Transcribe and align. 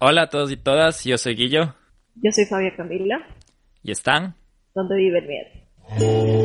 Hola 0.00 0.22
a 0.22 0.28
todos 0.28 0.52
y 0.52 0.56
todas, 0.56 1.02
yo 1.02 1.18
soy 1.18 1.34
Guillo. 1.34 1.74
Yo 2.22 2.30
soy 2.30 2.44
Fabia 2.44 2.72
Camila. 2.76 3.18
¿Y 3.82 3.90
están? 3.90 4.36
¿Dónde 4.72 4.94
vive 4.94 5.18
el 5.18 5.26
miedo? 5.26 6.37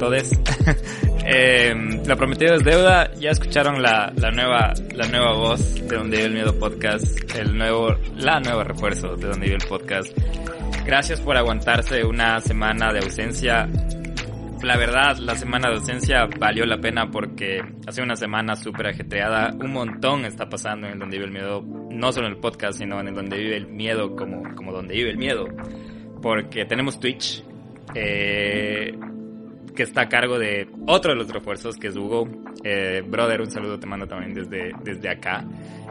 Todas, 0.00 0.30
todes. 0.30 0.40
eh, 1.26 1.74
lo 2.06 2.16
prometido 2.16 2.54
es 2.54 2.64
deuda. 2.64 3.12
Ya 3.14 3.30
escucharon 3.30 3.82
la, 3.82 4.12
la 4.16 4.30
nueva, 4.30 4.72
la 4.94 5.06
nueva 5.06 5.34
voz 5.34 5.74
de 5.74 5.96
Donde 5.96 6.16
Vive 6.16 6.28
el 6.28 6.32
Miedo 6.32 6.58
Podcast, 6.58 7.36
el 7.36 7.56
nuevo, 7.56 7.94
la 8.16 8.40
nueva 8.40 8.64
refuerzo 8.64 9.14
de 9.16 9.28
Donde 9.28 9.46
Vive 9.46 9.58
el 9.60 9.68
Podcast. 9.68 10.16
Gracias 10.84 11.20
por 11.20 11.36
aguantarse 11.36 12.04
una 12.04 12.40
semana 12.40 12.92
de 12.92 13.00
ausencia. 13.00 13.68
La 14.62 14.76
verdad, 14.76 15.16
la 15.18 15.36
semana 15.36 15.68
de 15.70 15.76
ausencia 15.76 16.26
valió 16.38 16.66
la 16.66 16.78
pena 16.78 17.10
porque 17.10 17.62
hace 17.86 18.02
una 18.02 18.16
semana 18.16 18.56
súper 18.56 18.88
ajetreada. 18.88 19.54
Un 19.58 19.72
montón 19.72 20.24
está 20.24 20.48
pasando 20.48 20.86
en 20.88 20.98
Donde 20.98 21.16
Vive 21.18 21.26
el 21.26 21.32
Miedo. 21.32 21.62
No 21.90 22.12
solo 22.12 22.26
en 22.26 22.34
el 22.34 22.40
podcast, 22.40 22.78
sino 22.78 23.00
en 23.00 23.14
Donde 23.14 23.38
Vive 23.38 23.56
el 23.56 23.66
Miedo 23.68 24.16
como, 24.16 24.54
como 24.54 24.72
Donde 24.72 24.94
Vive 24.94 25.10
el 25.10 25.18
Miedo. 25.18 25.46
Porque 26.20 26.66
tenemos 26.66 27.00
Twitch, 27.00 27.42
eh, 27.94 28.92
que 29.74 29.82
está 29.82 30.02
a 30.02 30.08
cargo 30.08 30.38
de 30.38 30.68
otro 30.86 31.12
de 31.12 31.18
los 31.18 31.28
refuerzos, 31.30 31.76
que 31.76 31.88
es 31.88 31.96
Hugo. 31.96 32.28
Eh, 32.64 33.02
brother, 33.06 33.40
un 33.40 33.50
saludo 33.50 33.78
te 33.78 33.86
mando 33.86 34.06
también 34.06 34.34
desde, 34.34 34.72
desde 34.82 35.08
acá. 35.08 35.44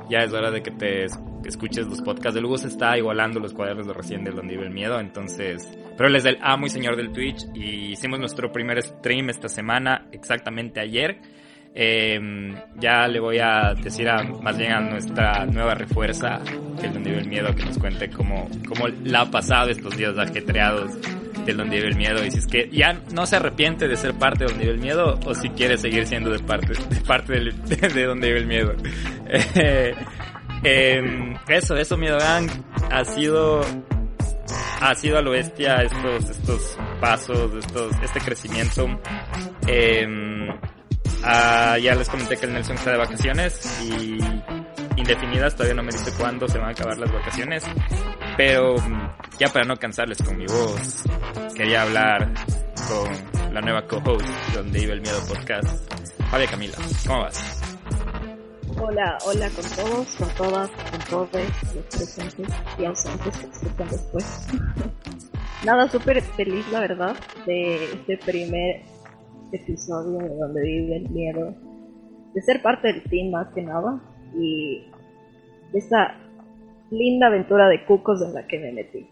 Ya 0.09 0.19
es 0.19 0.33
hora 0.33 0.49
de 0.49 0.63
que 0.63 0.71
te 0.71 1.05
escuches 1.45 1.87
los 1.87 2.01
podcasts. 2.01 2.37
El 2.37 2.45
Hugo 2.45 2.57
se 2.57 2.67
está 2.67 2.97
igualando 2.97 3.39
los 3.39 3.53
cuadernos 3.53 3.87
de 3.87 3.93
recién 3.93 4.23
de 4.23 4.31
donde 4.31 4.55
vive 4.55 4.67
el 4.67 4.73
miedo, 4.73 4.99
entonces... 4.99 5.69
Pero 5.95 6.07
él 6.09 6.15
es 6.15 6.25
el 6.25 6.37
amo 6.41 6.65
y 6.65 6.69
señor 6.69 6.95
del 6.95 7.11
Twitch 7.11 7.45
y 7.53 7.91
hicimos 7.91 8.19
nuestro 8.19 8.51
primer 8.51 8.81
stream 8.81 9.29
esta 9.29 9.49
semana, 9.49 10.07
exactamente 10.11 10.79
ayer. 10.79 11.19
Eh, 11.75 12.19
ya 12.79 13.07
le 13.07 13.19
voy 13.19 13.37
a 13.39 13.75
decir 13.75 14.09
a, 14.09 14.23
más 14.23 14.57
bien 14.57 14.71
a 14.71 14.79
nuestra 14.79 15.45
nueva 15.45 15.75
refuerza, 15.75 16.39
que 16.79 16.87
es 16.87 16.93
donde 16.93 17.11
vive 17.11 17.21
el 17.21 17.27
miedo, 17.27 17.53
que 17.53 17.65
nos 17.65 17.77
cuente 17.77 18.09
cómo, 18.09 18.49
cómo 18.67 18.87
la 19.03 19.21
ha 19.21 19.31
pasado 19.31 19.69
estos 19.69 19.95
días 19.95 20.17
ajetreados 20.17 20.97
de 21.45 21.53
donde 21.53 21.77
vive 21.77 21.89
el 21.89 21.95
miedo. 21.95 22.25
Y 22.25 22.31
si 22.31 22.39
es 22.39 22.47
que 22.47 22.69
ya 22.71 22.93
no 23.11 23.25
se 23.25 23.37
arrepiente 23.37 23.87
de 23.87 23.95
ser 23.95 24.13
parte 24.13 24.45
de 24.45 24.51
donde 24.51 24.65
vive 24.65 24.75
el 24.75 24.81
miedo 24.81 25.19
o 25.25 25.33
si 25.33 25.49
quiere 25.49 25.77
seguir 25.77 26.07
siendo 26.07 26.29
de 26.29 26.39
parte 26.39 26.73
de 26.73 27.01
parte 27.01 27.33
del, 27.33 27.63
de, 27.65 27.75
de, 27.75 28.05
donde 28.05 28.27
vive 28.27 28.39
el 28.39 28.47
miedo. 28.47 28.73
Eh, 29.27 29.93
eh, 30.63 31.35
eso 31.47 31.75
eso 31.75 31.97
miedo 31.97 32.17
gang 32.17 32.49
ha 32.91 33.03
sido 33.05 33.61
ha 34.81 34.95
sido 34.95 35.17
a 35.17 35.21
lo 35.21 35.31
bestia 35.31 35.77
estos 35.83 36.29
estos 36.29 36.77
pasos 36.99 37.51
estos 37.55 37.91
este 38.03 38.19
crecimiento. 38.19 38.87
Eh, 39.67 40.07
ah, 41.23 41.77
ya 41.81 41.95
les 41.95 42.09
comenté 42.09 42.37
que 42.37 42.45
el 42.45 42.53
Nelson 42.53 42.75
está 42.75 42.91
de 42.91 42.97
vacaciones 42.97 43.81
y 43.83 44.19
indefinidas, 45.09 45.55
todavía 45.55 45.75
no 45.75 45.81
me 45.81 45.91
dice 45.91 46.11
cuándo 46.19 46.47
se 46.47 46.59
van 46.59 46.67
a 46.67 46.71
acabar 46.71 46.99
las 46.99 47.11
vacaciones, 47.11 47.63
pero 48.37 48.75
ya 49.39 49.47
para 49.47 49.65
no 49.65 49.75
cansarles 49.75 50.21
con 50.21 50.37
mi 50.37 50.45
voz, 50.45 51.03
quería 51.55 51.81
hablar 51.81 52.31
con 52.87 53.53
la 53.53 53.59
nueva 53.61 53.87
co-host 53.87 54.27
donde 54.53 54.79
vive 54.79 54.93
el 54.93 55.01
miedo 55.01 55.17
podcast, 55.27 55.91
Fabia 56.29 56.47
Camila, 56.47 56.77
¿cómo 57.07 57.21
vas? 57.21 57.59
Hola, 58.79 59.17
hola 59.25 59.49
con 59.49 59.65
todos, 59.75 60.15
con 60.15 60.29
todas, 60.35 60.69
con 60.69 60.99
todos 61.09 61.29
los 61.73 61.85
presentes 61.85 62.47
y 62.77 62.85
ausentes 62.85 63.37
que 63.37 63.47
escuchan 63.47 63.89
después. 63.89 64.47
Nada, 65.65 65.89
súper 65.89 66.21
feliz 66.21 66.71
la 66.71 66.81
verdad 66.81 67.15
de 67.47 67.83
este 67.93 68.15
primer 68.17 68.83
episodio 69.51 70.19
de 70.19 70.35
donde 70.35 70.61
vive 70.61 70.97
el 70.97 71.09
miedo, 71.09 71.55
de 72.35 72.41
ser 72.43 72.61
parte 72.61 72.93
del 72.93 73.03
team 73.05 73.31
más 73.31 73.47
que 73.55 73.63
nada 73.63 73.99
y 74.37 74.85
de 75.71 75.79
esta 75.79 76.17
linda 76.91 77.27
aventura 77.27 77.69
de 77.69 77.85
cucos 77.85 78.21
en 78.21 78.33
la 78.33 78.47
que 78.47 78.59
me 78.59 78.71
metí. 78.71 79.09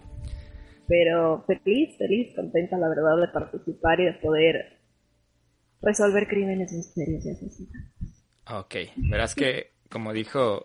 Pero 0.87 1.43
feliz, 1.45 1.97
feliz, 1.97 2.33
contenta 2.35 2.77
la 2.77 2.89
verdad 2.89 3.17
de 3.19 3.27
participar 3.27 3.99
y 3.99 4.05
de 4.05 4.13
poder 4.13 4.79
resolver 5.81 6.27
crímenes, 6.27 6.71
misterios 6.71 7.25
y 7.25 7.31
asesinatos. 7.31 8.23
Ok, 8.49 8.75
verás 9.09 9.35
que, 9.35 9.73
como 9.89 10.13
dijo, 10.13 10.63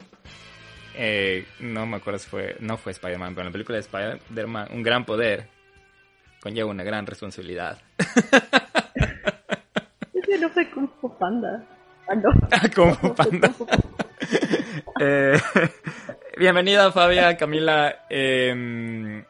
eh, 0.96 1.44
no 1.60 1.86
me 1.86 1.96
acuerdo 1.96 2.20
si 2.20 2.28
fue, 2.28 2.56
no 2.60 2.76
fue 2.76 2.92
Spider-Man, 2.92 3.34
pero 3.34 3.42
en 3.42 3.48
la 3.48 3.52
película 3.52 3.76
de 3.76 3.82
Spider-Man, 3.82 4.68
un 4.72 4.82
gran 4.82 5.04
poder 5.04 5.48
conlleva 6.40 6.70
una 6.70 6.84
gran 6.84 7.06
responsabilidad. 7.06 7.78
Ese 10.14 10.38
no 10.38 10.48
fue 10.50 10.70
Kung 10.70 10.88
Fu 11.00 11.18
Panda. 11.18 11.66
Ah, 12.08 12.14
no. 12.14 12.30
Kung 12.74 12.94
Fu 12.94 13.14
Panda. 13.14 13.52
Eh, 15.00 15.38
bienvenida 16.38 16.92
Fabia, 16.92 17.36
Camila. 17.36 18.04
Eh, 18.10 19.24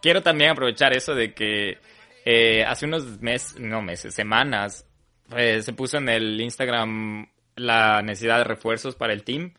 quiero 0.00 0.22
también 0.22 0.50
aprovechar 0.50 0.96
eso 0.96 1.14
de 1.14 1.34
que 1.34 1.78
eh, 2.24 2.64
hace 2.64 2.86
unos 2.86 3.20
meses, 3.20 3.58
no 3.58 3.82
meses, 3.82 4.14
semanas, 4.14 4.86
se 5.30 5.72
puso 5.72 5.96
en 5.98 6.08
el 6.08 6.40
Instagram 6.40 7.26
la 7.56 8.02
necesidad 8.02 8.38
de 8.38 8.44
refuerzos 8.44 8.94
para 8.94 9.12
el 9.12 9.24
team 9.24 9.54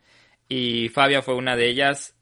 y 0.48 0.90
Fabia 0.90 1.22
fue 1.22 1.36
una 1.36 1.56
de 1.56 1.68
ellas. 1.68 2.16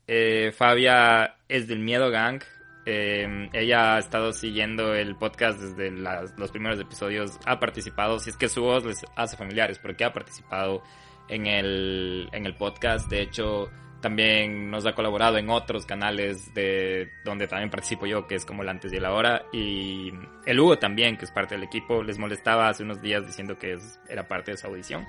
Fabia 0.57 1.35
es 1.47 1.67
del 1.67 1.79
Miedo 1.79 2.09
Gang. 2.09 2.41
ella 2.85 3.95
ha 3.95 3.99
estado 3.99 4.33
siguiendo 4.33 4.95
el 4.95 5.15
podcast 5.15 5.59
desde 5.59 5.91
los 6.37 6.51
primeros 6.51 6.79
episodios, 6.79 7.37
ha 7.45 7.59
participado, 7.59 8.17
si 8.19 8.31
es 8.31 8.37
que 8.37 8.49
su 8.49 8.63
voz 8.63 8.85
les 8.85 9.01
hace 9.15 9.37
familiares, 9.37 9.77
porque 9.77 10.03
ha 10.03 10.13
participado 10.13 10.83
en 11.27 11.47
el, 11.47 12.29
en 12.31 12.45
el 12.45 12.55
podcast. 12.55 13.09
De 13.09 13.21
hecho, 13.21 13.69
también 14.03 14.69
nos 14.69 14.85
ha 14.85 14.93
colaborado 14.93 15.37
en 15.37 15.49
otros 15.49 15.85
canales 15.85 16.53
de 16.53 17.09
donde 17.23 17.47
también 17.47 17.69
participo 17.69 18.05
yo, 18.05 18.27
que 18.27 18.35
es 18.35 18.45
como 18.45 18.61
el 18.61 18.69
antes 18.69 18.91
y 18.91 18.97
el 18.97 19.05
ahora. 19.05 19.45
Y 19.53 20.11
el 20.45 20.59
Hugo 20.59 20.77
también, 20.77 21.17
que 21.17 21.25
es 21.25 21.31
parte 21.31 21.55
del 21.55 21.63
equipo, 21.63 22.03
les 22.03 22.19
molestaba 22.19 22.67
hace 22.67 22.83
unos 22.83 23.01
días 23.01 23.25
diciendo 23.25 23.57
que 23.57 23.73
es, 23.73 23.99
era 24.09 24.27
parte 24.27 24.51
de 24.51 24.57
su 24.57 24.67
audición. 24.67 25.07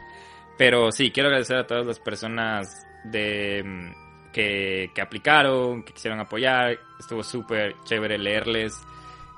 Pero 0.57 0.93
sí, 0.93 1.11
quiero 1.11 1.29
agradecer 1.29 1.57
a 1.57 1.67
todas 1.67 1.85
las 1.85 1.99
personas 1.99 2.87
de 3.05 3.93
que, 4.33 4.91
que 4.95 5.03
aplicaron, 5.03 5.83
que 5.83 5.93
quisieron 5.93 6.21
apoyar. 6.21 6.79
Estuvo 6.99 7.25
súper 7.25 7.75
chévere 7.85 8.17
leerles. 8.17 8.81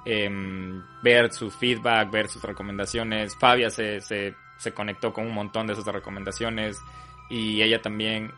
Eh, 0.04 0.31
ver 1.03 1.32
su 1.32 1.50
feedback, 1.50 2.10
ver 2.10 2.28
sus 2.28 2.42
recomendaciones. 2.42 3.34
Fabia 3.34 3.70
se, 3.70 4.00
se 4.00 4.36
se 4.59 4.72
conectó 4.72 5.12
con 5.12 5.27
un 5.27 5.34
montón 5.34 5.67
de 5.67 5.75
esas 5.75 5.87
recomendaciones 5.87 6.83
y 7.28 7.62
ella 7.62 7.81
también 7.81 8.33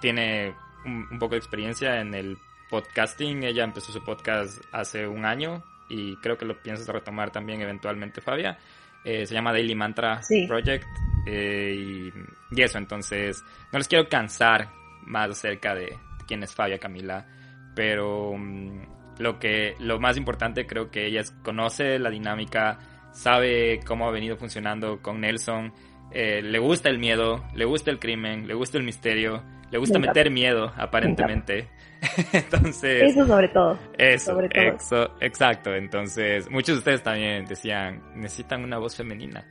tiene 0.00 0.54
un, 0.84 1.06
un, 1.10 1.18
poco 1.18 1.34
de 1.34 1.38
experiencia 1.38 2.00
en 2.00 2.14
el 2.14 2.38
podcasting. 2.70 3.44
Ella 3.44 3.64
empezó 3.64 3.92
su 3.92 4.02
podcast 4.02 4.62
hace 4.72 5.06
un 5.06 5.24
año 5.24 5.62
y 5.88 6.16
creo 6.16 6.36
que 6.36 6.44
lo 6.44 6.60
piensas 6.60 6.88
retomar 6.88 7.30
también 7.30 7.60
eventualmente, 7.60 8.20
Fabia. 8.20 8.58
Eh, 9.04 9.26
se 9.26 9.34
llama 9.34 9.52
Daily 9.52 9.74
Mantra 9.74 10.22
sí. 10.22 10.46
Project 10.46 10.86
eh, 11.26 11.74
y, 11.76 12.12
y, 12.56 12.62
eso, 12.62 12.78
entonces 12.78 13.44
no 13.72 13.78
les 13.78 13.88
quiero 13.88 14.08
cansar 14.08 14.70
más 15.02 15.30
acerca 15.30 15.74
de 15.74 15.98
quién 16.26 16.42
es 16.44 16.54
Fabia 16.54 16.78
Camila, 16.78 17.26
pero 17.74 18.30
um, 18.30 18.86
lo 19.18 19.40
que 19.40 19.74
lo 19.80 19.98
más 19.98 20.16
importante 20.16 20.66
creo 20.66 20.90
que 20.90 21.06
ella 21.06 21.20
es, 21.20 21.32
conoce 21.42 21.98
la 21.98 22.10
dinámica 22.10 22.78
sabe 23.12 23.80
cómo 23.86 24.08
ha 24.08 24.10
venido 24.10 24.36
funcionando 24.36 25.00
con 25.00 25.20
Nelson, 25.20 25.72
eh, 26.10 26.42
le 26.42 26.58
gusta 26.58 26.88
el 26.90 26.98
miedo, 26.98 27.44
le 27.54 27.64
gusta 27.64 27.90
el 27.90 27.98
crimen, 27.98 28.46
le 28.46 28.54
gusta 28.54 28.76
el 28.78 28.84
misterio, 28.84 29.42
le 29.70 29.78
gusta 29.78 29.98
Nunca. 29.98 30.10
meter 30.10 30.30
miedo, 30.30 30.72
aparentemente. 30.76 31.70
entonces... 32.32 33.02
Eso 33.02 33.26
sobre 33.26 33.48
todo. 33.48 33.78
Eso, 33.96 34.32
sobre 34.32 34.48
todo. 34.48 34.64
Exo, 34.64 35.14
exacto. 35.20 35.74
Entonces, 35.74 36.50
muchos 36.50 36.74
de 36.76 36.78
ustedes 36.78 37.02
también 37.02 37.46
decían, 37.46 38.02
necesitan 38.14 38.62
una 38.62 38.78
voz 38.78 38.96
femenina. 38.96 39.46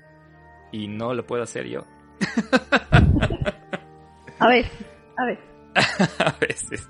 Y 0.72 0.88
no 0.88 1.14
lo 1.14 1.26
puedo 1.26 1.44
hacer 1.44 1.68
yo. 1.68 1.86
a 4.40 4.48
ver, 4.48 4.66
a 5.18 5.26
ver. 5.26 5.40
a 6.20 6.36
veces. 6.40 6.88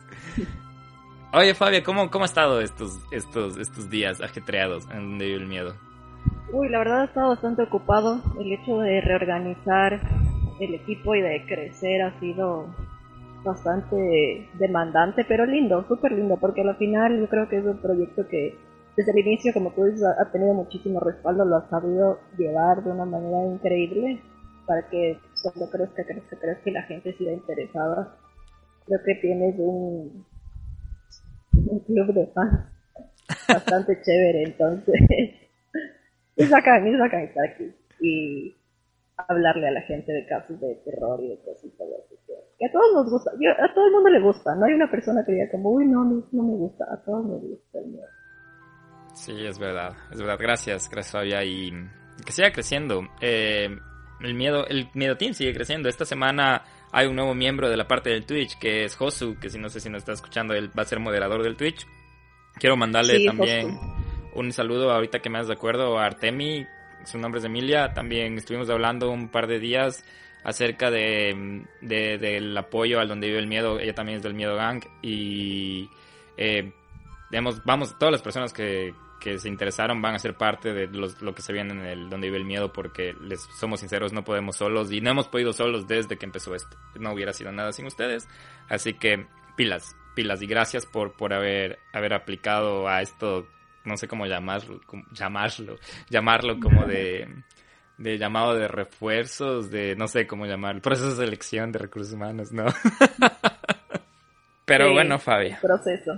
Oye, 1.33 1.56
Fabia, 1.56 1.81
¿cómo, 1.81 2.12
cómo 2.12 2.25
ha 2.25 2.27
estado 2.27 2.59
estos, 2.59 3.00
estos, 3.12 3.57
estos 3.57 3.89
días 3.89 4.19
ajetreados 4.19 4.83
en 4.91 5.12
donde 5.12 5.25
vive 5.27 5.38
el 5.38 5.47
miedo? 5.47 5.90
Uy, 6.53 6.69
la 6.69 6.79
verdad 6.79 7.01
he 7.03 7.06
estado 7.06 7.29
bastante 7.29 7.63
ocupado. 7.63 8.21
El 8.39 8.51
hecho 8.51 8.79
de 8.79 9.01
reorganizar 9.01 10.01
el 10.59 10.73
equipo 10.75 11.15
y 11.15 11.21
de 11.21 11.45
crecer 11.45 12.01
ha 12.01 12.19
sido 12.19 12.68
bastante 13.44 14.47
demandante, 14.59 15.25
pero 15.27 15.45
lindo, 15.45 15.85
súper 15.88 16.12
lindo, 16.12 16.38
porque 16.38 16.62
al 16.62 16.75
final 16.77 17.19
yo 17.19 17.27
creo 17.27 17.50
que 17.50 17.57
es 17.57 17.65
un 17.65 17.77
proyecto 17.77 18.27
que 18.27 18.56
desde 18.95 19.12
el 19.12 19.19
inicio, 19.19 19.53
como 19.53 19.71
tú 19.71 19.85
dices, 19.85 20.03
ha 20.03 20.31
tenido 20.31 20.53
muchísimo 20.53 21.00
respaldo, 21.00 21.45
lo 21.45 21.56
ha 21.56 21.69
sabido 21.69 22.19
llevar 22.38 22.83
de 22.83 22.91
una 22.91 23.06
manera 23.06 23.45
increíble 23.45 24.21
para 24.65 24.88
que 24.89 25.17
cuando 25.41 25.69
crezca, 25.71 26.03
crezca, 26.03 26.38
crezca 26.38 26.69
y 26.69 26.74
la 26.74 26.83
gente 26.83 27.13
siga 27.17 27.31
interesada. 27.31 28.15
Creo 28.85 29.00
que 29.06 29.15
tienes 29.15 29.56
un, 29.57 30.25
un 31.53 31.79
club 31.79 32.13
de 32.13 32.27
fans 32.27 32.65
bastante 33.47 34.01
chévere, 34.01 34.44
entonces 34.44 35.40
es 36.43 36.49
bacán, 36.49 36.88
es 36.88 36.99
bacán 36.99 37.21
estar 37.21 37.45
aquí 37.45 37.71
y 37.99 38.55
hablarle 39.15 39.67
a 39.67 39.71
la 39.71 39.81
gente 39.81 40.11
de 40.11 40.25
casos 40.25 40.59
de 40.59 40.75
terror 40.83 41.19
y 41.23 41.29
de 41.29 41.39
cositas 41.43 41.88
así. 42.05 42.15
Que 42.57 42.65
a 42.65 42.71
todos 42.71 42.93
nos 42.93 43.11
gusta, 43.11 43.31
a 43.31 43.73
todo 43.73 43.85
el 43.85 43.91
mundo 43.91 44.09
le 44.09 44.21
gusta, 44.21 44.55
no 44.55 44.65
hay 44.65 44.73
una 44.73 44.89
persona 44.89 45.23
que 45.25 45.33
diga 45.33 45.49
como, 45.51 45.71
uy, 45.71 45.88
no, 45.88 46.03
no, 46.03 46.27
no 46.31 46.43
me 46.43 46.55
gusta, 46.55 46.85
a 46.91 46.97
todos 47.03 47.25
nos 47.25 47.41
gusta 47.41 47.79
el 47.79 47.88
miedo. 47.88 48.07
Sí, 49.13 49.45
es 49.45 49.59
verdad, 49.59 49.93
es 50.11 50.19
verdad. 50.19 50.38
Gracias, 50.39 50.89
gracias 50.89 51.11
Fabia. 51.11 51.43
Y 51.43 51.71
que 52.25 52.31
siga 52.31 52.51
creciendo. 52.51 53.01
Eh, 53.19 53.67
el 54.21 54.33
miedo, 54.35 54.65
el 54.67 54.88
miedo 54.93 55.17
team 55.17 55.33
sigue 55.33 55.53
creciendo. 55.53 55.89
Esta 55.89 56.05
semana 56.05 56.63
hay 56.91 57.07
un 57.07 57.15
nuevo 57.15 57.33
miembro 57.33 57.69
de 57.69 57.77
la 57.77 57.88
parte 57.88 58.09
del 58.09 58.25
Twitch 58.25 58.57
que 58.59 58.83
es 58.83 58.95
Josu, 58.95 59.38
que 59.39 59.49
si 59.49 59.59
no 59.59 59.69
sé 59.69 59.79
si 59.79 59.89
nos 59.89 59.99
está 59.99 60.13
escuchando, 60.13 60.53
él 60.53 60.69
va 60.77 60.83
a 60.83 60.85
ser 60.85 60.99
moderador 60.99 61.43
del 61.43 61.57
Twitch. 61.57 61.85
Quiero 62.55 62.77
mandarle 62.77 63.25
también 63.25 63.77
un 64.33 64.51
saludo 64.51 64.91
ahorita 64.91 65.19
que 65.19 65.29
me 65.29 65.39
has 65.39 65.47
de 65.47 65.53
acuerdo 65.53 65.97
a 65.97 66.05
Artemi, 66.05 66.65
su 67.05 67.17
nombre 67.17 67.39
es 67.39 67.45
Emilia. 67.45 67.93
También 67.93 68.37
estuvimos 68.37 68.69
hablando 68.69 69.11
un 69.11 69.29
par 69.29 69.47
de 69.47 69.59
días 69.59 70.05
acerca 70.43 70.89
de, 70.89 71.65
del 71.81 72.57
apoyo 72.57 72.99
al 72.99 73.07
donde 73.07 73.27
vive 73.27 73.39
el 73.39 73.47
miedo. 73.47 73.79
Ella 73.79 73.93
también 73.93 74.17
es 74.17 74.23
del 74.23 74.33
Miedo 74.33 74.55
Gang 74.55 74.83
y 75.01 75.89
eh, 76.37 76.71
digamos, 77.29 77.63
vamos, 77.63 77.97
todas 77.97 78.11
las 78.11 78.21
personas 78.21 78.53
que, 78.53 78.93
que 79.19 79.37
se 79.39 79.47
interesaron 79.47 80.01
van 80.01 80.15
a 80.15 80.19
ser 80.19 80.35
parte 80.35 80.73
de 80.73 80.87
lo 80.87 81.33
que 81.33 81.41
se 81.41 81.53
viene 81.53 81.73
en 81.73 81.85
el 81.85 82.09
Donde 82.09 82.27
vive 82.27 82.37
el 82.37 82.45
miedo 82.45 82.73
porque 82.73 83.13
les 83.21 83.41
somos 83.59 83.79
sinceros, 83.79 84.13
no 84.13 84.23
podemos 84.23 84.57
solos 84.57 84.91
y 84.91 84.99
no 84.99 85.11
hemos 85.11 85.27
podido 85.27 85.53
solos 85.53 85.87
desde 85.87 86.17
que 86.17 86.25
empezó 86.25 86.55
esto. 86.55 86.77
No 86.99 87.13
hubiera 87.13 87.33
sido 87.33 87.51
nada 87.51 87.71
sin 87.71 87.85
ustedes. 87.85 88.27
Así 88.67 88.93
que 88.93 89.27
pilas, 89.55 89.95
pilas 90.15 90.41
y 90.41 90.47
gracias 90.47 90.85
por, 90.85 91.13
por 91.13 91.33
haber, 91.33 91.79
haber 91.93 92.13
aplicado 92.13 92.87
a 92.87 93.01
esto, 93.01 93.47
no 93.85 93.97
sé 93.97 94.07
cómo 94.07 94.25
llamarlo, 94.25 94.79
llamarlo, 95.13 95.77
llamarlo 96.09 96.59
como 96.59 96.85
de, 96.85 97.27
de 97.97 98.17
llamado 98.17 98.55
de 98.55 98.67
refuerzos, 98.67 99.71
de 99.71 99.95
no 99.95 100.07
sé 100.07 100.27
cómo 100.27 100.45
llamarlo, 100.45 100.81
proceso 100.81 101.11
de 101.11 101.25
selección 101.25 101.71
de 101.71 101.79
recursos 101.79 102.13
humanos, 102.13 102.51
¿no? 102.51 102.65
Pero 104.65 104.93
bueno, 104.93 105.19
Fabi. 105.19 105.53
Proceso. 105.61 106.13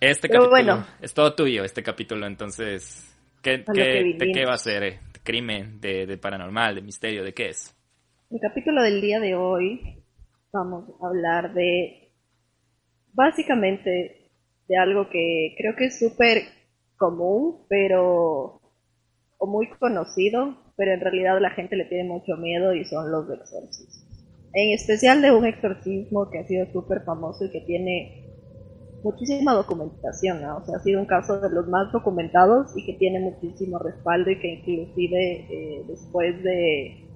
Este 0.00 0.28
capítulo 0.28 0.84
es 1.00 1.14
todo 1.14 1.34
tuyo, 1.34 1.64
este 1.64 1.82
capítulo, 1.82 2.26
entonces, 2.26 3.16
¿qué, 3.42 3.64
qué, 3.64 4.14
¿de 4.18 4.32
qué 4.32 4.44
va 4.44 4.54
a 4.54 4.58
ser? 4.58 4.82
¿De 4.82 5.20
crimen, 5.22 5.80
de, 5.80 6.18
paranormal, 6.18 6.74
de 6.74 6.82
misterio, 6.82 7.24
de 7.24 7.32
qué 7.32 7.48
es? 7.48 7.74
El 8.30 8.40
capítulo 8.40 8.82
del 8.82 9.00
día 9.00 9.20
de 9.20 9.34
hoy 9.34 10.02
vamos 10.52 10.84
a 11.02 11.08
hablar 11.08 11.54
de, 11.54 12.12
básicamente, 13.12 14.30
de 14.68 14.76
algo 14.76 15.08
que 15.08 15.54
creo 15.56 15.74
que 15.76 15.86
es 15.86 15.98
súper 15.98 16.42
común, 16.96 17.64
pero, 17.68 18.60
o 19.38 19.46
muy 19.46 19.68
conocido, 19.78 20.56
pero 20.76 20.92
en 20.92 21.00
realidad 21.00 21.40
la 21.40 21.50
gente 21.50 21.76
le 21.76 21.86
tiene 21.86 22.08
mucho 22.08 22.36
miedo 22.36 22.74
y 22.74 22.84
son 22.84 23.10
los 23.10 23.28
exorcismos. 23.30 24.02
En 24.52 24.72
especial 24.72 25.20
de 25.22 25.32
un 25.32 25.44
exorcismo 25.44 26.30
que 26.30 26.38
ha 26.38 26.46
sido 26.46 26.66
súper 26.72 27.02
famoso 27.04 27.44
y 27.44 27.50
que 27.50 27.60
tiene 27.60 28.24
muchísima 29.02 29.52
documentación, 29.54 30.44
o 30.44 30.64
sea, 30.64 30.76
ha 30.76 30.82
sido 30.82 31.00
un 31.00 31.06
caso 31.06 31.40
de 31.40 31.50
los 31.50 31.68
más 31.68 31.92
documentados 31.92 32.76
y 32.76 32.84
que 32.84 32.94
tiene 32.94 33.20
muchísimo 33.20 33.78
respaldo 33.78 34.30
y 34.30 34.38
que 34.40 34.48
inclusive 34.54 35.46
eh, 35.50 35.84
después 35.86 36.42
de 36.42 37.06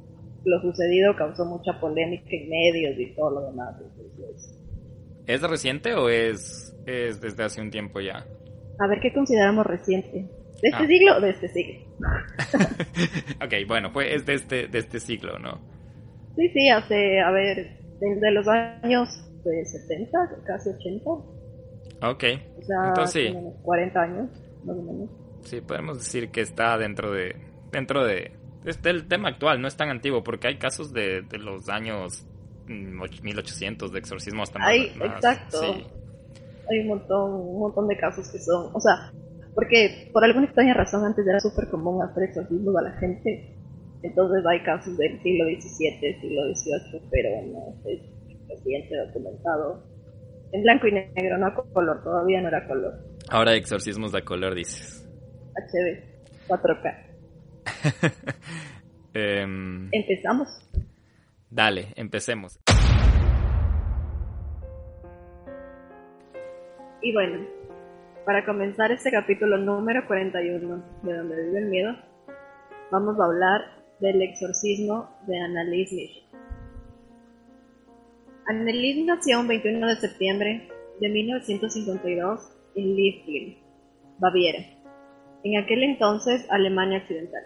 lo 0.44 0.60
sucedido 0.60 1.16
causó 1.16 1.44
mucha 1.44 1.78
polémica 1.80 2.28
en 2.30 2.48
medios 2.48 2.98
y 2.98 3.14
todo 3.14 3.30
lo 3.30 3.50
demás. 3.50 3.76
¿Es 5.26 5.42
reciente 5.42 5.94
o 5.94 6.08
es, 6.08 6.74
es 6.86 7.20
desde 7.20 7.44
hace 7.44 7.60
un 7.60 7.70
tiempo 7.70 8.00
ya? 8.00 8.26
A 8.80 8.86
ver, 8.86 8.98
¿qué 9.00 9.12
consideramos 9.12 9.66
reciente? 9.66 10.26
¿De 10.62 10.68
este 10.68 10.84
ah. 10.84 10.86
siglo 10.86 11.16
o 11.18 11.20
de 11.20 11.30
este 11.30 11.48
siglo? 11.48 11.86
ok, 13.44 13.54
bueno, 13.68 13.92
pues 13.92 14.14
es 14.14 14.26
de 14.26 14.34
este, 14.34 14.68
de 14.68 14.78
este 14.78 15.00
siglo, 15.00 15.38
¿no? 15.38 15.60
Sí, 16.34 16.48
sí, 16.48 16.68
hace, 16.70 17.20
a 17.20 17.30
ver, 17.30 17.78
desde 18.00 18.30
los 18.32 18.48
años 18.48 19.08
de 19.44 19.64
70, 19.66 20.18
casi 20.46 20.70
80. 20.70 21.10
Ok. 21.10 22.24
O 22.58 22.62
sea, 22.62 22.88
Entonces, 22.88 23.34
40 23.62 24.00
años, 24.00 24.30
más 24.64 24.76
o 24.76 24.82
menos. 24.82 25.10
Sí, 25.42 25.60
podemos 25.60 25.98
decir 25.98 26.30
que 26.30 26.40
está 26.40 26.78
dentro 26.78 27.12
de. 27.12 27.36
dentro 27.70 28.04
de. 28.04 28.32
Este, 28.64 28.90
el 28.90 29.08
tema 29.08 29.28
actual 29.28 29.60
no 29.60 29.68
es 29.68 29.76
tan 29.76 29.90
antiguo 29.90 30.22
porque 30.22 30.48
hay 30.48 30.56
casos 30.58 30.92
de, 30.92 31.22
de 31.22 31.38
los 31.38 31.68
años 31.68 32.26
1800 32.66 33.90
mm, 33.90 33.92
de 33.92 33.98
exorcismo 33.98 34.42
hasta 34.42 34.58
hay, 34.62 34.92
Exacto. 35.00 35.99
Hay 36.70 36.80
un 36.80 36.88
montón, 36.88 37.32
un 37.32 37.60
montón 37.60 37.88
de 37.88 37.96
casos 37.96 38.30
que 38.30 38.38
son. 38.38 38.70
O 38.74 38.80
sea, 38.80 39.12
porque 39.54 40.10
por 40.12 40.24
alguna 40.24 40.46
extraña 40.46 40.74
razón 40.74 41.04
antes 41.04 41.26
era 41.26 41.40
súper 41.40 41.68
común 41.68 42.02
hacer 42.02 42.24
exorcismos 42.24 42.76
a 42.76 42.82
la 42.82 42.92
gente. 42.98 43.56
Entonces 44.02 44.44
hay 44.46 44.62
casos 44.62 44.96
del 44.96 45.20
siglo 45.22 45.44
XVII, 45.44 46.20
siglo 46.20 46.42
XVIII, 46.54 47.02
pero 47.10 47.28
no 47.46 47.74
es 47.86 48.00
reciente 48.48 48.96
documentado 48.96 49.82
en 50.52 50.62
blanco 50.62 50.86
y 50.88 50.92
negro, 50.92 51.38
no 51.38 51.46
a 51.46 51.54
color, 51.54 52.02
todavía 52.02 52.40
no 52.40 52.48
era 52.48 52.66
color. 52.66 52.94
Ahora 53.28 53.54
exorcismos 53.54 54.12
de 54.12 54.22
color, 54.22 54.54
dices. 54.54 55.08
HD, 55.54 56.02
4K. 56.48 57.06
Em, 59.12 59.88
Empezamos. 59.90 60.48
Dale, 61.50 61.92
empecemos. 61.96 62.60
Y 67.02 67.14
bueno, 67.14 67.46
para 68.26 68.44
comenzar 68.44 68.92
este 68.92 69.10
capítulo 69.10 69.56
número 69.56 70.06
41 70.06 70.84
de 71.02 71.16
Donde 71.16 71.44
vive 71.44 71.58
el 71.60 71.66
miedo, 71.66 71.96
vamos 72.90 73.18
a 73.18 73.24
hablar 73.24 73.62
del 74.00 74.20
exorcismo 74.20 75.08
de 75.26 75.38
Annalise 75.38 75.94
Michel. 75.94 76.22
Annelies 78.48 79.06
nació 79.06 79.40
un 79.40 79.48
21 79.48 79.86
de 79.86 79.96
septiembre 79.96 80.68
de 81.00 81.08
1952 81.08 82.52
en 82.74 82.94
Liebling, 82.94 83.58
Baviera, 84.18 84.58
en 85.42 85.62
aquel 85.62 85.82
entonces 85.84 86.46
Alemania 86.50 86.98
Occidental. 86.98 87.42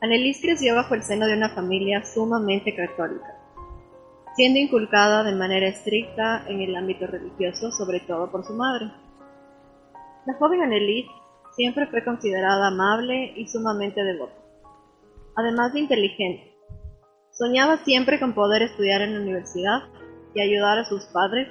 Annelies 0.00 0.40
creció 0.40 0.74
bajo 0.74 0.94
el 0.94 1.02
seno 1.02 1.26
de 1.26 1.36
una 1.36 1.50
familia 1.50 2.02
sumamente 2.04 2.74
católica, 2.74 3.33
siendo 4.34 4.58
inculcada 4.58 5.22
de 5.22 5.34
manera 5.34 5.68
estricta 5.68 6.44
en 6.48 6.60
el 6.60 6.74
ámbito 6.76 7.06
religioso, 7.06 7.70
sobre 7.70 8.00
todo 8.00 8.30
por 8.30 8.44
su 8.44 8.54
madre. 8.54 8.90
La 10.26 10.34
joven 10.34 10.62
Annelies 10.62 11.06
siempre 11.56 11.86
fue 11.86 12.04
considerada 12.04 12.68
amable 12.68 13.32
y 13.36 13.46
sumamente 13.46 14.02
devota, 14.02 14.34
además 15.36 15.72
de 15.72 15.80
inteligente 15.80 16.54
Soñaba 17.36 17.78
siempre 17.78 18.20
con 18.20 18.32
poder 18.32 18.62
estudiar 18.62 19.02
en 19.02 19.14
la 19.14 19.20
universidad 19.20 19.82
y 20.36 20.40
ayudar 20.40 20.78
a 20.78 20.84
sus 20.84 21.04
padres, 21.06 21.48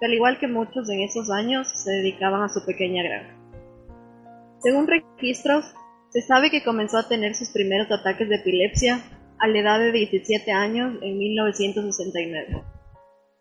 que 0.00 0.06
al 0.06 0.14
igual 0.14 0.38
que 0.38 0.48
muchos 0.48 0.88
en 0.88 1.00
esos 1.00 1.30
años 1.30 1.68
se 1.68 1.90
dedicaban 1.90 2.42
a 2.42 2.48
su 2.48 2.64
pequeña 2.64 3.02
granja. 3.02 3.36
Según 4.60 4.86
registros, 4.86 5.66
se 6.08 6.22
sabe 6.22 6.50
que 6.50 6.64
comenzó 6.64 6.96
a 6.96 7.08
tener 7.08 7.34
sus 7.34 7.50
primeros 7.50 7.90
ataques 7.90 8.30
de 8.30 8.36
epilepsia 8.36 9.02
a 9.38 9.48
la 9.48 9.58
edad 9.58 9.78
de 9.78 9.92
17 9.92 10.50
años 10.52 10.94
en 11.02 11.18
1969, 11.18 12.64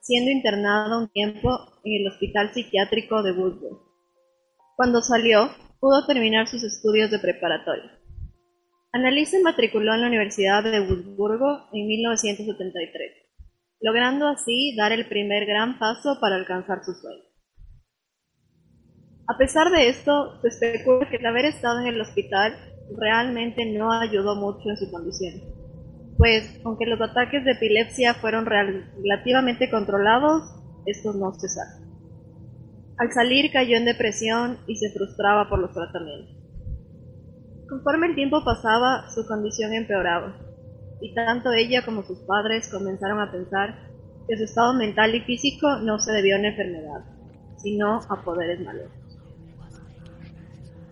siendo 0.02 0.32
internado 0.32 1.00
un 1.00 1.10
tiempo 1.10 1.50
en 1.84 2.02
el 2.02 2.08
Hospital 2.12 2.52
Psiquiátrico 2.54 3.24
de 3.24 3.32
Würzburg. 3.32 3.80
Cuando 4.76 5.02
salió, 5.02 5.50
pudo 5.80 6.06
terminar 6.06 6.48
sus 6.48 6.64
estudios 6.64 7.12
de 7.12 7.20
preparatoria. 7.20 7.92
Annalise 8.92 9.38
se 9.38 9.44
matriculó 9.44 9.94
en 9.94 10.02
la 10.02 10.08
Universidad 10.08 10.64
de 10.64 10.80
Wurzburgo 10.80 11.68
en 11.74 11.88
1973, 11.88 13.12
logrando 13.82 14.28
así 14.28 14.76
dar 14.78 14.92
el 14.94 15.08
primer 15.08 15.46
gran 15.46 15.80
paso 15.80 16.18
para 16.22 16.36
alcanzar 16.36 16.84
su 16.84 16.94
sueño. 16.94 17.24
A 19.28 19.38
pesar 19.38 19.70
de 19.72 19.90
esto, 19.90 20.40
se 20.42 20.48
especula 20.48 21.10
que 21.10 21.18
el 21.18 21.26
haber 21.26 21.46
estado 21.46 21.82
en 21.82 21.88
el 21.88 22.00
hospital 22.00 22.56
realmente 22.98 23.66
no 23.66 23.92
ayudó 23.92 24.36
mucho 24.36 24.70
en 24.70 24.78
su 24.78 24.90
condición, 24.92 25.55
pues 26.18 26.60
aunque 26.64 26.86
los 26.86 27.02
ataques 27.02 27.44
de 27.44 27.52
epilepsia 27.52 28.14
fueron 28.14 28.46
relativamente 28.46 29.70
controlados, 29.70 30.44
estos 30.86 31.16
no 31.16 31.34
cesaron. 31.34 31.86
Al 32.98 33.12
salir 33.12 33.52
cayó 33.52 33.76
en 33.76 33.86
depresión 33.86 34.58
y 34.68 34.78
se 34.78 34.92
frustraba 34.92 35.50
por 35.50 35.60
los 35.60 35.74
tratamientos. 35.74 36.34
Conforme 37.68 38.08
el 38.08 38.16
tiempo 38.16 38.44
pasaba, 38.46 39.10
su 39.10 39.26
condición 39.26 39.74
empeoraba, 39.74 40.38
y 41.02 41.14
tanto 41.14 41.52
ella 41.52 41.84
como 41.84 42.04
sus 42.04 42.20
padres 42.20 42.70
comenzaron 42.72 43.20
a 43.20 43.32
pensar 43.32 43.90
que 44.28 44.38
su 44.38 44.44
estado 44.46 44.74
mental 44.74 45.14
y 45.14 45.22
físico 45.22 45.78
no 45.78 46.00
se 46.00 46.14
debió 46.14 46.36
a 46.36 46.40
una 46.40 46.50
enfermedad, 46.50 47.04
sino 47.58 48.00
a 48.10 48.24
poderes 48.24 48.62
malos. 48.62 48.92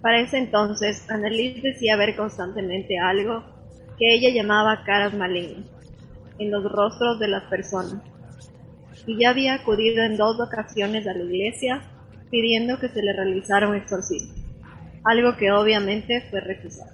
Para 0.01 0.19
ese 0.19 0.37
entonces, 0.37 1.09
Annelies 1.09 1.63
decía 1.63 1.95
ver 1.95 2.17
constantemente 2.17 2.99
algo 2.99 3.52
que 4.03 4.15
ella 4.15 4.31
llamaba 4.31 4.83
caras 4.83 5.13
malignas 5.13 5.65
en 6.37 6.51
los 6.51 6.69
rostros 6.69 7.19
de 7.19 7.29
las 7.29 7.43
personas, 7.43 8.03
y 9.07 9.17
ya 9.17 9.29
había 9.29 9.53
acudido 9.53 10.03
en 10.03 10.17
dos 10.17 10.37
ocasiones 10.41 11.07
a 11.07 11.13
la 11.13 11.23
iglesia 11.23 11.81
pidiendo 12.29 12.77
que 12.79 12.89
se 12.89 13.01
le 13.01 13.13
realizara 13.13 13.69
un 13.69 13.77
exorcismo, 13.77 14.33
algo 15.05 15.37
que 15.37 15.53
obviamente 15.53 16.21
fue 16.29 16.41
refusado. 16.41 16.91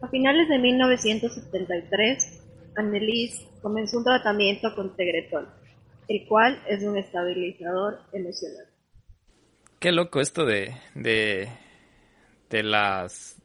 A 0.00 0.06
finales 0.06 0.48
de 0.48 0.58
1973, 0.60 2.42
Annelies 2.76 3.44
comenzó 3.60 3.98
un 3.98 4.04
tratamiento 4.04 4.72
con 4.76 4.94
Tegretol, 4.94 5.48
el 6.06 6.24
cual 6.28 6.62
es 6.68 6.84
un 6.84 6.96
estabilizador 6.96 7.98
emocional. 8.12 8.66
Qué 9.80 9.90
loco 9.90 10.20
esto 10.20 10.46
de, 10.46 10.72
de, 10.94 11.48
de 12.48 12.62
las 12.62 13.42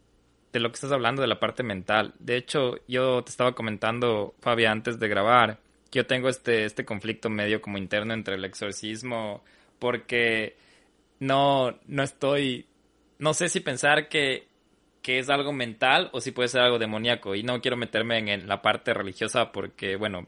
de 0.52 0.60
lo 0.60 0.70
que 0.70 0.76
estás 0.76 0.92
hablando 0.92 1.22
de 1.22 1.28
la 1.28 1.40
parte 1.40 1.64
mental. 1.64 2.14
De 2.20 2.38
hecho, 2.38 2.76
yo 2.88 3.24
te 3.24 3.30
estaba 3.30 3.54
comentando, 3.54 4.34
Fabi, 4.40 4.66
antes 4.66 5.00
de 5.00 5.08
grabar, 5.08 5.60
que 5.92 6.00
yo 6.00 6.06
tengo 6.06 6.30
este, 6.30 6.66
este 6.66 6.86
conflicto 6.86 7.30
medio 7.30 7.62
como 7.62 7.78
interno 7.78 8.14
entre 8.14 8.36
el 8.36 8.46
exorcismo, 8.46 9.44
porque 9.78 10.56
no, 11.20 11.78
no 11.88 12.04
estoy, 12.04 12.66
no 13.20 13.34
sé 13.34 13.50
si 13.50 13.60
pensar 13.60 14.10
que, 14.10 14.48
que 15.02 15.20
es 15.20 15.30
algo 15.30 15.54
mental 15.54 16.10
o 16.14 16.22
si 16.22 16.32
puede 16.32 16.50
ser 16.50 16.62
algo 16.62 16.80
demoníaco. 16.80 17.36
Y 17.36 17.44
no 17.44 17.62
quiero 17.62 17.78
meterme 17.78 18.18
en, 18.18 18.48
la 18.48 18.62
parte 18.62 18.94
religiosa 18.94 19.52
porque, 19.52 19.96
bueno, 19.96 20.28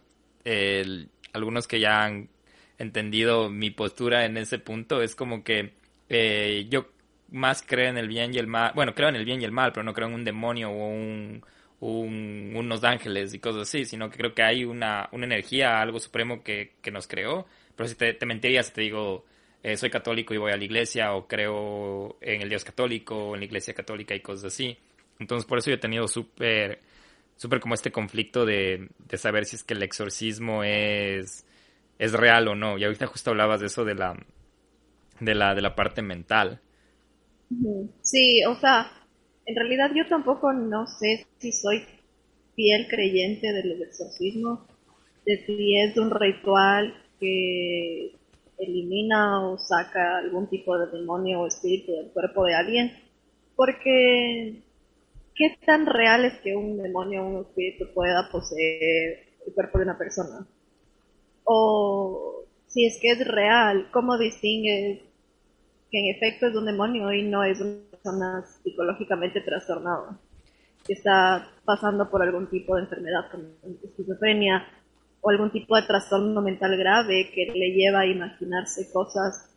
algunos 1.33 1.67
que 1.67 1.79
ya 1.79 2.03
han 2.03 2.29
entendido 2.77 3.49
mi 3.49 3.69
postura 3.71 4.25
en 4.25 4.37
ese 4.37 4.57
punto 4.57 5.01
es 5.01 5.15
como 5.15 5.43
que 5.43 5.73
eh, 6.09 6.65
yo 6.69 6.87
más 7.31 7.63
creo 7.65 7.89
en 7.89 7.97
el 7.97 8.07
bien 8.07 8.33
y 8.33 8.37
el 8.37 8.47
mal. 8.47 8.73
Bueno, 8.75 8.93
creo 8.93 9.09
en 9.09 9.15
el 9.15 9.25
bien 9.25 9.41
y 9.41 9.45
el 9.45 9.51
mal, 9.51 9.71
pero 9.73 9.83
no 9.83 9.93
creo 9.93 10.07
en 10.07 10.13
un 10.13 10.25
demonio 10.25 10.69
o 10.69 10.89
un, 10.89 11.43
unos 12.55 12.83
ángeles 12.83 13.33
y 13.33 13.39
cosas 13.39 13.63
así, 13.63 13.85
sino 13.85 14.09
que 14.09 14.17
creo 14.17 14.33
que 14.35 14.43
hay 14.43 14.65
una, 14.65 15.09
una 15.11 15.25
energía, 15.25 15.81
algo 15.81 15.99
supremo 15.99 16.43
que, 16.43 16.73
que 16.81 16.91
nos 16.91 17.07
creó. 17.07 17.47
Pero 17.75 17.87
si 17.89 17.95
te, 17.95 18.13
te 18.13 18.25
mentiría 18.25 18.63
si 18.63 18.73
te 18.73 18.81
digo, 18.81 19.25
eh, 19.63 19.77
soy 19.77 19.89
católico 19.89 20.33
y 20.33 20.37
voy 20.37 20.51
a 20.51 20.57
la 20.57 20.63
iglesia, 20.63 21.13
o 21.13 21.27
creo 21.27 22.17
en 22.21 22.41
el 22.41 22.49
Dios 22.49 22.63
católico, 22.63 23.15
o 23.15 23.33
en 23.35 23.41
la 23.41 23.45
iglesia 23.45 23.73
católica 23.73 24.13
y 24.15 24.19
cosas 24.19 24.53
así. 24.53 24.77
Entonces, 25.19 25.45
por 25.47 25.59
eso 25.59 25.69
yo 25.69 25.75
he 25.75 25.79
tenido 25.79 26.07
súper, 26.07 26.79
súper 27.35 27.59
como 27.59 27.75
este 27.75 27.91
conflicto 27.91 28.45
de, 28.45 28.89
de 28.99 29.17
saber 29.17 29.45
si 29.45 29.55
es 29.55 29.63
que 29.63 29.73
el 29.73 29.83
exorcismo 29.83 30.63
es, 30.63 31.45
es 31.99 32.13
real 32.13 32.47
o 32.47 32.55
no. 32.55 32.77
Y 32.77 32.83
ahorita 32.83 33.07
justo 33.07 33.31
hablabas 33.31 33.59
de 33.61 33.67
eso 33.67 33.85
de 33.85 33.95
la, 33.95 34.17
de 35.19 35.35
la, 35.35 35.55
de 35.55 35.61
la 35.61 35.75
parte 35.75 36.01
mental. 36.01 36.59
Sí, 38.01 38.43
o 38.45 38.55
sea, 38.55 38.87
en 39.45 39.55
realidad 39.55 39.91
yo 39.95 40.07
tampoco 40.07 40.53
no 40.53 40.87
sé 40.87 41.27
si 41.39 41.51
soy 41.51 41.83
fiel 42.55 42.87
creyente 42.87 43.51
de 43.51 43.63
los 43.63 43.81
exorcismos, 43.81 44.59
de 45.25 45.45
si 45.45 45.77
es 45.77 45.97
un 45.97 46.11
ritual 46.11 46.93
que 47.19 48.15
elimina 48.57 49.47
o 49.47 49.57
saca 49.57 50.19
algún 50.19 50.47
tipo 50.47 50.77
de 50.77 50.97
demonio 50.97 51.41
o 51.41 51.47
espíritu 51.47 51.91
del 51.91 52.11
cuerpo 52.11 52.45
de 52.45 52.55
alguien, 52.55 52.91
porque 53.55 54.61
¿qué 55.35 55.57
tan 55.65 55.85
real 55.85 56.25
es 56.25 56.39
que 56.41 56.55
un 56.55 56.77
demonio 56.77 57.23
o 57.23 57.27
un 57.27 57.41
espíritu 57.41 57.85
pueda 57.93 58.29
poseer 58.31 59.27
el 59.45 59.53
cuerpo 59.53 59.79
de 59.79 59.83
una 59.85 59.97
persona? 59.97 60.47
O 61.43 62.45
si 62.67 62.85
es 62.85 62.97
que 63.01 63.11
es 63.11 63.27
real, 63.27 63.89
¿cómo 63.91 64.17
distingues 64.17 65.01
que 65.91 65.99
en 65.99 66.15
efecto 66.15 66.47
es 66.47 66.55
un 66.55 66.65
demonio 66.65 67.11
y 67.11 67.23
no 67.23 67.43
es 67.43 67.59
una 67.59 67.77
persona 67.91 68.45
psicológicamente 68.63 69.41
trastornada, 69.41 70.17
que 70.85 70.93
está 70.93 71.49
pasando 71.65 72.09
por 72.09 72.21
algún 72.21 72.49
tipo 72.49 72.75
de 72.75 72.83
enfermedad 72.83 73.29
como 73.29 73.43
esquizofrenia 73.83 74.65
o 75.19 75.29
algún 75.29 75.51
tipo 75.51 75.75
de 75.75 75.83
trastorno 75.83 76.41
mental 76.41 76.77
grave 76.77 77.29
que 77.35 77.45
le 77.53 77.73
lleva 77.73 77.99
a 77.99 78.07
imaginarse 78.07 78.91
cosas 78.91 79.49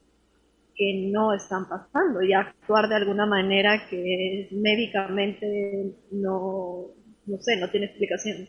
que 0.76 1.08
no 1.12 1.32
están 1.32 1.68
pasando 1.68 2.20
y 2.22 2.32
actuar 2.32 2.88
de 2.88 2.96
alguna 2.96 3.26
manera 3.26 3.86
que 3.88 4.48
médicamente 4.50 5.94
no, 6.10 6.88
no 7.26 7.38
sé, 7.38 7.56
no 7.56 7.70
tiene 7.70 7.86
explicación. 7.86 8.48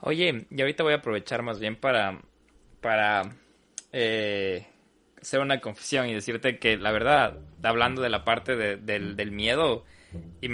Oye, 0.00 0.46
y 0.50 0.60
ahorita 0.60 0.82
voy 0.82 0.94
a 0.94 0.96
aprovechar 0.96 1.42
más 1.42 1.60
bien 1.60 1.76
para, 1.76 2.20
para 2.80 3.22
eh, 3.92 4.66
hacer 5.20 5.40
una 5.40 5.60
confesión 5.60 6.08
y 6.08 6.14
decirte 6.14 6.58
que 6.58 6.76
la 6.76 6.92
verdad, 6.92 7.38
hablando 7.62 8.02
de 8.02 8.08
la 8.08 8.24
parte 8.24 8.56
del, 8.56 9.16
del, 9.16 9.30
miedo, 9.30 9.84
y 10.40 10.48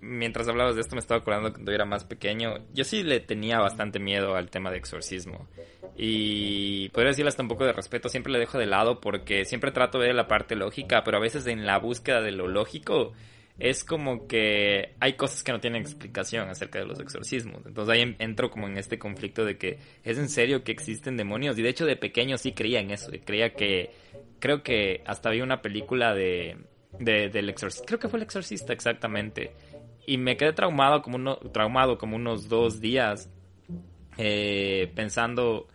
mientras 0.00 0.48
hablabas 0.48 0.74
de 0.74 0.80
esto 0.80 0.96
me 0.96 1.00
estaba 1.00 1.20
acordando 1.20 1.52
cuando 1.52 1.70
yo 1.70 1.74
era 1.74 1.84
más 1.84 2.04
pequeño, 2.04 2.58
yo 2.72 2.84
sí 2.84 3.02
le 3.02 3.20
tenía 3.20 3.58
bastante 3.58 3.98
miedo 3.98 4.36
al 4.36 4.50
tema 4.50 4.70
de 4.70 4.78
exorcismo. 4.78 5.48
Y 5.96 6.88
podría 6.88 7.10
decirle 7.10 7.28
hasta 7.28 7.42
un 7.42 7.48
poco 7.48 7.64
de 7.64 7.72
respeto, 7.72 8.08
siempre 8.08 8.32
le 8.32 8.38
dejo 8.38 8.58
de 8.58 8.66
lado 8.66 9.00
porque 9.00 9.44
siempre 9.44 9.70
trato 9.70 9.98
de 9.98 10.06
ver 10.06 10.16
la 10.16 10.26
parte 10.26 10.56
lógica, 10.56 11.04
pero 11.04 11.18
a 11.18 11.20
veces 11.20 11.46
en 11.46 11.66
la 11.66 11.78
búsqueda 11.78 12.20
de 12.20 12.32
lo 12.32 12.48
lógico 12.48 13.12
es 13.58 13.84
como 13.84 14.26
que 14.26 14.94
hay 14.98 15.12
cosas 15.14 15.44
que 15.44 15.52
no 15.52 15.60
tienen 15.60 15.82
explicación 15.82 16.48
acerca 16.48 16.80
de 16.80 16.86
los 16.86 16.98
exorcismos. 16.98 17.64
Entonces 17.66 17.94
ahí 17.94 18.16
entro 18.18 18.50
como 18.50 18.66
en 18.66 18.76
este 18.76 18.98
conflicto 18.98 19.44
de 19.44 19.56
que 19.58 19.78
es 20.02 20.18
en 20.18 20.28
serio 20.28 20.64
que 20.64 20.72
existen 20.72 21.16
demonios. 21.16 21.56
Y 21.58 21.62
de 21.62 21.68
hecho 21.68 21.86
de 21.86 21.96
pequeño 21.96 22.36
sí 22.36 22.52
creía 22.52 22.80
en 22.80 22.90
eso. 22.90 23.12
Creía 23.24 23.54
que, 23.54 23.92
creo 24.40 24.62
que 24.62 25.02
hasta 25.06 25.28
había 25.28 25.44
una 25.44 25.62
película 25.62 26.14
de, 26.14 26.56
del 26.98 27.48
exorcista. 27.48 27.86
Creo 27.86 28.00
que 28.00 28.08
fue 28.08 28.18
el 28.18 28.24
exorcista 28.24 28.72
exactamente. 28.72 29.52
Y 30.06 30.18
me 30.18 30.36
quedé 30.36 30.52
traumado 30.52 31.00
como, 31.00 31.16
uno, 31.16 31.36
traumado 31.36 31.96
como 31.96 32.16
unos 32.16 32.48
dos 32.48 32.80
días 32.80 33.30
eh, 34.18 34.90
pensando 34.96 35.68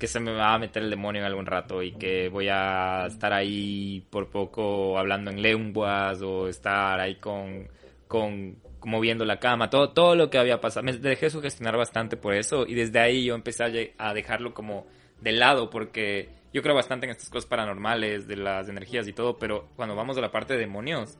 que 0.00 0.06
se 0.06 0.18
me 0.18 0.32
va 0.32 0.54
a 0.54 0.58
meter 0.58 0.82
el 0.82 0.90
demonio 0.90 1.20
en 1.20 1.26
algún 1.26 1.44
rato 1.44 1.82
y 1.82 1.92
que 1.92 2.30
voy 2.30 2.48
a 2.48 3.04
estar 3.06 3.34
ahí 3.34 4.02
por 4.08 4.30
poco 4.30 4.98
hablando 4.98 5.30
en 5.30 5.42
lenguas 5.42 6.22
o 6.22 6.48
estar 6.48 6.98
ahí 6.98 7.16
con, 7.16 7.68
con 8.08 8.56
moviendo 8.82 9.26
la 9.26 9.38
cama, 9.38 9.68
todo, 9.68 9.90
todo 9.90 10.16
lo 10.16 10.30
que 10.30 10.38
había 10.38 10.58
pasado. 10.58 10.84
Me 10.84 10.94
dejé 10.94 11.28
sugestionar 11.28 11.76
bastante 11.76 12.16
por 12.16 12.34
eso 12.34 12.66
y 12.66 12.74
desde 12.74 12.98
ahí 12.98 13.24
yo 13.24 13.34
empecé 13.34 13.92
a, 13.98 14.14
dejarlo 14.14 14.54
como 14.54 14.86
de 15.20 15.32
lado 15.32 15.68
porque 15.68 16.30
yo 16.54 16.62
creo 16.62 16.74
bastante 16.74 17.04
en 17.04 17.12
estas 17.12 17.28
cosas 17.28 17.46
paranormales, 17.46 18.26
de 18.26 18.36
las 18.36 18.70
energías 18.70 19.06
y 19.06 19.12
todo, 19.12 19.36
pero 19.38 19.68
cuando 19.76 19.94
vamos 19.94 20.16
a 20.16 20.22
la 20.22 20.32
parte 20.32 20.54
de 20.54 20.60
demonios, 20.60 21.18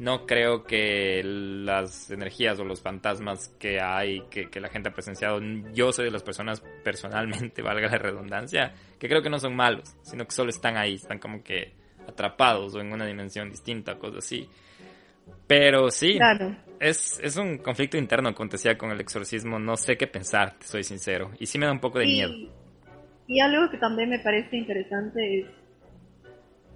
no 0.00 0.24
creo 0.24 0.64
que 0.64 1.20
las 1.22 2.10
energías 2.10 2.58
o 2.58 2.64
los 2.64 2.80
fantasmas 2.80 3.48
que 3.58 3.80
hay, 3.80 4.22
que, 4.30 4.48
la 4.58 4.70
gente 4.70 4.88
ha 4.88 4.92
presenciado, 4.92 5.40
yo 5.74 5.92
soy 5.92 6.06
de 6.06 6.10
las 6.10 6.22
personas 6.22 6.62
personalmente, 6.84 7.60
valga 7.60 7.88
la 7.88 7.98
redundancia, 7.98 8.72
que 8.98 9.08
creo 9.08 9.22
que 9.22 9.28
no 9.28 9.38
son 9.38 9.54
malos, 9.54 9.94
sino 10.02 10.24
que 10.24 10.30
solo 10.30 10.48
están 10.48 10.78
ahí, 10.78 10.94
están 10.94 11.18
como 11.18 11.42
que 11.42 11.74
atrapados 12.08 12.74
o 12.74 12.80
en 12.80 12.92
una 12.92 13.04
dimensión 13.04 13.50
distinta, 13.50 13.98
cosas 13.98 14.24
así. 14.24 14.48
Pero 15.46 15.90
sí, 15.90 16.18
es, 16.80 17.20
es 17.22 17.36
un 17.36 17.58
conflicto 17.58 17.98
interno, 17.98 18.34
como 18.34 18.48
te 18.48 18.56
decía, 18.56 18.78
con 18.78 18.90
el 18.90 19.00
exorcismo, 19.00 19.58
no 19.58 19.76
sé 19.76 19.98
qué 19.98 20.06
pensar, 20.06 20.58
te 20.58 20.66
soy 20.66 20.82
sincero, 20.82 21.30
y 21.38 21.44
sí 21.44 21.58
me 21.58 21.66
da 21.66 21.72
un 21.72 21.80
poco 21.80 21.98
de 21.98 22.06
miedo. 22.06 22.32
Y 23.26 23.40
algo 23.40 23.70
que 23.70 23.76
también 23.76 24.08
me 24.08 24.18
parece 24.20 24.56
interesante 24.56 25.40
es 25.40 25.46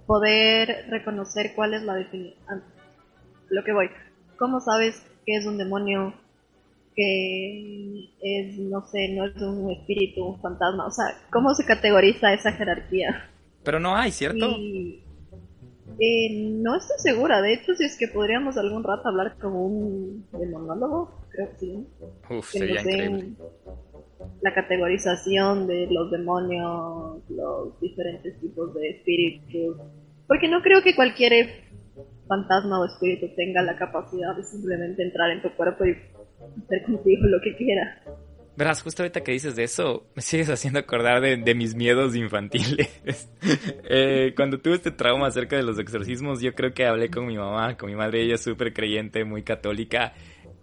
poder 0.05 0.85
reconocer 0.91 1.53
cuál 1.55 1.73
es 1.73 1.81
la 1.81 1.95
definición 1.95 2.74
lo 3.49 3.63
que 3.63 3.73
voy. 3.73 3.89
¿Cómo 4.37 4.59
sabes 4.59 5.01
que 5.25 5.35
es 5.35 5.45
un 5.45 5.57
demonio? 5.57 6.13
Que 6.95 8.09
es, 8.21 8.57
no 8.57 8.85
sé, 8.87 9.09
no 9.09 9.25
es 9.25 9.35
un 9.41 9.71
espíritu, 9.71 10.23
un 10.23 10.41
fantasma. 10.41 10.87
O 10.87 10.91
sea, 10.91 11.05
¿cómo 11.31 11.53
se 11.53 11.65
categoriza 11.65 12.33
esa 12.33 12.51
jerarquía? 12.53 13.29
Pero 13.63 13.79
no 13.79 13.95
hay, 13.95 14.11
¿cierto? 14.11 14.47
eh, 15.99 16.29
no 16.61 16.75
estoy 16.75 16.97
segura. 16.99 17.41
De 17.41 17.53
hecho, 17.53 17.73
si 17.75 17.83
es 17.83 17.97
que 17.97 18.07
podríamos 18.07 18.57
algún 18.57 18.83
rato 18.83 19.09
hablar 19.09 19.37
como 19.39 19.65
un 19.65 20.25
demonólogo, 20.31 21.11
creo 21.29 21.49
que 21.51 21.57
sí. 21.57 21.87
Uf, 22.29 22.51
sería 22.51 22.81
increíble. 22.81 23.33
La 24.41 24.53
categorización 24.53 25.67
de 25.67 25.87
los 25.87 26.11
demonios, 26.11 27.19
los 27.29 27.79
diferentes 27.81 28.39
tipos 28.39 28.73
de 28.73 28.89
espíritus. 28.89 29.77
Porque 30.27 30.47
no 30.47 30.61
creo 30.61 30.81
que 30.81 30.95
cualquier 30.95 31.33
fantasma 32.27 32.79
o 32.79 32.85
espíritu 32.85 33.27
tenga 33.35 33.61
la 33.61 33.75
capacidad 33.75 34.35
de 34.35 34.43
simplemente 34.43 35.03
entrar 35.03 35.31
en 35.31 35.41
tu 35.41 35.49
cuerpo 35.55 35.85
y 35.85 35.91
hacer 35.91 36.83
contigo 36.85 37.27
lo 37.27 37.39
que 37.41 37.55
quiera. 37.55 38.01
Verás, 38.57 38.81
justo 38.81 39.03
ahorita 39.03 39.21
que 39.21 39.33
dices 39.33 39.55
de 39.57 39.63
eso, 39.63 40.05
me 40.15 40.21
sigues 40.21 40.49
haciendo 40.49 40.79
acordar 40.79 41.21
de, 41.21 41.55
mis 41.55 41.75
miedos 41.75 42.15
infantiles. 42.15 42.89
eh, 43.89 44.33
cuando 44.35 44.59
tuve 44.59 44.75
este 44.75 44.91
trauma 44.91 45.27
acerca 45.27 45.57
de 45.57 45.63
los 45.63 45.77
exorcismos, 45.77 46.41
yo 46.41 46.55
creo 46.55 46.73
que 46.73 46.85
hablé 46.85 47.09
con 47.09 47.25
mi 47.25 47.37
mamá, 47.37 47.75
con 47.75 47.89
mi 47.89 47.97
madre, 47.97 48.23
ella 48.23 48.35
es 48.35 48.43
súper 48.43 48.73
creyente, 48.73 49.25
muy 49.25 49.43
católica, 49.43 50.13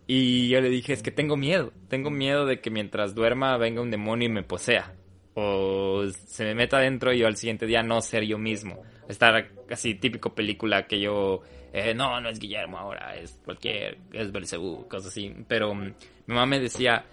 y 0.07 0.49
yo 0.49 0.61
le 0.63 0.71
dije, 0.71 0.95
es 0.95 1.03
que 1.03 1.11
tengo 1.11 1.37
miedo, 1.37 1.73
tengo 1.89 2.11
miedo 2.11 2.47
de 2.47 2.61
que 2.61 2.71
mientras 2.71 3.15
duerma 3.15 3.59
venga 3.59 3.83
un 3.83 3.91
demonio 3.91 4.29
y 4.29 4.33
me 4.33 4.43
posea, 4.43 4.95
o 5.35 6.05
se 6.09 6.45
me 6.45 6.55
meta 6.55 6.79
adentro 6.79 7.13
y 7.13 7.19
yo 7.19 7.27
al 7.27 7.37
siguiente 7.37 7.67
día 7.67 7.83
no 7.83 8.01
ser 8.01 8.25
yo 8.25 8.39
mismo. 8.39 8.83
Estar 9.09 9.51
así, 9.71 9.95
típico 9.95 10.35
película 10.35 10.87
que 10.87 11.01
yo, 11.01 11.43
eh, 11.73 11.95
no, 11.95 12.21
no 12.21 12.29
es 12.29 12.39
Guillermo 12.39 12.79
ahora, 12.79 13.17
es 13.17 13.39
cualquier, 13.45 13.99
es 14.13 14.31
Belcebú, 14.31 14.87
cosas 14.89 15.09
así. 15.09 15.35
Pero 15.49 15.75
mm, 15.75 15.83
mi 16.27 16.35
mamá 16.35 16.47
me 16.47 16.61
decía, 16.61 17.05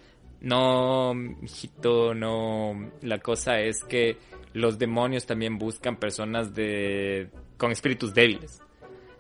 no, 0.42 1.14
hijito, 1.42 2.14
no. 2.14 2.92
La 3.02 3.20
cosa 3.20 3.60
es 3.60 3.84
que 3.84 4.18
los 4.54 4.78
demonios 4.78 5.26
también 5.26 5.58
buscan 5.58 5.98
personas 5.98 6.54
de 6.54 7.30
con 7.58 7.72
espíritus 7.72 8.14
débiles. 8.14 8.62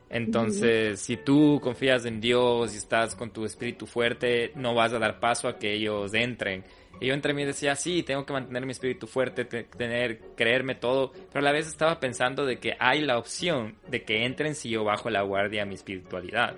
Entonces, 0.09 0.99
si 0.99 1.17
tú 1.17 1.59
confías 1.61 2.05
en 2.05 2.19
Dios 2.19 2.73
y 2.73 2.77
estás 2.77 3.15
con 3.15 3.29
tu 3.29 3.45
espíritu 3.45 3.85
fuerte, 3.85 4.51
no 4.55 4.73
vas 4.73 4.91
a 4.93 4.99
dar 4.99 5.19
paso 5.19 5.47
a 5.47 5.57
que 5.59 5.73
ellos 5.73 6.13
entren. 6.15 6.63
Y 7.01 7.07
yo 7.07 7.13
entre 7.13 7.33
mí 7.33 7.45
decía, 7.45 7.75
sí, 7.75 8.03
tengo 8.03 8.25
que 8.25 8.33
mantener 8.33 8.65
mi 8.65 8.71
espíritu 8.71 9.07
fuerte, 9.07 9.45
tener, 9.45 10.19
creerme 10.35 10.75
todo, 10.75 11.11
pero 11.11 11.39
a 11.39 11.41
la 11.41 11.51
vez 11.51 11.67
estaba 11.67 11.99
pensando 11.99 12.45
de 12.45 12.59
que 12.59 12.75
hay 12.79 13.01
la 13.01 13.17
opción 13.17 13.75
de 13.87 14.03
que 14.03 14.25
entren 14.25 14.53
si 14.53 14.69
yo 14.69 14.83
bajo 14.83 15.09
la 15.09 15.21
guardia 15.21 15.63
a 15.63 15.65
mi 15.65 15.75
espiritualidad. 15.75 16.57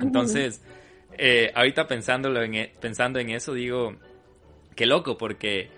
Entonces, 0.00 0.62
eh, 1.16 1.52
ahorita 1.54 1.86
pensándolo 1.86 2.42
en, 2.42 2.54
e, 2.54 2.72
pensando 2.80 3.20
en 3.20 3.30
eso, 3.30 3.54
digo, 3.54 3.96
qué 4.74 4.84
loco, 4.84 5.16
porque 5.16 5.70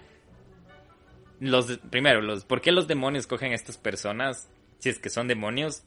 los, 1.41 1.79
primero, 1.91 2.23
los, 2.23 2.45
¿por 2.45 2.61
qué 2.61 2.73
los 2.73 2.89
demonios 2.89 3.27
cogen 3.27 3.53
a 3.53 3.55
estas 3.55 3.77
personas? 3.77 4.49
Si 4.79 4.89
es 4.89 4.99
que 4.99 5.11
son 5.11 5.29
demonios 5.29 5.85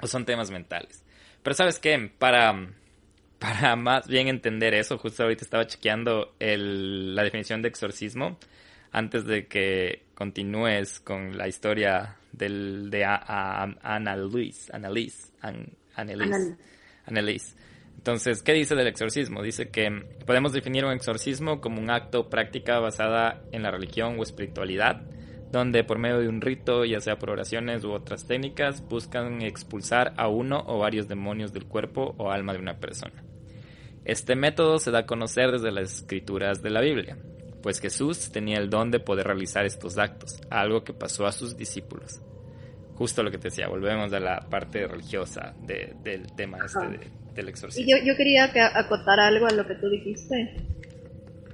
o 0.00 0.06
son 0.06 0.24
temas 0.24 0.50
mentales. 0.50 1.04
Pero 1.42 1.54
sabes 1.54 1.78
qué, 1.78 2.10
para, 2.18 2.68
para 3.44 3.76
más 3.76 4.08
bien 4.08 4.28
entender 4.28 4.74
eso, 4.74 4.96
justo 4.96 5.22
ahorita 5.22 5.44
estaba 5.44 5.66
chequeando 5.66 6.34
el, 6.38 7.14
la 7.14 7.22
definición 7.22 7.60
de 7.60 7.68
exorcismo 7.68 8.38
antes 8.90 9.26
de 9.26 9.46
que 9.46 10.04
continúes 10.14 11.00
con 11.00 11.36
la 11.36 11.46
historia 11.46 12.16
del, 12.32 12.90
de 12.90 13.04
Ana 13.04 14.16
Luis, 14.16 14.70
Annalise, 14.72 15.32
Annalise. 17.06 17.54
Entonces, 17.96 18.42
¿qué 18.42 18.52
dice 18.52 18.74
del 18.76 18.86
exorcismo? 18.86 19.42
Dice 19.42 19.68
que 19.68 19.90
podemos 20.26 20.52
definir 20.52 20.84
un 20.84 20.92
exorcismo 20.92 21.60
como 21.60 21.80
un 21.80 21.90
acto 21.90 22.30
práctica 22.30 22.78
basada 22.78 23.42
en 23.52 23.62
la 23.62 23.70
religión 23.70 24.18
o 24.18 24.22
espiritualidad, 24.22 25.02
donde 25.50 25.84
por 25.84 25.98
medio 25.98 26.20
de 26.20 26.28
un 26.28 26.40
rito, 26.40 26.84
ya 26.84 27.00
sea 27.00 27.18
por 27.18 27.30
oraciones 27.30 27.84
u 27.84 27.92
otras 27.92 28.26
técnicas, 28.26 28.86
buscan 28.88 29.42
expulsar 29.42 30.14
a 30.16 30.28
uno 30.28 30.64
o 30.66 30.78
varios 30.78 31.08
demonios 31.08 31.52
del 31.52 31.66
cuerpo 31.66 32.14
o 32.18 32.30
alma 32.30 32.52
de 32.52 32.58
una 32.60 32.78
persona. 32.78 33.24
Este 34.04 34.36
método 34.36 34.78
se 34.78 34.90
da 34.90 35.00
a 35.00 35.06
conocer 35.06 35.50
desde 35.50 35.72
las 35.72 35.94
escrituras 35.94 36.62
de 36.62 36.70
la 36.70 36.80
Biblia, 36.80 37.16
pues 37.62 37.80
Jesús 37.80 38.30
tenía 38.30 38.58
el 38.58 38.68
don 38.68 38.90
de 38.90 39.00
poder 39.00 39.26
realizar 39.26 39.64
estos 39.64 39.96
actos, 39.98 40.40
algo 40.50 40.84
que 40.84 40.92
pasó 40.92 41.26
a 41.26 41.32
sus 41.32 41.56
discípulos. 41.56 42.20
Justo 42.96 43.22
lo 43.22 43.30
que 43.30 43.38
te 43.38 43.48
decía, 43.48 43.66
volvemos 43.68 44.12
a 44.12 44.20
la 44.20 44.40
parte 44.48 44.86
religiosa 44.86 45.54
del 45.62 46.26
tema 46.36 46.58
este 46.64 46.86
de 46.86 47.24
del 47.34 47.48
exorcismo. 47.48 47.90
Yo, 47.90 47.96
yo 48.04 48.16
quería 48.16 48.52
que 48.52 48.60
acotar 48.60 49.20
algo 49.20 49.46
a 49.46 49.52
lo 49.52 49.66
que 49.66 49.74
tú 49.74 49.88
dijiste, 49.90 50.54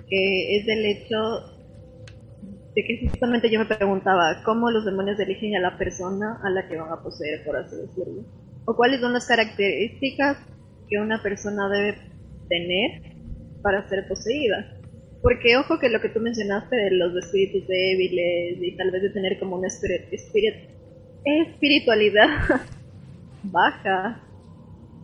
que 0.09 0.57
es 0.57 0.66
del 0.66 0.85
hecho 0.87 1.16
de 2.75 2.85
que 2.85 3.09
justamente 3.09 3.50
yo 3.50 3.59
me 3.59 3.66
preguntaba 3.66 4.42
cómo 4.45 4.71
los 4.71 4.85
demonios 4.85 5.19
eligen 5.19 5.57
a 5.57 5.61
la 5.61 5.76
persona 5.76 6.38
a 6.45 6.50
la 6.50 6.69
que 6.69 6.76
van 6.76 6.92
a 6.92 7.02
poseer, 7.02 7.45
por 7.45 7.57
así 7.57 7.76
decirlo. 7.76 8.25
O 8.64 8.76
cuáles 8.76 9.00
son 9.00 9.12
las 9.12 9.26
características 9.26 10.38
que 10.88 10.99
una 10.99 11.23
persona 11.23 11.69
debe 11.69 11.99
tener 12.50 13.00
para 13.62 13.88
ser 13.88 14.07
poseída. 14.07 14.76
Porque 15.23 15.57
ojo 15.57 15.78
que 15.78 15.88
lo 15.88 16.00
que 16.00 16.11
tú 16.11 16.21
mencionaste 16.21 16.76
de 16.76 16.90
los 16.92 17.14
espíritus 17.16 17.66
débiles 17.66 18.58
y 18.60 18.76
tal 18.76 18.91
vez 18.91 19.02
de 19.02 19.10
tener 19.10 19.39
como 19.39 19.56
una 19.56 19.69
espiritualidad 21.25 22.28
baja, 23.45 24.23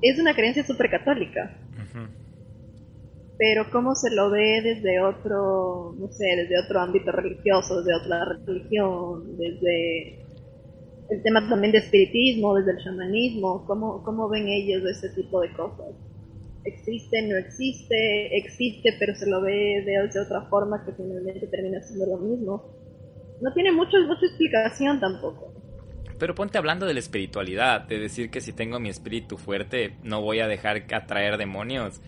es 0.02 0.18
una 0.18 0.34
creencia 0.34 0.64
súper 0.64 0.90
católica. 0.90 1.56
Pero 3.38 3.70
cómo 3.70 3.94
se 3.94 4.14
lo 4.14 4.30
ve 4.30 4.62
desde 4.62 4.98
otro, 5.00 5.94
no 5.98 6.08
sé, 6.08 6.24
desde 6.24 6.58
otro 6.58 6.80
ámbito 6.80 7.12
religioso, 7.12 7.82
desde 7.82 7.94
otra 7.94 8.24
religión, 8.46 9.36
desde 9.36 10.24
el 11.10 11.22
tema 11.22 11.46
también 11.46 11.72
de 11.72 11.78
espiritismo, 11.78 12.54
desde 12.54 12.70
el 12.72 12.78
shamanismo, 12.78 13.66
cómo, 13.66 14.02
cómo 14.02 14.30
ven 14.30 14.48
ellos 14.48 14.82
ese 14.84 15.10
tipo 15.10 15.42
de 15.42 15.52
cosas. 15.52 15.94
¿Existe, 16.66 17.22
no 17.22 17.36
existe? 17.36 18.36
Existe, 18.36 18.96
pero 18.98 19.14
se 19.14 19.30
lo 19.30 19.40
ve 19.40 19.84
de, 19.86 20.20
otra 20.20 20.42
forma 20.50 20.84
que 20.84 20.92
finalmente 20.92 21.46
termina 21.46 21.80
siendo 21.80 22.06
lo 22.06 22.18
mismo. 22.18 22.74
No 23.40 23.52
tiene 23.52 23.70
mucho, 23.70 23.96
mucha 24.06 24.26
explicación 24.26 24.98
tampoco. 24.98 25.54
Pero 26.18 26.34
ponte 26.34 26.58
hablando 26.58 26.84
de 26.84 26.94
la 26.94 26.98
espiritualidad, 26.98 27.82
de 27.82 28.00
decir 28.00 28.30
que 28.30 28.40
si 28.40 28.52
tengo 28.52 28.80
mi 28.80 28.88
espíritu 28.88 29.36
fuerte 29.36 29.96
no 30.02 30.22
voy 30.22 30.40
a 30.40 30.48
dejar 30.48 30.84
atraer 30.92 31.36
demonios. 31.36 32.00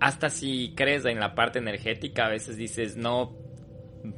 Hasta 0.00 0.30
si 0.30 0.74
crees 0.74 1.04
en 1.04 1.20
la 1.20 1.34
parte 1.34 1.60
energética, 1.60 2.26
a 2.26 2.30
veces 2.30 2.56
dices 2.56 2.96
no 2.96 3.36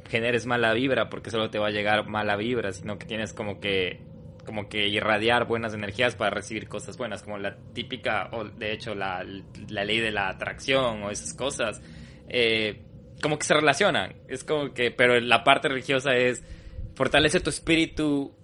generes 0.07 0.45
mala 0.45 0.73
vibra 0.73 1.09
porque 1.09 1.29
solo 1.29 1.49
te 1.49 1.59
va 1.59 1.67
a 1.67 1.71
llegar 1.71 2.07
mala 2.07 2.37
vibra, 2.37 2.71
sino 2.71 2.97
que 2.97 3.05
tienes 3.05 3.33
como 3.33 3.59
que 3.59 3.99
como 4.45 4.67
que 4.67 4.87
irradiar 4.87 5.45
buenas 5.47 5.73
energías 5.73 6.15
para 6.15 6.31
recibir 6.31 6.67
cosas 6.67 6.97
buenas, 6.97 7.23
como 7.23 7.37
la 7.37 7.55
típica, 7.73 8.29
o 8.31 8.45
de 8.45 8.73
hecho 8.73 8.95
la, 8.95 9.23
ley 9.23 9.99
de 9.99 10.11
la 10.11 10.29
atracción 10.29 11.03
o 11.03 11.11
esas 11.11 11.33
cosas, 11.33 11.81
eh, 12.27 12.81
como 13.21 13.37
que 13.37 13.45
se 13.45 13.53
relacionan. 13.53 14.15
Es 14.27 14.43
como 14.43 14.73
que, 14.73 14.91
pero 14.91 15.19
la 15.19 15.43
parte 15.43 15.69
religiosa 15.69 16.15
es 16.15 16.43
fortalece 16.95 17.39
tu 17.39 17.49
espíritu 17.49 18.35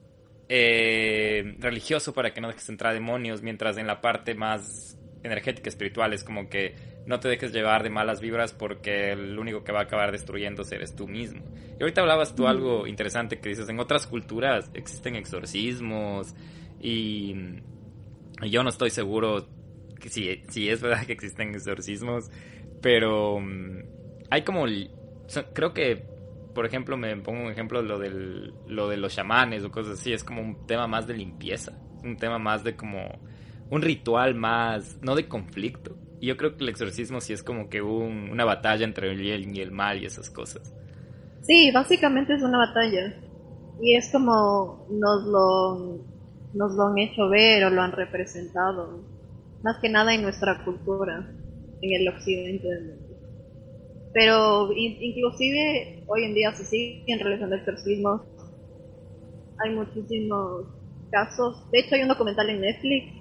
eh, 0.48 1.56
religioso 1.60 2.14
para 2.14 2.34
que 2.34 2.42
no 2.42 2.48
dejes 2.48 2.70
entrar 2.70 2.94
demonios, 2.94 3.42
mientras 3.42 3.78
en 3.78 3.88
la 3.88 4.02
parte 4.02 4.34
más 4.34 4.99
energética, 5.24 5.70
espiritual, 5.70 6.14
es 6.14 6.24
como 6.24 6.50
que 6.50 6.76
no 7.06 7.20
te 7.20 7.28
dejes 7.28 7.52
llevar 7.52 7.84
de 7.84 7.90
malas 7.90 8.22
vibras 8.22 8.54
porque 8.54 9.12
el 9.12 9.38
único 9.38 9.64
que 9.64 9.72
va 9.72 9.80
a 9.80 9.84
acabar 9.84 10.12
destruyéndose 10.12 10.76
eres 10.76 10.96
tú 10.96 11.08
mismo. 11.08 11.42
Y 11.80 11.84
ahorita 11.84 12.02
hablabas 12.02 12.36
tú 12.36 12.48
algo 12.48 12.88
interesante 12.88 13.40
que 13.40 13.50
dices, 13.50 13.68
en 13.70 13.80
otras 13.80 14.08
culturas 14.08 14.70
existen 14.74 15.16
exorcismos 15.16 16.34
y, 16.80 17.36
yo 18.50 18.64
no 18.64 18.70
estoy 18.70 18.90
seguro 18.90 19.48
que 20.00 20.10
si, 20.10 20.44
si 20.48 20.70
es 20.70 20.82
verdad 20.82 21.06
que 21.06 21.12
existen 21.12 21.54
exorcismos, 21.54 22.32
pero 22.82 23.40
mm, 23.42 23.80
hay 24.30 24.44
como, 24.44 24.66
creo 25.54 25.74
que 25.74 26.06
por 26.54 26.66
ejemplo, 26.66 26.98
me 26.98 27.16
pongo 27.18 27.44
un 27.44 27.52
ejemplo 27.52 27.82
lo 27.82 28.00
del 28.00 28.54
lo 28.68 28.90
de 28.90 28.98
los 28.98 29.16
chamanes 29.16 29.64
o 29.64 29.72
cosas 29.72 30.00
así, 30.00 30.14
es 30.14 30.24
como 30.24 30.42
un 30.42 30.66
tema 30.66 30.88
más 30.88 31.08
de 31.08 31.14
limpieza, 31.14 31.78
un 32.04 32.18
tema 32.18 32.40
más 32.40 32.64
de 32.64 32.76
como 32.76 33.20
un 33.70 33.82
ritual 33.82 34.36
más, 34.36 34.98
no 35.02 35.16
de 35.16 35.28
conflicto. 35.28 35.96
Y 36.20 36.28
yo 36.28 36.38
creo 36.38 36.58
que 36.58 36.64
el 36.64 36.70
exorcismo 36.70 37.22
sí 37.22 37.34
es 37.34 37.44
como 37.44 37.70
que 37.70 37.82
un, 37.82 38.30
una 38.30 38.46
batalla 38.46 38.84
entre 38.84 39.12
el 39.12 39.18
bien 39.18 39.56
y 39.56 39.62
el 39.62 39.72
mal 39.72 40.02
y 40.02 40.06
esas 40.06 40.30
cosas. 40.30 40.74
Sí, 41.42 41.72
básicamente 41.72 42.34
es 42.34 42.42
una 42.42 42.58
batalla. 42.58 43.16
Y 43.82 43.96
es 43.96 44.12
como 44.12 44.86
nos 44.90 45.24
lo, 45.26 46.04
nos 46.54 46.74
lo 46.76 46.88
han 46.88 46.98
hecho 46.98 47.30
ver 47.30 47.64
o 47.66 47.70
lo 47.70 47.82
han 47.82 47.94
representado. 47.94 49.02
Más 49.64 49.78
que 49.82 49.90
nada 49.90 50.14
en 50.14 50.24
nuestra 50.24 50.64
cultura, 50.66 51.32
en 51.82 52.02
el 52.02 52.08
occidente 52.10 52.68
del 52.68 52.86
mundo. 52.86 53.16
Pero 54.14 54.70
inclusive 54.74 56.04
hoy 56.08 56.24
en 56.24 56.34
día 56.34 56.52
se 56.54 56.66
siguen 56.66 57.20
realizando 57.20 57.56
exorcismos. 57.56 58.22
Hay 59.64 59.76
muchísimos 59.76 60.66
casos. 61.12 61.70
De 61.72 61.80
hecho 61.80 61.96
hay 61.96 62.02
un 62.02 62.08
documental 62.08 62.50
en 62.50 62.62
Netflix 62.62 63.19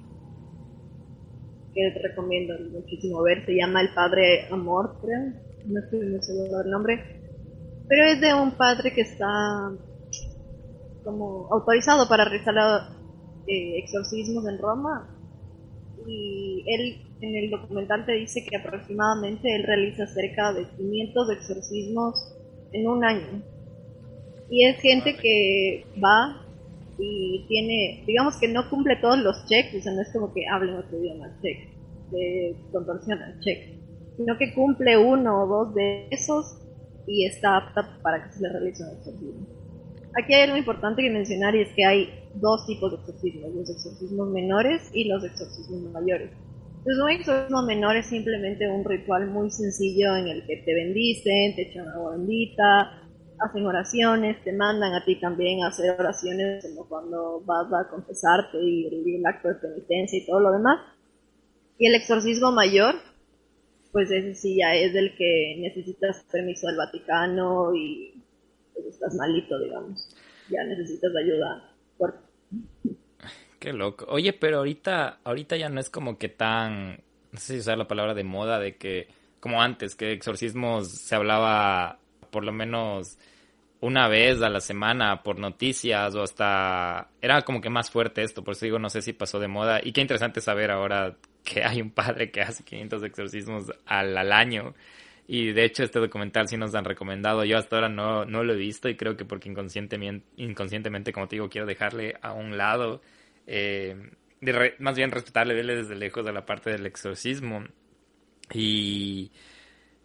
que 1.78 2.08
recomiendo 2.08 2.54
muchísimo 2.70 3.22
ver. 3.22 3.44
Se 3.46 3.54
llama 3.54 3.82
El 3.82 3.94
Padre 3.94 4.46
Amor, 4.50 4.96
creo. 5.00 5.32
No 5.66 5.80
estoy 5.80 6.06
muy 6.06 6.22
seguro 6.22 6.58
del 6.58 6.70
nombre. 6.70 7.20
Pero 7.88 8.04
es 8.04 8.20
de 8.20 8.34
un 8.34 8.52
padre 8.52 8.92
que 8.92 9.02
está 9.02 9.26
como 11.04 11.48
autorizado 11.50 12.08
para 12.08 12.24
realizar 12.24 12.54
eh, 13.46 13.78
exorcismos 13.78 14.46
en 14.48 14.58
Roma. 14.58 15.14
Y 16.06 16.64
él 16.66 17.02
en 17.20 17.36
el 17.36 17.50
documental 17.50 18.04
te 18.06 18.12
dice 18.12 18.44
que 18.48 18.56
aproximadamente 18.56 19.54
él 19.54 19.64
realiza 19.64 20.06
cerca 20.06 20.52
de 20.52 20.66
500 20.76 21.30
exorcismos 21.30 22.34
en 22.72 22.88
un 22.88 23.04
año. 23.04 23.42
Y 24.50 24.64
es 24.64 24.80
gente 24.80 25.16
que 25.16 25.84
va 26.02 26.47
y 26.98 27.44
tiene, 27.48 28.02
digamos 28.06 28.36
que 28.36 28.48
no 28.48 28.68
cumple 28.68 28.96
todos 28.96 29.18
los 29.18 29.44
checks, 29.46 29.74
o 29.74 29.80
sea, 29.80 29.92
no 29.92 30.02
es 30.02 30.12
como 30.12 30.32
que 30.32 30.46
hablen 30.48 30.76
otro 30.76 30.98
idioma, 30.98 31.30
check, 31.40 31.68
de 32.10 32.56
contorsión, 32.72 33.18
check. 33.40 33.58
sino 34.16 34.36
que 34.36 34.52
cumple 34.52 34.96
uno 34.96 35.42
o 35.42 35.46
dos 35.46 35.74
de 35.74 36.08
esos 36.10 36.58
y 37.06 37.24
está 37.24 37.56
apta 37.56 37.98
para 38.02 38.24
que 38.24 38.32
se 38.32 38.42
le 38.42 38.48
realice 38.50 38.82
un 38.82 38.90
exorcismo. 38.90 39.46
Aquí 40.20 40.34
hay 40.34 40.42
algo 40.42 40.56
importante 40.56 41.02
que 41.02 41.10
mencionar 41.10 41.54
y 41.54 41.62
es 41.62 41.68
que 41.74 41.84
hay 41.84 42.08
dos 42.34 42.66
tipos 42.66 42.90
de 42.90 42.98
exorcismos, 42.98 43.54
los 43.54 43.70
exorcismos 43.70 44.28
menores 44.30 44.90
y 44.92 45.04
los 45.04 45.22
exorcismos 45.22 45.92
mayores. 45.92 46.30
Entonces 46.78 47.02
un 47.02 47.10
exorcismo 47.10 47.62
menor 47.62 47.96
es 47.96 48.06
simplemente 48.06 48.68
un 48.68 48.84
ritual 48.84 49.28
muy 49.30 49.50
sencillo 49.50 50.16
en 50.16 50.28
el 50.28 50.46
que 50.46 50.56
te 50.58 50.74
bendicen, 50.74 51.54
te 51.54 51.62
echan 51.62 51.88
agua 51.88 52.16
bendita, 52.16 53.07
hacen 53.40 53.66
oraciones, 53.66 54.42
te 54.44 54.52
mandan 54.52 54.94
a 54.94 55.04
ti 55.04 55.16
también 55.20 55.62
a 55.62 55.68
hacer 55.68 55.98
oraciones 55.98 56.64
como 56.64 56.88
cuando 56.88 57.40
vas 57.44 57.72
a 57.72 57.88
confesarte 57.88 58.58
y 58.60 59.16
el 59.16 59.26
acto 59.26 59.48
de 59.48 59.54
penitencia 59.54 60.18
y 60.18 60.26
todo 60.26 60.40
lo 60.40 60.52
demás. 60.52 60.80
Y 61.78 61.86
el 61.86 61.94
exorcismo 61.94 62.50
mayor, 62.50 62.94
pues 63.92 64.10
ese 64.10 64.34
sí 64.34 64.56
ya 64.56 64.74
es 64.74 64.92
del 64.92 65.14
que 65.16 65.56
necesitas 65.58 66.24
permiso 66.30 66.66
del 66.66 66.76
Vaticano 66.76 67.74
y 67.74 68.22
pues 68.74 68.86
estás 68.86 69.14
malito, 69.14 69.58
digamos. 69.58 70.08
Ya 70.50 70.64
necesitas 70.64 71.12
ayuda. 71.14 71.74
Qué 73.58 73.72
loco. 73.72 74.06
Oye, 74.08 74.32
pero 74.32 74.58
ahorita, 74.58 75.20
ahorita 75.24 75.56
ya 75.56 75.68
no 75.68 75.80
es 75.80 75.90
como 75.90 76.16
que 76.16 76.28
tan, 76.28 77.00
no 77.32 77.38
sé 77.38 77.54
si 77.54 77.58
usar 77.60 77.76
la 77.76 77.88
palabra 77.88 78.14
de 78.14 78.24
moda, 78.24 78.58
de 78.58 78.76
que, 78.76 79.08
como 79.40 79.60
antes, 79.60 79.94
que 79.94 80.12
exorcismos 80.12 80.88
se 80.88 81.14
hablaba 81.14 81.97
por 82.30 82.44
lo 82.44 82.52
menos 82.52 83.18
una 83.80 84.08
vez 84.08 84.42
a 84.42 84.48
la 84.48 84.60
semana 84.60 85.22
por 85.22 85.38
noticias 85.38 86.14
o 86.14 86.22
hasta 86.22 87.10
era 87.20 87.42
como 87.42 87.60
que 87.60 87.70
más 87.70 87.90
fuerte 87.90 88.22
esto, 88.22 88.42
por 88.42 88.52
eso 88.52 88.64
digo, 88.64 88.78
no 88.78 88.90
sé 88.90 89.02
si 89.02 89.12
pasó 89.12 89.38
de 89.38 89.48
moda. 89.48 89.80
Y 89.82 89.92
qué 89.92 90.00
interesante 90.00 90.40
saber 90.40 90.70
ahora 90.70 91.16
que 91.44 91.62
hay 91.64 91.80
un 91.80 91.90
padre 91.90 92.30
que 92.30 92.42
hace 92.42 92.64
500 92.64 93.02
exorcismos 93.04 93.64
al, 93.86 94.16
año. 94.32 94.74
Y 95.26 95.52
de 95.52 95.64
hecho 95.64 95.84
este 95.84 96.00
documental 96.00 96.48
sí 96.48 96.56
nos 96.56 96.74
han 96.74 96.84
recomendado, 96.84 97.44
yo 97.44 97.58
hasta 97.58 97.76
ahora 97.76 97.88
no, 97.88 98.24
no 98.24 98.42
lo 98.42 98.54
he 98.54 98.56
visto 98.56 98.88
y 98.88 98.96
creo 98.96 99.16
que 99.16 99.26
porque 99.26 99.48
inconscientemente, 99.50 100.26
inconscientemente 100.36 101.12
como 101.12 101.28
te 101.28 101.36
digo, 101.36 101.50
quiero 101.50 101.66
dejarle 101.66 102.16
a 102.22 102.32
un 102.32 102.56
lado, 102.56 103.02
eh, 103.46 104.10
más 104.78 104.96
bien 104.96 105.10
respetarle, 105.10 105.54
verle 105.54 105.76
desde 105.76 105.96
lejos 105.96 106.24
de 106.24 106.32
la 106.32 106.46
parte 106.46 106.70
del 106.70 106.86
exorcismo. 106.86 107.64
Y 108.54 109.30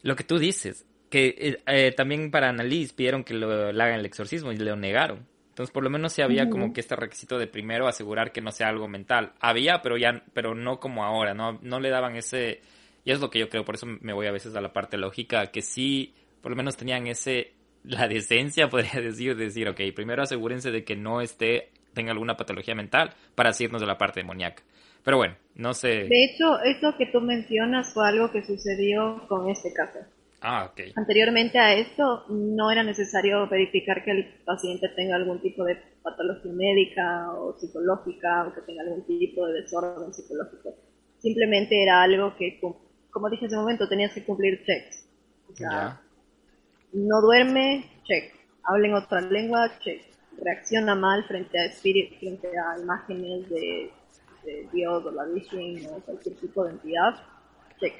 lo 0.01 0.15
que 0.17 0.25
tú 0.25 0.38
dices, 0.38 0.86
que 1.13 1.36
eh, 1.38 1.58
eh, 1.67 1.91
también 1.95 2.32
para 2.32 2.49
Annalise 2.49 2.95
pidieron 2.95 3.23
que 3.23 3.36
lo, 3.36 3.47
hagan 3.47 3.99
el 3.99 4.06
exorcismo 4.08 4.52
y 4.52 4.58
lo 4.58 4.76
negaron. 4.76 5.28
Entonces, 5.49 5.71
por 5.71 5.84
lo 5.84 5.91
menos 5.91 6.12
sí 6.12 6.23
había 6.23 6.49
como 6.49 6.73
que 6.73 6.80
este 6.80 6.95
requisito 6.95 7.38
de 7.38 7.45
primero 7.45 7.88
asegurar 7.88 8.32
que 8.32 8.41
no 8.41 8.52
sea 8.52 8.69
algo 8.69 8.88
mental. 8.88 9.34
Había, 9.39 9.84
pero 9.84 9.95
ya, 9.95 10.23
pero 10.34 10.56
no 10.56 10.80
como 10.80 11.04
ahora, 11.04 11.36
no, 11.36 11.60
no 11.62 11.80
le 11.80 11.91
daban 11.91 12.15
ese, 12.15 12.62
y 13.06 13.12
es 13.12 13.21
lo 13.21 13.30
que 13.30 13.38
yo 13.38 13.47
creo, 13.47 13.63
por 13.63 13.76
eso 13.76 13.86
me 13.86 14.12
voy 14.12 14.26
a 14.26 14.32
veces 14.32 14.56
a 14.56 14.62
la 14.62 14.73
parte 14.73 14.97
lógica, 14.97 15.52
que 15.52 15.62
sí, 15.62 16.15
por 16.41 16.49
lo 16.49 16.56
menos 16.56 16.78
tenían 16.78 17.06
ese, 17.06 17.52
la 17.84 18.08
decencia, 18.08 18.67
podría 18.71 18.99
decir, 18.99 19.36
decir, 19.36 19.69
ok, 19.69 19.82
primero 19.95 20.23
asegúrense 20.23 20.71
de 20.71 20.84
que 20.84 20.95
no 20.95 21.21
esté, 21.21 21.69
tenga 21.93 22.12
alguna 22.12 22.38
patología 22.38 22.73
mental, 22.73 23.13
para 23.36 23.52
irnos 23.60 23.82
de 23.82 23.88
la 23.88 23.99
parte 23.99 24.21
demoníaca. 24.21 24.63
Pero 25.04 25.17
bueno, 25.17 25.36
no 25.54 25.76
sé. 25.76 26.06
De 26.06 26.23
hecho, 26.26 26.60
eso 26.62 26.95
que 26.97 27.06
tú 27.06 27.21
mencionas 27.21 27.93
fue 27.93 28.08
algo 28.08 28.32
que 28.32 28.41
sucedió 28.41 29.28
con 29.28 29.47
este 29.52 29.71
caso. 29.73 29.99
Ah, 30.45 30.69
Anteriormente 30.97 31.58
a 31.58 31.73
esto 31.73 32.25
no 32.27 32.69
era 32.69 32.84
necesario 32.84 33.47
verificar 33.47 34.03
que 34.03 34.12
el 34.12 34.25
paciente 34.43 34.89
tenga 34.89 35.15
algún 35.15 35.39
tipo 35.41 35.63
de 35.63 35.77
patología 36.01 36.51
médica 36.51 37.32
o 37.32 37.58
psicológica 37.58 38.47
o 38.49 38.53
que 38.53 38.60
tenga 38.63 38.82
algún 38.82 39.06
tipo 39.08 39.47
de 39.47 39.62
desorden 39.62 40.13
psicológico. 40.13 40.75
Simplemente 41.19 41.82
era 41.82 42.01
algo 42.01 42.36
que, 42.36 42.60
como 43.10 43.29
dije 43.29 43.45
hace 43.45 43.56
un 43.56 43.62
momento, 43.62 43.88
tenías 43.88 44.12
que 44.12 44.25
cumplir 44.25 44.62
checks. 44.65 45.08
O 45.49 45.56
sea, 45.56 46.01
no 46.91 47.21
duerme, 47.21 47.89
check. 48.03 48.34
Habla 48.65 48.88
en 48.88 48.93
otra 48.95 49.21
lengua, 49.21 49.71
check. 49.79 50.01
Reacciona 50.41 50.93
mal 50.93 51.23
frente 51.23 51.58
a 51.58 51.71
frente 51.71 52.49
a 52.49 52.82
imágenes 52.82 53.49
de, 53.49 53.91
de 54.43 54.67
Dios 54.73 55.06
o 55.06 55.12
la 55.12 55.23
Virgen 55.23 55.88
o 55.89 56.01
cualquier 56.01 56.36
tipo 56.36 56.65
de 56.65 56.71
entidad, 56.71 57.15
check 57.79 57.93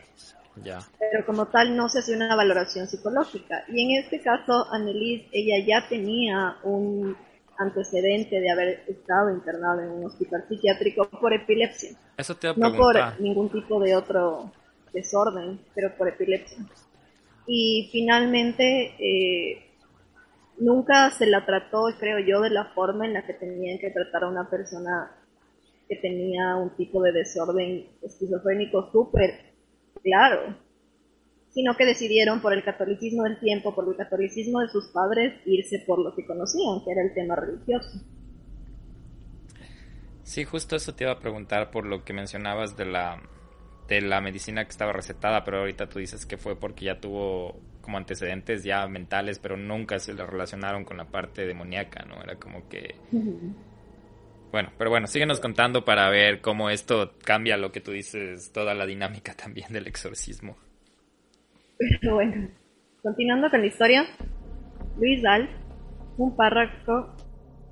pero 0.62 1.26
como 1.26 1.48
tal 1.48 1.76
no 1.76 1.90
se 1.90 2.00
hace 2.00 2.16
una 2.16 2.36
valoración 2.36 2.88
psicológica. 2.88 3.64
Y 3.68 3.84
en 3.84 4.04
este 4.04 4.22
caso, 4.22 4.68
Annelise, 4.72 5.28
ella 5.32 5.66
ya 5.66 5.88
tenía 5.88 6.58
un 6.64 7.16
antecedente 7.58 8.40
de 8.40 8.52
haber 8.52 8.84
estado 8.88 9.30
internada 9.32 9.84
en 9.84 9.92
un 9.92 10.06
hospital 10.06 10.44
psiquiátrico 10.48 11.10
por 11.10 11.34
epilepsia. 11.34 11.92
Eso 12.18 12.36
te 12.36 12.54
no 12.56 12.76
por 12.76 13.20
ningún 13.20 13.50
tipo 13.50 13.80
de 13.80 13.96
otro 13.96 14.52
desorden, 14.92 15.60
pero 15.74 15.96
por 15.96 16.08
epilepsia. 16.08 16.58
Y 17.46 17.90
finalmente 17.92 18.96
eh, 19.00 19.72
nunca 20.58 21.12
se 21.12 21.26
la 21.26 21.46
trató, 21.46 21.86
creo 22.00 22.20
yo, 22.20 22.42
de 22.42 22.50
la 22.50 22.66
forma 22.74 23.06
en 23.06 23.14
la 23.14 23.26
que 23.26 23.34
tenían 23.34 23.80
que 23.80 23.92
tratar 23.92 24.24
a 24.24 24.30
una 24.30 24.50
persona 24.50 25.12
que 25.88 25.98
tenía 25.98 26.56
un 26.56 26.76
tipo 26.76 27.02
de 27.02 27.12
desorden 27.12 27.88
esquizofrénico 28.02 28.90
súper 28.92 29.53
claro, 30.04 30.56
sino 31.50 31.76
que 31.76 31.86
decidieron 31.86 32.42
por 32.42 32.54
el 32.54 32.64
catolicismo 32.64 33.24
del 33.24 33.40
tiempo, 33.40 33.74
por 33.74 33.88
el 33.88 33.96
catolicismo 33.96 34.60
de 34.60 34.70
sus 34.70 34.88
padres, 34.88 35.34
irse 35.46 35.84
por 35.86 36.00
lo 36.00 36.16
que 36.16 36.26
conocían, 36.26 36.84
que 36.84 36.92
era 36.92 37.04
el 37.04 37.14
tema 37.14 37.36
religioso. 37.36 38.00
Sí, 40.24 40.46
justo 40.46 40.76
eso 40.76 40.96
te 40.96 41.04
iba 41.04 41.14
a 41.14 41.20
preguntar 41.20 41.70
por 41.70 41.86
lo 41.86 42.04
que 42.04 42.14
mencionabas 42.14 42.76
de 42.78 42.86
la 42.86 43.22
de 43.88 44.02
la 44.02 44.22
medicina 44.22 44.64
que 44.64 44.72
estaba 44.72 44.94
recetada, 44.94 45.44
pero 45.44 45.60
ahorita 45.60 45.90
tú 45.90 46.00
dices 46.00 46.26
que 46.26 46.38
fue 46.38 46.56
porque 46.56 46.86
ya 46.86 47.00
tuvo 47.00 47.60
como 47.82 47.98
antecedentes 47.98 48.64
ya 48.64 48.88
mentales, 48.88 49.40
pero 49.40 49.58
nunca 49.58 50.00
se 50.00 50.14
le 50.14 50.26
relacionaron 50.26 50.86
con 50.86 50.98
la 50.98 51.06
parte 51.06 51.46
demoníaca, 51.46 52.06
¿no? 52.06 52.22
Era 52.24 52.38
como 52.38 52.68
que 52.70 52.96
bueno, 54.54 54.70
pero 54.78 54.92
bueno, 54.92 55.08
síguenos 55.08 55.40
contando 55.40 55.84
para 55.84 56.08
ver 56.12 56.40
cómo 56.40 56.70
esto 56.70 57.14
cambia 57.26 57.58
lo 57.58 57.72
que 57.72 57.82
tú 57.82 57.90
dices, 57.90 58.52
toda 58.54 58.76
la 58.76 58.86
dinámica 58.86 59.34
también 59.34 59.74
del 59.74 59.88
exorcismo. 59.88 60.56
Bueno, 62.10 62.50
continuando 63.02 63.50
con 63.50 63.62
la 63.62 63.66
historia, 63.66 64.06
Luis 65.00 65.24
Dahl, 65.24 65.50
un 66.18 66.36
párroco 66.36 67.16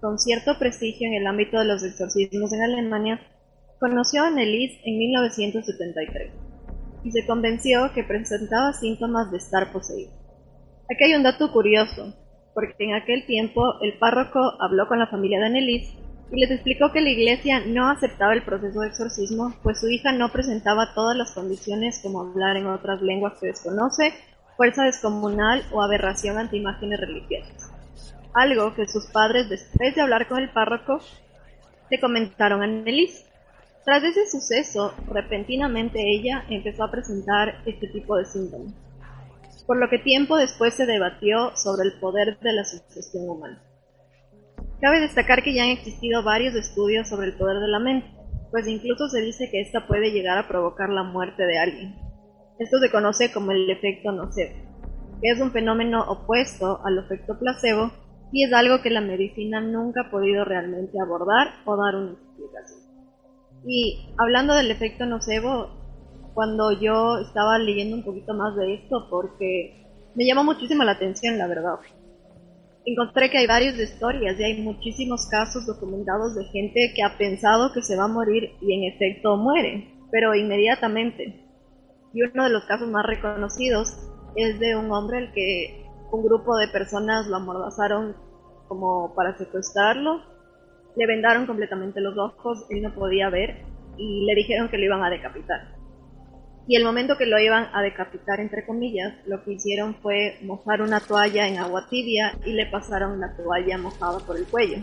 con 0.02 0.18
cierto 0.18 0.58
prestigio 0.58 1.08
en 1.08 1.14
el 1.14 1.28
ámbito 1.28 1.60
de 1.60 1.66
los 1.66 1.84
exorcismos 1.84 2.52
en 2.52 2.64
Alemania, 2.64 3.22
conoció 3.80 4.24
a 4.24 4.28
Annelies 4.30 4.80
en 4.84 4.98
1973 4.98 6.32
y 7.04 7.12
se 7.12 7.28
convenció 7.28 7.92
que 7.94 8.04
presentaba 8.04 8.74
síntomas 8.74 9.30
de 9.32 9.38
estar 9.38 9.72
poseído. 9.72 10.12
Aquí 10.90 11.04
hay 11.04 11.14
un 11.14 11.22
dato 11.22 11.52
curioso, 11.52 12.16
porque 12.56 12.74
en 12.80 12.96
aquel 12.96 13.28
tiempo 13.28 13.80
el 13.82 14.00
párroco 14.00 14.40
habló 14.60 14.88
con 14.88 14.98
la 14.98 15.06
familia 15.06 15.40
de 15.40 15.46
Annelies 15.46 16.01
y 16.32 16.40
les 16.40 16.52
explicó 16.52 16.92
que 16.92 17.02
la 17.02 17.10
iglesia 17.10 17.62
no 17.66 17.90
aceptaba 17.90 18.34
el 18.34 18.44
proceso 18.44 18.80
de 18.80 18.88
exorcismo, 18.88 19.54
pues 19.64 19.82
su 19.82 19.90
hija 19.90 20.14
no 20.14 20.32
presentaba 20.32 20.94
todas 20.94 21.18
las 21.18 21.32
condiciones 21.34 22.00
como 22.02 22.22
hablar 22.22 22.56
en 22.56 22.68
otras 22.68 23.02
lenguas 23.02 23.34
que 23.40 23.48
desconoce, 23.48 24.14
fuerza 24.56 24.84
descomunal 24.84 25.64
o 25.72 25.82
aberración 25.82 26.38
ante 26.38 26.56
imágenes 26.56 27.02
religiosas. 27.02 27.72
Algo 28.34 28.74
que 28.74 28.88
sus 28.88 29.08
padres, 29.08 29.50
después 29.50 29.94
de 29.94 30.02
hablar 30.02 30.28
con 30.30 30.40
el 30.40 30.50
párroco, 30.52 31.02
le 31.90 32.00
comentaron 32.00 32.62
a 32.62 32.64
Annelies. 32.64 33.26
Tras 33.84 34.02
ese 34.04 34.30
suceso, 34.30 34.94
repentinamente 35.08 36.00
ella 36.00 36.46
empezó 36.50 36.86
a 36.86 36.92
presentar 36.92 37.62
este 37.66 37.88
tipo 37.88 38.16
de 38.16 38.26
síntomas, 38.26 38.74
por 39.68 39.78
lo 39.78 39.90
que 39.90 39.98
tiempo 39.98 40.38
después 40.38 40.76
se 40.76 40.86
debatió 40.86 41.58
sobre 41.58 41.90
el 41.90 42.00
poder 42.00 42.40
de 42.40 42.54
la 42.54 42.64
sugestión 42.64 43.28
humana. 43.28 43.62
Cabe 44.82 45.00
destacar 45.00 45.44
que 45.44 45.54
ya 45.54 45.64
han 45.64 45.70
existido 45.70 46.24
varios 46.24 46.56
estudios 46.56 47.08
sobre 47.08 47.28
el 47.28 47.38
poder 47.38 47.60
de 47.60 47.68
la 47.68 47.80
mente, 47.80 48.08
pues 48.50 48.68
incluso 48.68 49.10
se 49.10 49.22
dice 49.22 49.50
que 49.52 49.62
ésta 49.62 49.88
puede 49.88 50.12
llegar 50.12 50.38
a 50.38 50.48
provocar 50.48 50.90
la 50.90 51.04
muerte 51.04 51.44
de 51.46 51.60
alguien. 51.60 51.96
Esto 52.60 52.80
se 52.80 52.92
conoce 52.92 53.32
como 53.32 53.52
el 53.52 53.70
efecto 53.70 54.12
nocebo, 54.12 54.56
que 55.22 55.30
es 55.30 55.40
un 55.40 55.52
fenómeno 55.52 56.04
opuesto 56.08 56.80
al 56.86 56.98
efecto 56.98 57.38
placebo 57.40 57.92
y 58.32 58.44
es 58.44 58.54
algo 58.54 58.82
que 58.82 58.90
la 58.90 59.02
medicina 59.02 59.62
nunca 59.62 60.02
ha 60.02 60.12
podido 60.12 60.46
realmente 60.46 61.00
abordar 61.00 61.48
o 61.66 61.78
dar 61.78 61.96
una 61.96 62.12
explicación. 62.14 62.80
Y 63.66 64.14
hablando 64.18 64.56
del 64.56 64.72
efecto 64.72 65.06
nocebo, 65.06 65.70
cuando 66.34 66.72
yo 66.72 67.20
estaba 67.20 67.58
leyendo 67.58 67.98
un 67.98 68.04
poquito 68.04 68.34
más 68.34 68.56
de 68.56 68.76
esto, 68.76 69.08
porque 69.10 69.86
me 70.16 70.26
llamó 70.26 70.44
muchísimo 70.44 70.84
la 70.84 70.94
atención, 70.94 71.38
la 71.38 71.48
verdad 71.48 71.76
encontré 72.86 73.30
que 73.30 73.38
hay 73.38 73.48
varias 73.48 73.78
historias 73.78 74.40
y 74.40 74.44
hay 74.44 74.62
muchísimos 74.62 75.28
casos 75.30 75.66
documentados 75.66 76.36
de 76.36 76.46
gente 76.46 76.94
que 76.96 77.04
ha 77.04 77.18
pensado 77.18 77.72
que 77.74 77.82
se 77.82 77.96
va 77.96 78.06
a 78.06 78.08
morir 78.08 78.52
y 78.62 78.74
en 78.74 78.94
efecto 78.94 79.38
muere, 79.38 79.88
pero 80.12 80.34
inmediatamente. 80.36 81.46
Y 82.14 82.24
uno 82.24 82.44
de 82.44 82.50
los 82.50 82.66
casos 82.66 82.90
más 82.90 83.06
reconocidos 83.06 83.96
es 84.36 84.60
de 84.60 84.76
un 84.76 84.92
hombre 84.92 85.18
al 85.18 85.34
que 85.34 85.86
un 86.12 86.24
grupo 86.24 86.58
de 86.58 86.68
personas 86.68 87.28
lo 87.28 87.38
amordazaron 87.38 88.16
como 88.68 89.14
para 89.16 89.38
secuestrarlo, 89.38 90.22
le 90.96 91.08
vendaron 91.08 91.46
completamente 91.46 92.02
los 92.02 92.18
ojos, 92.18 92.66
él 92.70 92.82
no 92.82 92.94
podía 92.94 93.30
ver 93.30 93.64
y 93.98 94.26
le 94.26 94.36
dijeron 94.36 94.70
que 94.70 94.78
lo 94.78 94.86
iban 94.86 95.04
a 95.04 95.10
decapitar. 95.10 95.81
Y 96.72 96.78
el 96.78 96.86
momento 96.86 97.18
que 97.18 97.26
lo 97.26 97.38
iban 97.38 97.68
a 97.74 97.82
decapitar, 97.82 98.40
entre 98.40 98.66
comillas, 98.66 99.14
lo 99.26 99.44
que 99.44 99.56
hicieron 99.56 99.94
fue 99.96 100.38
mojar 100.42 100.82
una 100.82 101.02
toalla 101.02 101.46
en 101.46 101.58
agua 101.58 101.86
tibia 101.90 102.32
y 102.46 102.54
le 102.54 102.66
pasaron 102.66 103.20
la 103.20 103.36
toalla 103.36 103.78
mojada 103.78 104.20
por 104.20 104.38
el 104.38 104.46
cuello. 104.46 104.78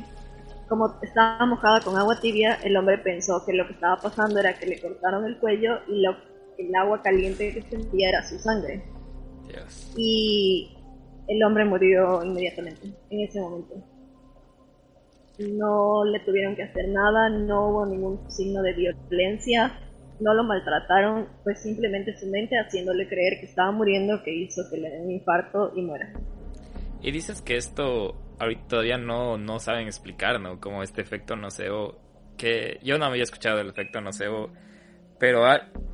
Como 0.68 1.00
estaba 1.00 1.46
mojada 1.46 1.80
con 1.80 1.96
agua 1.96 2.20
tibia, 2.20 2.58
el 2.62 2.76
hombre 2.76 2.98
pensó 2.98 3.42
que 3.46 3.54
lo 3.54 3.66
que 3.66 3.72
estaba 3.72 3.96
pasando 3.96 4.38
era 4.38 4.52
que 4.52 4.66
le 4.66 4.78
cortaron 4.78 5.24
el 5.24 5.38
cuello 5.38 5.78
y 5.88 6.02
lo, 6.02 6.14
el 6.58 6.74
agua 6.74 7.00
caliente 7.00 7.54
que 7.54 7.62
sentía 7.62 8.10
era 8.10 8.22
su 8.22 8.38
sangre. 8.38 8.84
Y 9.96 10.76
el 11.26 11.42
hombre 11.42 11.64
murió 11.64 12.22
inmediatamente, 12.22 12.86
en 13.08 13.20
ese 13.20 13.40
momento. 13.40 13.76
No 15.38 16.04
le 16.04 16.20
tuvieron 16.20 16.54
que 16.54 16.64
hacer 16.64 16.86
nada, 16.90 17.30
no 17.30 17.70
hubo 17.70 17.86
ningún 17.86 18.30
signo 18.30 18.60
de 18.60 18.74
violencia, 18.74 19.87
no 20.20 20.34
lo 20.34 20.44
maltrataron, 20.44 21.28
fue 21.44 21.54
simplemente 21.54 22.16
su 22.18 22.26
mente 22.26 22.56
haciéndole 22.58 23.08
creer 23.08 23.40
que 23.40 23.46
estaba 23.46 23.70
muriendo 23.70 24.22
que 24.22 24.34
hizo 24.34 24.62
que 24.70 24.78
le 24.78 24.90
den 24.90 25.02
un 25.04 25.10
infarto 25.12 25.72
y 25.76 25.82
muera. 25.82 26.12
Y 27.00 27.12
dices 27.12 27.42
que 27.42 27.56
esto 27.56 28.16
ahorita 28.38 28.68
todavía 28.68 28.98
no, 28.98 29.38
no 29.38 29.58
saben 29.58 29.86
explicar, 29.86 30.40
¿no? 30.40 30.60
Como 30.60 30.82
este 30.82 31.00
efecto 31.02 31.36
nocebo, 31.36 32.00
que 32.36 32.78
yo 32.82 32.98
no 32.98 33.04
había 33.04 33.22
escuchado 33.22 33.58
del 33.58 33.68
efecto 33.68 34.00
nocebo, 34.00 34.50
pero 35.18 35.44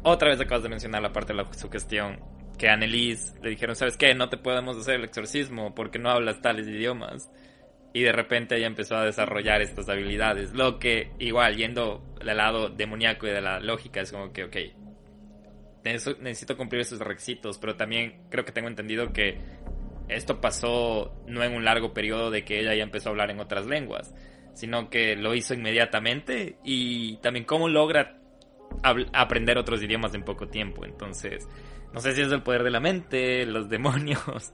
otra 0.03 0.29
vez 0.29 0.41
acabas 0.41 0.63
de 0.63 0.69
mencionar 0.69 1.03
la 1.03 1.13
parte 1.13 1.33
de 1.33 1.43
la 1.43 1.53
sugestión, 1.53 2.21
que 2.59 2.69
a 2.69 2.75
Annelise 2.75 3.35
le 3.43 3.51
dijeron, 3.51 3.75
¿sabes 3.75 3.97
qué? 3.97 4.15
No 4.15 4.29
te 4.29 4.37
podemos 4.37 4.77
hacer 4.77 4.97
el 4.97 5.05
exorcismo 5.05 5.75
porque 5.75 5.99
no 5.99 6.11
hablas 6.11 6.41
tales 6.41 6.69
idiomas. 6.69 7.31
Y 7.95 8.03
de 8.03 8.13
repente 8.13 8.57
ella 8.57 8.67
empezó 8.67 8.97
a 8.97 9.05
desarrollar 9.05 9.63
estas 9.63 9.89
habilidades. 9.89 10.53
Lo 10.53 10.79
que, 10.79 11.13
igual, 11.19 11.57
yendo 11.57 12.05
del 12.23 12.37
lado 12.37 12.69
demoníaco 12.69 13.27
y 13.27 13.31
de 13.31 13.41
la 13.41 13.61
lógica, 13.61 14.01
es 14.03 14.13
como 14.13 14.33
que, 14.33 14.45
ok, 14.45 14.57
necesito 15.85 16.57
cumplir 16.57 16.83
esos 16.83 16.99
requisitos, 16.99 17.59
pero 17.59 17.77
también 17.77 18.23
creo 18.31 18.45
que 18.45 18.53
tengo 18.53 18.69
entendido 18.69 19.13
que 19.13 19.39
esto 20.09 20.41
pasó 20.41 21.15
no 21.27 21.43
en 21.43 21.55
un 21.55 21.65
largo 21.65 21.95
periodo 21.95 22.31
de 22.31 22.45
que 22.45 22.61
ella 22.61 22.75
ya 22.75 22.83
empezó 22.83 23.09
a 23.09 23.13
hablar 23.13 23.31
en 23.31 23.41
otras 23.41 23.67
lenguas, 23.67 24.15
sino 24.55 24.91
que 24.91 25.17
lo 25.17 25.35
hizo 25.35 25.55
inmediatamente 25.55 26.59
y 26.65 27.19
también 27.19 27.45
cómo 27.45 27.69
logra 27.69 28.19
aprender 29.13 29.57
otros 29.59 29.83
idiomas 29.83 30.15
en 30.15 30.25
poco 30.25 30.49
tiempo. 30.49 30.85
Entonces, 30.85 31.49
no 31.93 32.01
sé 32.01 32.13
si 32.13 32.23
es 32.23 32.33
el 32.33 32.43
poder 32.43 32.65
de 32.65 32.71
la 32.71 32.81
mente, 32.81 33.47
los 33.47 33.69
demonios, 33.71 34.53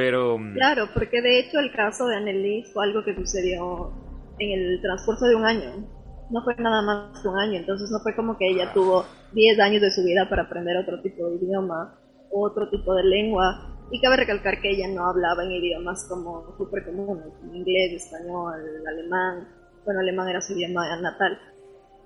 pero... 0.00 0.38
Claro, 0.54 0.88
porque 0.94 1.20
de 1.20 1.40
hecho 1.40 1.58
el 1.58 1.70
caso 1.72 2.06
de 2.06 2.16
Annelies 2.16 2.72
fue 2.72 2.84
algo 2.84 3.04
que 3.04 3.14
sucedió 3.14 3.92
en 4.38 4.58
el 4.58 4.80
transcurso 4.80 5.26
de 5.26 5.34
un 5.34 5.44
año. 5.44 5.86
No 6.30 6.42
fue 6.42 6.54
nada 6.56 6.80
más 6.80 7.20
que 7.20 7.28
un 7.28 7.38
año, 7.38 7.58
entonces 7.58 7.90
no 7.90 7.98
fue 8.00 8.16
como 8.16 8.38
que 8.38 8.48
ella 8.48 8.72
tuvo 8.72 9.04
10 9.32 9.60
años 9.60 9.82
de 9.82 9.90
su 9.90 10.02
vida 10.02 10.26
para 10.28 10.44
aprender 10.44 10.76
otro 10.78 11.02
tipo 11.02 11.28
de 11.28 11.36
idioma, 11.36 11.98
otro 12.30 12.70
tipo 12.70 12.94
de 12.94 13.04
lengua. 13.04 13.76
Y 13.90 14.00
cabe 14.00 14.16
recalcar 14.16 14.60
que 14.62 14.70
ella 14.70 14.88
no 14.88 15.06
hablaba 15.06 15.44
en 15.44 15.50
idiomas 15.50 16.06
como 16.08 16.56
súper 16.56 16.84
comunes, 16.86 17.26
como 17.40 17.54
inglés, 17.54 18.04
español, 18.04 18.54
alemán. 18.88 19.48
Bueno, 19.84 20.00
alemán 20.00 20.28
era 20.28 20.40
su 20.40 20.54
idioma 20.54 20.84
natal 21.00 21.38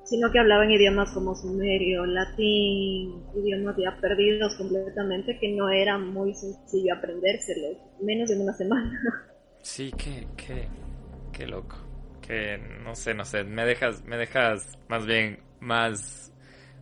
sino 0.05 0.31
que 0.31 0.39
hablaban 0.39 0.71
idiomas 0.71 1.11
como 1.13 1.35
sumerio, 1.35 2.05
latín, 2.07 3.25
idiomas 3.35 3.77
ya 3.77 3.97
perdidos 4.01 4.55
completamente 4.57 5.39
que 5.39 5.53
no 5.53 5.71
era 5.71 5.99
muy 5.99 6.35
sencillo 6.35 6.95
aprendérselos, 6.95 7.79
menos 8.03 8.31
en 8.31 8.43
una 8.43 8.53
semana. 8.53 9.01
Sí, 9.63 9.93
qué, 9.97 10.27
qué, 10.37 10.69
qué 11.33 11.47
loco. 11.47 11.77
Que 12.21 12.59
no 12.83 12.95
sé, 12.95 13.15
no 13.15 13.25
sé, 13.25 13.45
me 13.45 13.65
dejas, 13.65 14.05
me 14.05 14.17
dejas 14.17 14.79
más 14.89 15.07
bien 15.07 15.41
más 15.61 16.33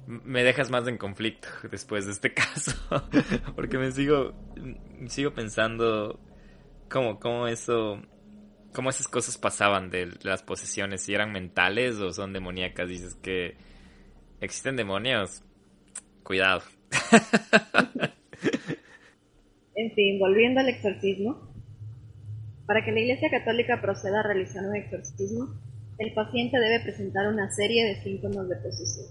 me 0.07 0.43
dejas 0.43 0.71
más 0.71 0.87
en 0.89 0.99
conflicto 0.99 1.49
después 1.71 2.07
de 2.07 2.13
este 2.13 2.35
caso, 2.35 2.73
porque 3.55 3.79
me 3.79 3.93
sigo 3.93 4.35
sigo 5.07 5.33
pensando 5.33 6.19
cómo 6.89 7.19
cómo 7.21 7.47
eso 7.47 8.03
cómo 8.73 8.91
esas 8.91 9.09
cosas 9.09 9.39
pasaban 9.39 9.91
de 9.91 10.11
las 10.23 10.43
posesiones, 10.43 11.03
si 11.03 11.15
eran 11.15 11.33
mentales 11.33 11.97
o 11.97 12.13
son 12.13 12.33
demoníacas. 12.33 12.89
Dices 12.89 13.15
que 13.15 13.55
existen 14.41 14.77
demonios. 14.77 15.43
Cuidado. 16.23 16.63
en 19.75 19.93
fin, 19.93 20.19
volviendo 20.19 20.61
al 20.61 20.69
exorcismo. 20.69 21.51
Para 22.67 22.85
que 22.85 22.93
la 22.93 23.01
Iglesia 23.01 23.29
Católica 23.31 23.81
proceda 23.83 24.21
a 24.21 24.23
realizar 24.23 24.65
un 24.65 24.77
exorcismo, 24.77 25.49
el 25.99 26.15
paciente 26.15 26.59
debe 26.59 26.81
presentar 26.81 27.27
una 27.29 27.51
serie 27.51 27.85
de 27.85 28.03
síntomas 28.03 28.49
de 28.49 28.57
posesión. 28.57 29.07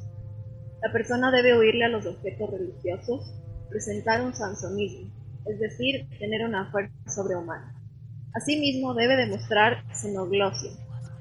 La 0.82 0.91
persona 0.91 1.32
debe 1.32 1.60
huirle 1.60 1.86
a 1.86 1.89
los 1.89 2.06
objetos 2.08 2.50
religiosos, 2.50 3.36
presentar 3.69 4.21
un 4.21 4.34
sansonismo, 4.34 5.12
es 5.45 5.60
decir, 5.60 6.08
tener 6.17 6.43
una 6.43 6.71
fuerza 6.71 6.93
sobrehumana 7.08 7.81
Asimismo, 8.34 8.94
debe 8.94 9.17
demostrar 9.17 9.84
xenoglosia, 9.94 10.72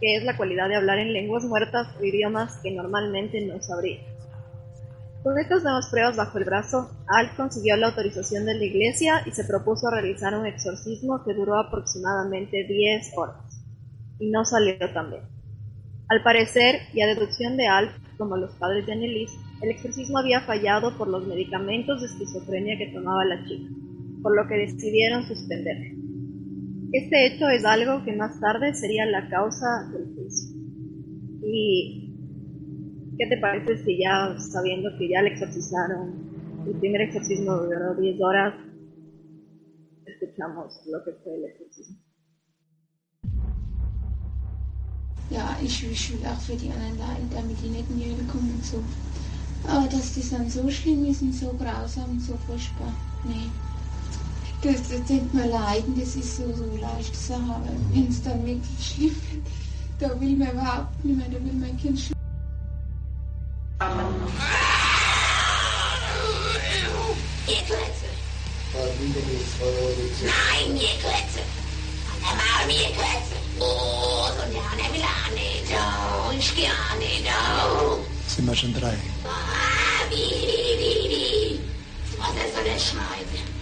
que 0.01 0.17
es 0.17 0.25
la 0.25 0.37
cualidad 0.37 0.69
de 0.69 0.77
hablar 0.77 0.99
en 0.99 1.13
lenguas 1.13 1.45
muertas 1.45 1.89
o 1.99 2.05
idiomas 2.05 2.59
que 2.63 2.71
normalmente 2.71 3.45
no 3.47 3.61
sabría. 3.61 4.01
Con 5.23 5.39
estas 5.39 5.63
nuevas 5.63 5.91
pruebas 5.91 6.17
bajo 6.17 6.39
el 6.39 6.45
brazo, 6.45 6.91
Al 7.07 7.37
consiguió 7.37 7.77
la 7.77 7.89
autorización 7.89 8.47
de 8.47 8.55
la 8.55 8.65
iglesia 8.65 9.23
y 9.27 9.33
se 9.33 9.45
propuso 9.45 9.91
realizar 9.91 10.35
un 10.35 10.47
exorcismo 10.47 11.23
que 11.25 11.35
duró 11.35 11.59
aproximadamente 11.59 12.65
10 12.65 13.13
horas. 13.17 13.37
Y 14.19 14.31
no 14.31 14.45
salió 14.45 14.79
tan 14.95 15.11
bien. 15.11 15.23
Al 16.09 16.23
parecer, 16.23 16.81
y 16.95 17.03
a 17.03 17.07
deducción 17.07 17.57
de 17.57 17.69
Al, 17.69 17.91
como 18.17 18.37
los 18.37 18.53
padres 18.57 18.87
de 18.87 18.93
Annelies, 18.93 19.33
el 19.63 19.71
exorcismo 19.71 20.19
había 20.19 20.41
fallado 20.41 20.97
por 20.97 21.09
los 21.09 21.27
medicamentos 21.27 22.01
de 22.01 22.07
esquizofrenia 22.07 22.79
que 22.79 22.93
tomaba 22.93 23.25
la 23.25 23.45
chica, 23.45 23.69
por 24.23 24.35
lo 24.35 24.49
que 24.49 24.55
decidieron 24.55 25.27
suspenderlo. 25.27 26.10
Este 26.93 27.25
hecho 27.25 27.49
es 27.49 27.65
algo 27.65 28.05
que 28.05 28.13
más 28.17 28.41
tarde 28.41 28.75
sería 28.75 29.07
la 29.07 29.29
causa 29.29 29.89
del 29.93 30.13
juicio. 30.13 30.51
¿Y 31.45 32.11
qué 33.17 33.27
te 33.29 33.37
parece 33.37 33.79
si 33.85 33.99
ya, 33.99 34.37
sabiendo 34.39 34.91
que 34.99 35.09
ya 35.09 35.23
le 35.23 35.31
exorcizaron, 35.31 36.11
el 36.67 36.75
primer 36.81 37.03
exorcismo 37.03 37.57
duró 37.59 37.95
10 37.95 38.21
horas, 38.21 38.55
escuchamos 40.05 40.81
lo 40.87 41.05
que 41.05 41.13
fue 41.23 41.37
el 41.37 41.45
exorcismo? 41.45 41.97
Ja, 45.31 45.57
ich, 45.63 45.85
ich 45.89 46.13
will 46.13 46.27
auch 46.27 46.41
für 46.41 46.57
die 46.57 46.71
anderen 46.71 46.99
leiden, 46.99 47.31
damit 47.33 47.57
die 47.63 47.69
nicht 47.69 47.89
Hölle 47.89 48.27
kommen 48.33 48.51
und 48.51 48.65
so. 48.65 48.83
Aber 49.69 49.87
dass 49.87 50.15
die 50.15 50.29
dann 50.29 50.51
so 50.51 50.69
schlimm 50.69 51.05
ist 51.05 51.23
und 51.23 51.35
so 51.35 51.53
grausam 51.53 52.11
und 52.11 52.21
so 52.21 52.37
furchtbar, 52.37 52.93
nee. 53.23 53.70
Das, 54.63 54.75
das 54.91 55.01
tut 55.09 55.33
mir 55.33 55.47
leid, 55.47 55.85
das 55.97 56.17
ist 56.17 56.37
so, 56.37 56.43
so 56.55 56.67
leicht 56.79 57.17
zu 57.17 57.29
sagen, 57.29 57.51
aber 57.51 57.73
wenn 57.93 58.09
es 58.09 58.23
dann 58.23 58.45
wirklich 58.45 58.95
schlimm 58.95 59.17
wird, 59.31 59.47
da 59.99 60.21
will 60.21 60.37
man 60.37 60.51
überhaupt 60.51 61.03
nicht 61.03 61.17
mehr, 61.17 61.29
da 61.29 61.43
will 61.43 61.53
mein 61.55 61.79
Kind 61.79 61.99
schlafen. 61.99 62.21
Nein, 70.23 70.73
mir 70.75 70.95
Klötze. 71.01 71.41
Einmal 72.23 72.67
mir 72.67 72.91
Klötze. 72.95 73.37
Oh, 73.59 74.29
so 74.29 74.43
gerne 74.53 74.93
will 74.93 75.01
er 75.01 75.35
nicht. 75.35 75.73
Oh, 75.73 76.33
ich 76.39 76.55
gerne, 76.55 77.09
oh. 77.81 77.99
Sind 78.27 78.47
wir 78.47 78.55
schon 78.55 78.75
drei? 78.75 78.95
Ah, 79.25 80.05
wie, 80.11 80.17
wie, 80.17 80.79
wie, 80.79 81.09
wie. 81.11 81.61
Was 82.19 82.35
ist 82.45 82.55
so 82.55 82.61
das 82.63 82.91
Schneiden? 82.91 83.60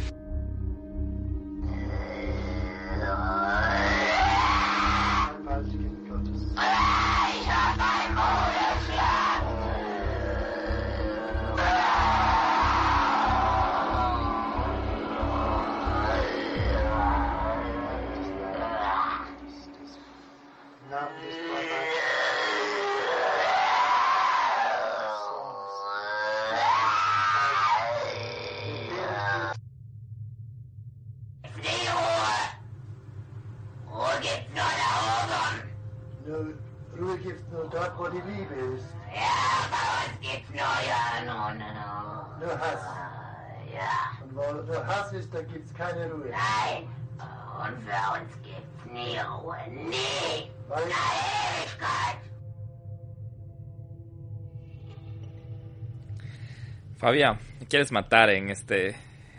Fabia, 56.99 57.39
¿me 57.61 57.67
quieres 57.67 57.93
matar 57.93 58.31
en 58.31 58.51
este, 58.51 58.97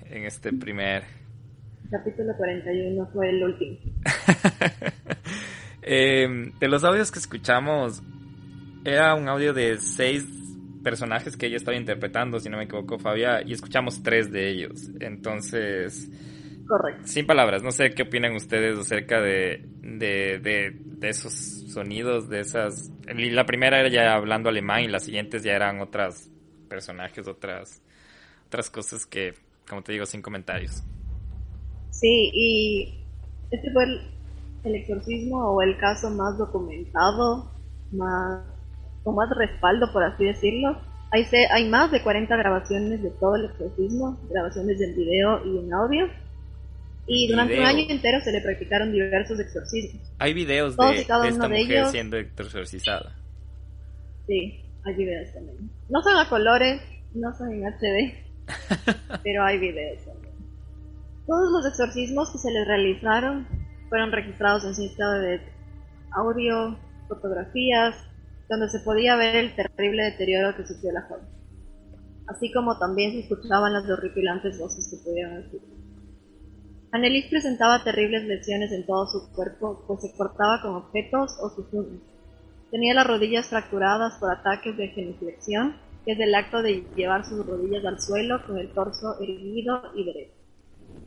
en 0.10 0.24
este 0.24 0.54
primer... 0.54 1.04
Capítulo 1.92 2.34
41 2.38 3.10
fue 3.12 3.30
el 3.30 3.44
último. 3.44 3.78
eh, 5.82 6.52
de 6.60 6.68
los 6.68 6.84
audios 6.84 7.12
que 7.12 7.20
escuchamos, 7.20 8.02
era 8.86 9.14
un 9.16 9.28
audio 9.28 9.54
de 9.54 9.78
seis 9.78 10.26
personajes 10.84 11.36
que 11.36 11.48
ella 11.48 11.58
estaba 11.58 11.76
interpretando, 11.76 12.40
si 12.40 12.50
no 12.50 12.58
me 12.58 12.64
equivoco, 12.64 12.98
Fabia, 12.98 13.42
y 13.46 13.54
escuchamos 13.54 14.02
tres 14.04 14.32
de 14.32 14.50
ellos. 14.50 14.90
Entonces, 15.00 16.10
Correcto. 16.70 17.08
sin 17.08 17.26
palabras, 17.26 17.64
no 17.64 17.72
sé 17.72 17.90
qué 17.96 18.04
opinan 18.04 18.36
ustedes 18.36 18.78
acerca 18.78 19.20
de, 19.20 19.66
de, 19.82 20.38
de, 20.38 20.78
de 20.80 21.10
esos 21.10 21.34
sonidos, 21.74 22.30
de 22.30 22.42
esas... 22.42 22.92
La 23.08 23.48
primera 23.48 23.80
era 23.80 23.90
ya 23.90 24.14
hablando 24.14 24.50
alemán 24.50 24.84
y 24.84 24.88
las 24.88 25.04
siguientes 25.04 25.42
ya 25.42 25.54
eran 25.54 25.82
otras 25.82 26.30
personajes, 26.70 27.28
otras, 27.28 27.82
otras 28.46 28.70
cosas 28.70 29.08
que, 29.08 29.34
como 29.68 29.82
te 29.82 29.94
digo, 29.94 30.06
sin 30.06 30.22
comentarios. 30.22 30.84
Sí, 31.90 32.30
y 32.34 33.04
este 33.50 33.72
fue 33.74 33.86
el, 33.86 34.02
el 34.66 34.76
exorcismo 34.76 35.52
o 35.52 35.62
el 35.64 35.76
caso 35.80 36.12
más 36.12 36.38
documentado, 36.38 37.52
más 37.92 38.46
con 39.04 39.16
más 39.16 39.30
respaldo, 39.36 39.92
por 39.92 40.04
así 40.04 40.26
decirlo. 40.26 40.78
Hay, 41.12 41.26
hay 41.52 41.68
más 41.68 41.92
de 41.92 42.04
40 42.04 42.36
grabaciones 42.36 43.02
de 43.02 43.10
todo 43.12 43.36
el 43.36 43.46
exorcismo, 43.46 44.20
grabaciones 44.30 44.80
en 44.80 44.96
video 44.96 45.46
y 45.46 45.58
en 45.58 45.74
audio. 45.74 46.08
Y 47.12 47.28
durante 47.28 47.54
Video. 47.54 47.64
un 47.68 47.76
año 47.76 47.86
entero 47.90 48.20
se 48.24 48.32
le 48.32 48.40
practicaron 48.40 48.92
diversos 48.92 49.40
exorcismos. 49.40 50.12
Hay 50.20 50.34
videos 50.34 50.76
Todos 50.76 50.96
de, 50.96 51.02
y 51.02 51.06
cada 51.06 51.24
de 51.24 51.30
esta 51.30 51.46
uno 51.48 51.56
de 51.56 51.62
mujer 51.62 51.78
ellos. 51.78 51.92
siendo 51.92 52.18
exorcizada. 52.18 53.16
Sí, 54.28 54.64
hay 54.86 54.94
videos 54.94 55.34
también. 55.34 55.72
No 55.90 56.04
son 56.04 56.16
a 56.18 56.30
colores, 56.30 56.82
no 57.16 57.36
son 57.36 57.52
en 57.52 57.64
HD, 57.66 58.14
pero 59.24 59.44
hay 59.44 59.58
videos 59.58 60.06
también. 60.06 60.34
Todos 61.26 61.52
los 61.52 61.66
exorcismos 61.66 62.32
que 62.32 62.38
se 62.38 62.52
les 62.52 62.68
realizaron 62.68 63.48
fueron 63.90 64.12
registrados 64.12 64.64
en 64.66 64.76
cinta 64.76 65.12
de 65.20 65.42
audio, 66.12 66.78
fotografías, 67.08 67.96
donde 68.50 68.70
se 68.70 68.80
podía 68.82 69.16
ver 69.16 69.36
el 69.36 69.56
terrible 69.56 70.04
deterioro 70.04 70.56
que 70.56 70.68
sufrió 70.68 70.92
la 70.92 71.02
joven. 71.08 71.26
Así 72.28 72.52
como 72.52 72.78
también 72.78 73.14
se 73.14 73.20
escuchaban 73.22 73.74
las 73.74 73.90
horripilantes 73.90 74.60
voces 74.60 74.88
que 74.92 75.04
pudieron 75.04 75.38
escuchar. 75.40 75.79
Annelies 76.92 77.30
presentaba 77.30 77.84
terribles 77.84 78.24
lesiones 78.24 78.72
en 78.72 78.86
todo 78.86 79.06
su 79.08 79.32
cuerpo, 79.32 79.84
pues 79.86 80.02
se 80.02 80.18
cortaba 80.18 80.60
con 80.62 80.76
objetos 80.76 81.38
o 81.40 81.50
sus 81.52 81.72
uñas. 81.72 82.02
Tenía 82.72 82.96
las 82.96 83.06
rodillas 83.06 83.48
fracturadas 83.48 84.16
por 84.20 84.32
ataques 84.32 84.76
de 84.76 84.88
genuflexión, 84.88 85.76
que 86.04 86.14
es 86.14 86.20
el 86.20 86.34
acto 86.34 86.64
de 86.64 86.84
llevar 86.96 87.26
sus 87.26 87.46
rodillas 87.46 87.86
al 87.86 88.02
suelo 88.02 88.44
con 88.46 88.58
el 88.58 88.72
torso 88.74 89.20
erguido 89.20 89.82
y 89.96 90.04
derecho. 90.04 90.34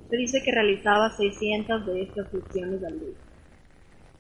Se 0.09 0.16
dice 0.16 0.42
que 0.45 0.53
realizaba 0.53 1.11
600 1.16 1.87
de 1.87 2.03
estas 2.03 2.29
flexiones 2.29 2.85
al 2.85 3.01
día. 3.01 3.16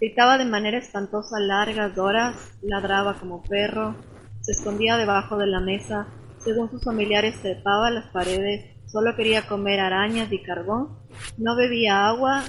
Gritaba 0.00 0.38
de 0.38 0.46
manera 0.46 0.78
espantosa 0.78 1.38
largas 1.38 1.96
horas, 1.96 2.58
ladraba 2.62 3.20
como 3.20 3.42
perro, 3.44 3.94
se 4.40 4.50
escondía 4.50 4.96
debajo 4.96 5.36
de 5.36 5.46
la 5.46 5.60
mesa, 5.60 6.08
según 6.38 6.68
sus 6.70 6.82
familiares 6.82 7.40
trepaba 7.40 7.90
las 7.92 8.06
paredes, 8.10 8.64
solo 8.92 9.16
quería 9.16 9.48
comer 9.48 9.80
arañas 9.80 10.30
y 10.30 10.42
carbón, 10.42 10.98
no 11.38 11.56
bebía 11.56 12.06
agua 12.06 12.44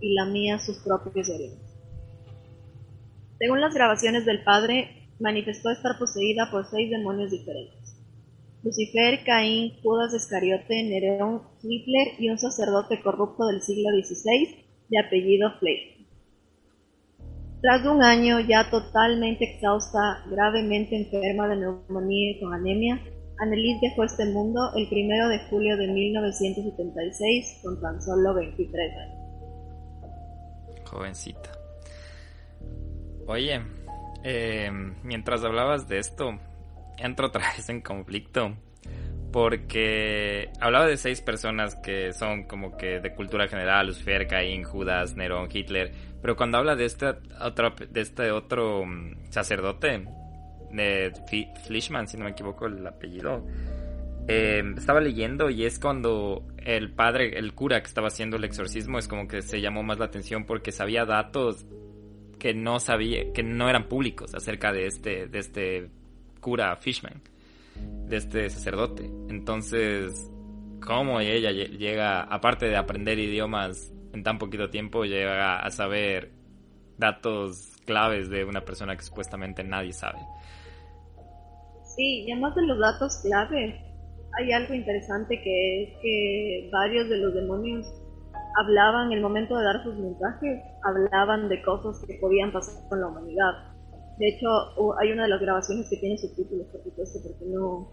y 0.00 0.14
lamía 0.14 0.58
sus 0.58 0.78
propios 0.78 1.28
orinos. 1.28 1.60
Según 3.38 3.60
las 3.60 3.74
grabaciones 3.74 4.24
del 4.24 4.42
padre, 4.42 5.10
manifestó 5.20 5.70
estar 5.70 5.98
poseída 5.98 6.50
por 6.50 6.64
seis 6.64 6.90
demonios 6.90 7.30
diferentes. 7.30 7.96
Lucifer, 8.62 9.22
Caín, 9.24 9.74
Judas 9.82 10.14
Iscariote, 10.14 10.82
Nerón, 10.84 11.42
Hitler 11.62 12.14
y 12.18 12.30
un 12.30 12.38
sacerdote 12.38 13.02
corrupto 13.02 13.46
del 13.46 13.60
siglo 13.60 13.90
XVI 13.90 14.64
de 14.88 14.98
apellido 14.98 15.58
Fleischer. 15.58 16.06
Tras 17.60 17.84
un 17.84 18.02
año 18.02 18.40
ya 18.40 18.70
totalmente 18.70 19.44
exhausta, 19.44 20.24
gravemente 20.30 20.96
enferma 20.96 21.48
de 21.48 21.56
neumonía 21.56 22.30
y 22.30 22.40
con 22.40 22.54
anemia, 22.54 23.00
Annelies 23.38 23.80
dejó 23.80 24.04
este 24.04 24.26
mundo 24.26 24.60
el 24.76 24.88
primero 24.88 25.28
de 25.28 25.38
julio 25.50 25.76
de 25.76 25.88
1976 25.88 27.60
con 27.62 27.80
tan 27.80 28.00
solo 28.02 28.34
23 28.34 28.92
años. 28.96 29.22
Jovencita. 30.84 31.50
Oye, 33.26 33.62
eh, 34.24 34.70
mientras 35.02 35.44
hablabas 35.44 35.88
de 35.88 35.98
esto, 35.98 36.38
entro 36.98 37.28
otra 37.28 37.52
vez 37.56 37.68
en 37.68 37.80
conflicto. 37.80 38.56
Porque 39.32 40.50
hablaba 40.60 40.86
de 40.86 40.98
seis 40.98 41.22
personas 41.22 41.74
que 41.76 42.12
son 42.12 42.44
como 42.44 42.76
que 42.76 43.00
de 43.00 43.14
cultura 43.14 43.48
general, 43.48 43.86
Lucifer, 43.86 44.26
Caín, 44.26 44.62
Judas, 44.62 45.16
Nerón, 45.16 45.48
Hitler. 45.50 45.90
Pero 46.20 46.36
cuando 46.36 46.58
habla 46.58 46.76
de 46.76 46.84
este 46.84 47.06
otro, 47.40 47.74
de 47.88 48.00
este 48.02 48.30
otro 48.30 48.84
mm, 48.84 49.30
sacerdote, 49.30 50.06
de 50.72 51.12
Fi- 51.28 51.48
Fleischmann, 51.66 52.08
si 52.08 52.16
no 52.16 52.24
me 52.24 52.30
equivoco 52.30 52.66
el 52.66 52.86
apellido, 52.86 53.46
eh, 54.28 54.62
estaba 54.76 55.00
leyendo 55.00 55.50
y 55.50 55.64
es 55.64 55.78
cuando 55.78 56.46
el 56.58 56.92
padre, 56.92 57.38
el 57.38 57.54
cura 57.54 57.80
que 57.80 57.88
estaba 57.88 58.08
haciendo 58.08 58.36
el 58.36 58.44
exorcismo, 58.44 58.98
es 58.98 59.08
como 59.08 59.26
que 59.26 59.42
se 59.42 59.60
llamó 59.60 59.82
más 59.82 59.98
la 59.98 60.04
atención 60.06 60.44
porque 60.44 60.70
sabía 60.72 61.04
datos 61.04 61.66
que 62.38 62.54
no 62.54 62.80
sabía, 62.80 63.32
que 63.32 63.42
no 63.42 63.68
eran 63.68 63.88
públicos 63.88 64.34
acerca 64.34 64.72
de 64.72 64.86
este, 64.86 65.26
de 65.26 65.38
este 65.38 65.90
cura 66.40 66.76
Fishman, 66.76 67.20
de 68.06 68.16
este 68.16 68.50
sacerdote. 68.50 69.04
Entonces, 69.28 70.30
cómo 70.84 71.20
ella 71.20 71.50
lle- 71.50 71.76
llega, 71.76 72.22
aparte 72.22 72.66
de 72.66 72.76
aprender 72.76 73.18
idiomas 73.18 73.92
en 74.12 74.22
tan 74.22 74.38
poquito 74.38 74.70
tiempo, 74.70 75.04
llega 75.04 75.58
a 75.60 75.70
saber 75.70 76.32
datos 76.98 77.72
claves 77.86 78.28
de 78.28 78.44
una 78.44 78.60
persona 78.64 78.96
que 78.96 79.02
supuestamente 79.02 79.64
nadie 79.64 79.92
sabe. 79.92 80.18
Sí, 81.96 82.24
y 82.26 82.32
además 82.32 82.54
de 82.54 82.62
los 82.62 82.78
datos 82.78 83.18
clave, 83.22 83.78
hay 84.38 84.52
algo 84.52 84.74
interesante 84.74 85.40
que 85.42 85.82
es 85.82 85.90
que 86.00 86.70
varios 86.72 87.08
de 87.08 87.18
los 87.18 87.34
demonios 87.34 87.86
hablaban 88.60 89.08
en 89.08 89.18
el 89.18 89.22
momento 89.22 89.56
de 89.56 89.64
dar 89.64 89.82
sus 89.82 89.94
mensajes, 89.96 90.62
hablaban 90.82 91.48
de 91.48 91.62
cosas 91.62 92.02
que 92.06 92.14
podían 92.14 92.52
pasar 92.52 92.88
con 92.88 93.00
la 93.00 93.08
humanidad. 93.08 93.52
De 94.18 94.28
hecho, 94.28 94.46
hay 95.00 95.12
una 95.12 95.24
de 95.24 95.30
las 95.30 95.40
grabaciones 95.40 95.88
que 95.88 95.96
tiene 95.96 96.18
subtítulos, 96.18 96.66
por 96.68 96.82
supuesto, 96.82 97.18
porque 97.22 97.44
no, 97.46 97.88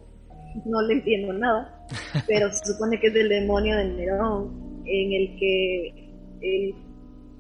no 0.65 0.81
le 0.81 0.93
entiendo 0.93 1.33
nada, 1.33 1.85
pero 2.27 2.51
se 2.51 2.73
supone 2.73 2.99
que 2.99 3.07
es 3.07 3.13
del 3.13 3.29
demonio 3.29 3.75
de 3.77 3.85
Nerón, 3.85 4.83
en 4.85 5.13
el 5.13 5.39
que 5.39 6.11
el 6.41 6.75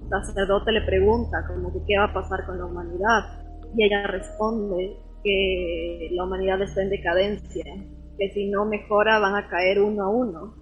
sacerdote 0.09 0.71
le 0.71 0.81
pregunta 0.81 1.45
como 1.47 1.71
que 1.71 1.79
qué 1.87 1.97
va 1.97 2.05
a 2.05 2.13
pasar 2.13 2.45
con 2.45 2.57
la 2.57 2.65
humanidad, 2.65 3.43
y 3.75 3.83
ella 3.83 4.07
responde 4.07 4.97
que 5.23 6.09
la 6.11 6.23
humanidad 6.23 6.61
está 6.61 6.81
en 6.81 6.89
decadencia, 6.89 7.65
que 8.17 8.29
si 8.31 8.49
no 8.49 8.65
mejora 8.65 9.19
van 9.19 9.35
a 9.35 9.49
caer 9.49 9.81
uno 9.81 10.03
a 10.03 10.09
uno. 10.09 10.55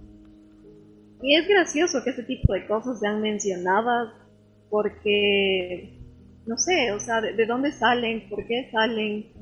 Y 1.22 1.34
es 1.34 1.48
gracioso 1.48 2.02
que 2.04 2.10
ese 2.10 2.22
tipo 2.22 2.52
de 2.52 2.66
cosas 2.66 3.00
sean 3.00 3.20
mencionadas 3.20 4.12
porque, 4.70 5.98
no 6.46 6.56
sé, 6.56 6.92
o 6.92 7.00
sea, 7.00 7.20
de, 7.20 7.34
de 7.34 7.46
dónde 7.46 7.72
salen, 7.72 8.28
por 8.28 8.46
qué 8.46 8.68
salen, 8.70 9.32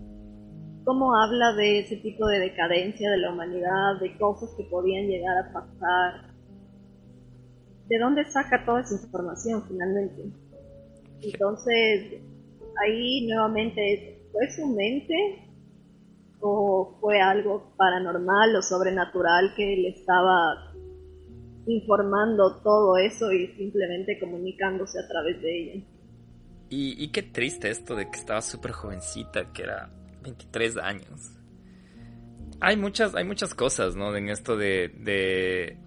cómo 0.85 1.15
habla 1.17 1.53
de 1.55 1.81
ese 1.81 1.97
tipo 1.97 2.27
de 2.29 2.39
decadencia 2.39 3.11
de 3.11 3.19
la 3.19 3.33
humanidad, 3.33 4.01
de 4.01 4.17
cosas 4.17 4.55
que 4.57 4.65
podían 4.65 5.09
llegar 5.09 5.37
a 5.37 5.53
pasar, 5.53 6.37
de 7.89 7.99
dónde 7.99 8.25
saca 8.25 8.65
toda 8.65 8.83
esa 8.83 8.95
información 8.95 9.65
finalmente. 9.69 10.31
Entonces, 11.23 12.23
ahí 12.85 13.27
nuevamente, 13.27 14.16
¿fue 14.37 14.51
su 14.51 14.67
mente 14.67 15.15
o 16.41 16.99
fue 17.01 17.21
algo 17.21 17.73
paranormal 17.77 18.57
o 18.57 18.63
sobrenatural 18.63 19.55
que 19.57 19.65
le 19.65 19.89
estaba 19.89 20.75
informando 21.67 22.61
todo 22.63 22.99
eso 22.99 23.33
y 23.33 23.49
simplemente 23.57 24.19
comunicándose 24.21 25.01
a 25.01 25.09
través 25.09 25.41
de 25.41 25.59
ella? 25.59 25.83
Y, 26.69 27.03
y 27.03 27.09
qué 27.09 27.23
triste 27.23 27.71
esto 27.71 27.95
de 27.95 28.11
que 28.11 28.19
estaba 28.19 28.43
súper 28.43 28.73
jovencita, 28.73 29.53
que 29.53 29.63
era 29.63 29.91
23 30.23 30.77
años. 30.79 31.33
Hay 32.61 32.77
muchas, 32.77 33.15
hay 33.15 33.25
muchas 33.25 33.55
cosas, 33.55 33.97
¿no? 33.97 34.15
En 34.15 34.29
esto 34.29 34.57
de, 34.57 34.89
de, 34.99 35.79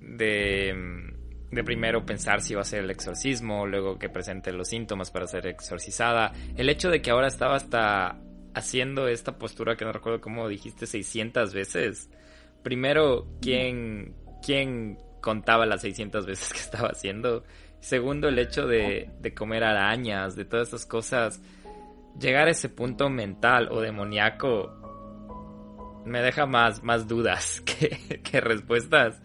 de, 0.00 0.74
mm, 0.74 1.09
de 1.50 1.64
primero 1.64 2.06
pensar 2.06 2.40
si 2.40 2.52
iba 2.52 2.62
a 2.62 2.64
ser 2.64 2.84
el 2.84 2.90
exorcismo, 2.90 3.66
luego 3.66 3.98
que 3.98 4.08
presente 4.08 4.52
los 4.52 4.68
síntomas 4.68 5.10
para 5.10 5.26
ser 5.26 5.46
exorcizada. 5.46 6.32
El 6.56 6.68
hecho 6.68 6.90
de 6.90 7.02
que 7.02 7.10
ahora 7.10 7.26
estaba 7.26 7.56
hasta 7.56 8.18
haciendo 8.54 9.08
esta 9.08 9.38
postura 9.38 9.76
que 9.76 9.84
no 9.84 9.92
recuerdo 9.92 10.20
cómo 10.20 10.48
dijiste 10.48 10.86
600 10.86 11.52
veces. 11.52 12.10
Primero, 12.62 13.26
¿quién, 13.40 14.14
quién 14.44 14.98
contaba 15.20 15.66
las 15.66 15.82
600 15.82 16.26
veces 16.26 16.52
que 16.52 16.58
estaba 16.60 16.88
haciendo? 16.88 17.44
Segundo, 17.80 18.28
el 18.28 18.38
hecho 18.38 18.66
de, 18.66 19.10
de 19.20 19.34
comer 19.34 19.64
arañas, 19.64 20.36
de 20.36 20.44
todas 20.44 20.68
esas 20.68 20.86
cosas. 20.86 21.40
Llegar 22.18 22.48
a 22.48 22.50
ese 22.50 22.68
punto 22.68 23.08
mental 23.08 23.68
o 23.70 23.80
demoníaco 23.80 24.76
me 26.04 26.22
deja 26.22 26.46
más, 26.46 26.82
más 26.82 27.08
dudas 27.08 27.60
que, 27.64 28.20
que 28.22 28.40
respuestas. 28.40 29.20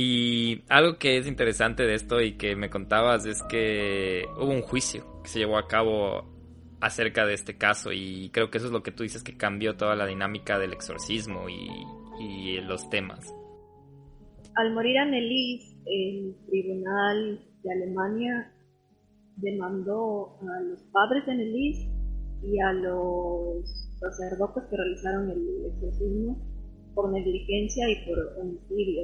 Y 0.00 0.62
algo 0.68 0.96
que 0.96 1.16
es 1.16 1.26
interesante 1.26 1.82
de 1.82 1.94
esto 1.94 2.20
y 2.20 2.36
que 2.36 2.54
me 2.54 2.70
contabas 2.70 3.26
es 3.26 3.42
que 3.42 4.22
hubo 4.36 4.52
un 4.52 4.62
juicio 4.62 5.04
que 5.24 5.28
se 5.28 5.40
llevó 5.40 5.58
a 5.58 5.66
cabo 5.66 6.24
acerca 6.80 7.26
de 7.26 7.34
este 7.34 7.58
caso 7.58 7.90
y 7.92 8.30
creo 8.30 8.48
que 8.48 8.58
eso 8.58 8.68
es 8.68 8.72
lo 8.72 8.84
que 8.84 8.92
tú 8.92 9.02
dices 9.02 9.24
que 9.24 9.36
cambió 9.36 9.76
toda 9.76 9.96
la 9.96 10.06
dinámica 10.06 10.56
del 10.56 10.72
exorcismo 10.72 11.48
y, 11.48 11.68
y 12.20 12.60
los 12.60 12.88
temas. 12.90 13.34
Al 14.54 14.72
morir 14.72 14.98
Annelies, 14.98 15.76
el 15.84 16.36
tribunal 16.46 17.44
de 17.64 17.72
Alemania 17.72 18.52
demandó 19.34 20.38
a 20.42 20.60
los 20.60 20.80
padres 20.92 21.26
de 21.26 21.32
Annelies 21.32 21.88
y 22.44 22.60
a 22.60 22.72
los 22.72 23.68
sacerdotes 23.98 24.62
que 24.70 24.76
realizaron 24.76 25.28
el 25.28 25.72
exorcismo 25.74 26.40
por 26.94 27.10
negligencia 27.10 27.90
y 27.90 28.06
por 28.06 28.18
homicidio 28.40 29.02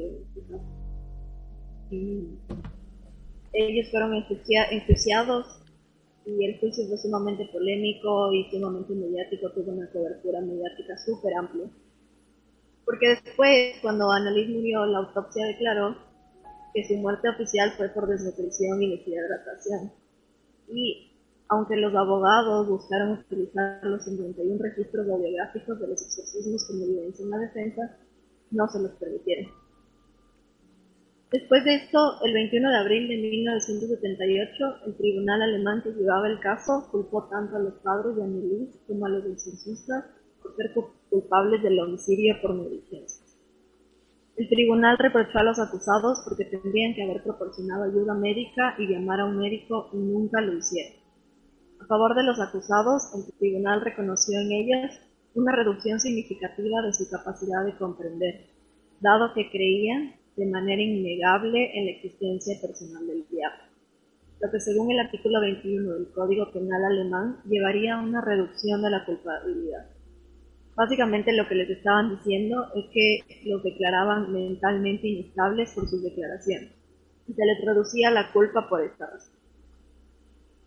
ellos 3.52 3.90
fueron 3.90 4.14
enjuiciados 4.14 5.60
y 6.26 6.44
el 6.44 6.58
juicio 6.58 6.86
fue 6.88 6.98
sumamente 6.98 7.46
polémico 7.52 8.32
y 8.32 8.50
sumamente 8.50 8.94
mediático, 8.94 9.50
tuvo 9.50 9.72
una 9.72 9.90
cobertura 9.90 10.40
mediática 10.40 10.96
súper 10.98 11.34
amplia. 11.34 11.66
Porque 12.84 13.08
después, 13.08 13.76
cuando 13.82 14.10
Annalise 14.10 14.52
murió, 14.52 14.86
la 14.86 14.98
autopsia 14.98 15.46
declaró 15.46 15.96
que 16.72 16.84
su 16.84 16.94
muerte 16.94 17.28
oficial 17.28 17.72
fue 17.76 17.88
por 17.90 18.08
desnutrición 18.08 18.82
y 18.82 18.96
deshidratación. 18.96 19.92
Y 20.68 21.12
aunque 21.48 21.76
los 21.76 21.94
abogados 21.94 22.68
buscaron 22.68 23.18
utilizar 23.18 23.84
los 23.84 24.04
51 24.04 24.62
registros 24.62 25.06
biográficos 25.06 25.78
de 25.78 25.88
los 25.88 26.02
exorcismos 26.02 26.66
como 26.66 26.84
evidencia 26.84 27.22
en 27.22 27.30
la 27.30 27.38
defensa, 27.38 27.98
no 28.50 28.66
se 28.68 28.80
los 28.80 28.92
permitieron. 28.92 29.63
Después 31.34 31.64
de 31.64 31.74
esto, 31.74 31.98
el 32.22 32.32
21 32.32 32.70
de 32.70 32.76
abril 32.76 33.08
de 33.08 33.16
1978, 33.16 34.86
el 34.86 34.96
tribunal 34.96 35.42
alemán 35.42 35.82
que 35.82 35.90
llevaba 35.90 36.28
el 36.28 36.38
caso 36.38 36.86
culpó 36.92 37.24
tanto 37.28 37.56
a 37.56 37.58
los 37.58 37.74
padres 37.82 38.14
de 38.14 38.22
Annelies 38.22 38.78
como 38.86 39.06
a 39.06 39.08
los 39.08 39.26
exorcistas 39.26 40.04
por 40.40 40.54
ser 40.54 40.72
culpables 41.10 41.60
del 41.60 41.80
homicidio 41.80 42.36
por 42.40 42.54
negligencia. 42.54 43.26
El 44.36 44.48
tribunal 44.48 44.96
reprochó 44.96 45.40
a 45.40 45.42
los 45.42 45.58
acusados 45.58 46.22
porque 46.24 46.44
tendrían 46.44 46.94
que 46.94 47.02
haber 47.02 47.24
proporcionado 47.24 47.82
ayuda 47.82 48.14
médica 48.14 48.76
y 48.78 48.86
llamar 48.86 49.18
a 49.18 49.24
un 49.24 49.36
médico 49.36 49.90
y 49.92 49.96
nunca 49.96 50.40
lo 50.40 50.56
hicieron. 50.56 51.02
A 51.80 51.86
favor 51.86 52.14
de 52.14 52.22
los 52.22 52.38
acusados, 52.38 53.10
el 53.12 53.36
tribunal 53.40 53.80
reconoció 53.80 54.38
en 54.38 54.52
ellas 54.52 55.00
una 55.34 55.50
reducción 55.50 55.98
significativa 55.98 56.80
de 56.82 56.92
su 56.92 57.10
capacidad 57.10 57.64
de 57.64 57.76
comprender, 57.76 58.50
dado 59.00 59.34
que 59.34 59.50
creían 59.50 60.14
de 60.36 60.46
manera 60.46 60.82
innegable 60.82 61.78
en 61.78 61.86
la 61.86 61.92
existencia 61.92 62.60
personal 62.60 63.06
del 63.06 63.24
diablo, 63.28 63.62
lo 64.40 64.50
que 64.50 64.60
según 64.60 64.90
el 64.90 65.00
artículo 65.00 65.40
21 65.40 65.92
del 65.94 66.12
Código 66.12 66.50
Penal 66.52 66.84
alemán 66.84 67.40
llevaría 67.46 67.94
a 67.94 68.02
una 68.02 68.20
reducción 68.20 68.82
de 68.82 68.90
la 68.90 69.04
culpabilidad. 69.04 69.86
Básicamente 70.76 71.32
lo 71.32 71.46
que 71.46 71.54
les 71.54 71.70
estaban 71.70 72.16
diciendo 72.16 72.66
es 72.74 72.86
que 72.92 73.20
los 73.48 73.62
declaraban 73.62 74.32
mentalmente 74.32 75.06
inestables 75.06 75.72
por 75.72 75.88
sus 75.88 76.02
declaraciones 76.02 76.72
y 77.28 77.32
se 77.32 77.46
les 77.46 77.64
reducía 77.64 78.10
la 78.10 78.32
culpa 78.32 78.68
por 78.68 78.82
esta 78.82 79.06
razón. 79.06 79.34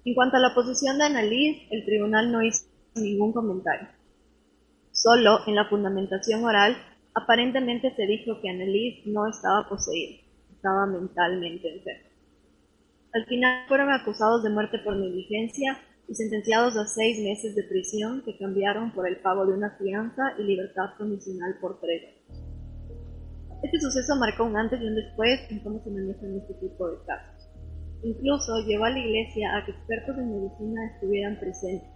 En 0.06 0.14
cuanto 0.14 0.38
a 0.38 0.40
la 0.40 0.56
posición 0.56 0.98
de 0.98 1.04
Annalise, 1.04 1.68
el 1.70 1.84
tribunal 1.84 2.32
no 2.32 2.42
hizo 2.42 2.66
ningún 2.96 3.34
comentario. 3.34 3.90
Solo 4.92 5.42
en 5.46 5.56
la 5.56 5.66
fundamentación 5.66 6.44
oral 6.46 6.78
Aparentemente 7.18 7.96
se 7.96 8.06
dijo 8.06 8.40
que 8.42 8.50
Annelies 8.50 9.08
no 9.08 9.28
estaba 9.28 9.68
poseída, 9.68 10.22
estaba 10.54 10.86
mentalmente 10.86 11.68
enferma. 11.68 12.10
Al 13.12 13.26
final 13.26 13.68
fueron 13.68 13.90
acusados 13.90 14.44
de 14.44 14.52
muerte 14.52 14.78
por 14.86 14.96
negligencia 14.96 15.80
y 16.08 16.14
sentenciados 16.14 16.78
a 16.78 16.86
seis 16.86 17.18
meses 17.18 17.56
de 17.56 17.64
prisión 17.64 18.22
que 18.24 18.38
cambiaron 18.38 18.92
por 18.94 19.08
el 19.08 19.18
pago 19.18 19.48
de 19.48 19.54
una 19.54 19.76
fianza 19.80 20.22
y 20.38 20.44
libertad 20.44 20.94
condicional 21.00 21.58
por 21.60 21.82
tres 21.82 22.04
Este 23.64 23.80
suceso 23.80 24.16
marcó 24.18 24.44
un 24.44 24.56
antes 24.56 24.80
y 24.80 24.86
un 24.86 24.94
después 24.94 25.40
en 25.50 25.64
cómo 25.64 25.84
se 25.84 25.90
manejan 25.90 26.38
este 26.38 26.54
tipo 26.54 26.88
de 26.88 26.98
casos. 27.08 27.50
Incluso 28.04 28.62
llevó 28.68 28.86
a 28.86 28.92
la 28.92 29.00
iglesia 29.00 29.58
a 29.58 29.66
que 29.66 29.72
expertos 29.72 30.20
en 30.20 30.38
medicina 30.38 30.86
estuvieran 30.94 31.40
presentes 31.40 31.90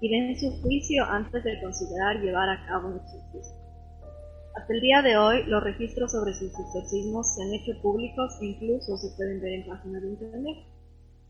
y 0.00 0.10
den 0.10 0.34
su 0.36 0.50
juicio 0.62 1.04
antes 1.04 1.44
de 1.44 1.60
considerar 1.62 2.16
llevar 2.20 2.48
a 2.48 2.66
cabo 2.66 2.88
un 2.88 2.96
exorcismo. 2.96 3.63
Hasta 4.54 4.72
el 4.72 4.80
día 4.80 5.02
de 5.02 5.16
hoy, 5.16 5.44
los 5.46 5.64
registros 5.64 6.12
sobre 6.12 6.32
sus 6.32 6.52
exorcismos 6.58 7.34
se 7.34 7.42
han 7.42 7.52
hecho 7.54 7.72
públicos 7.82 8.38
e 8.40 8.46
incluso 8.46 8.96
se 8.96 9.14
pueden 9.16 9.40
ver 9.40 9.52
en 9.52 9.66
páginas 9.66 10.02
de 10.02 10.08
internet, 10.08 10.56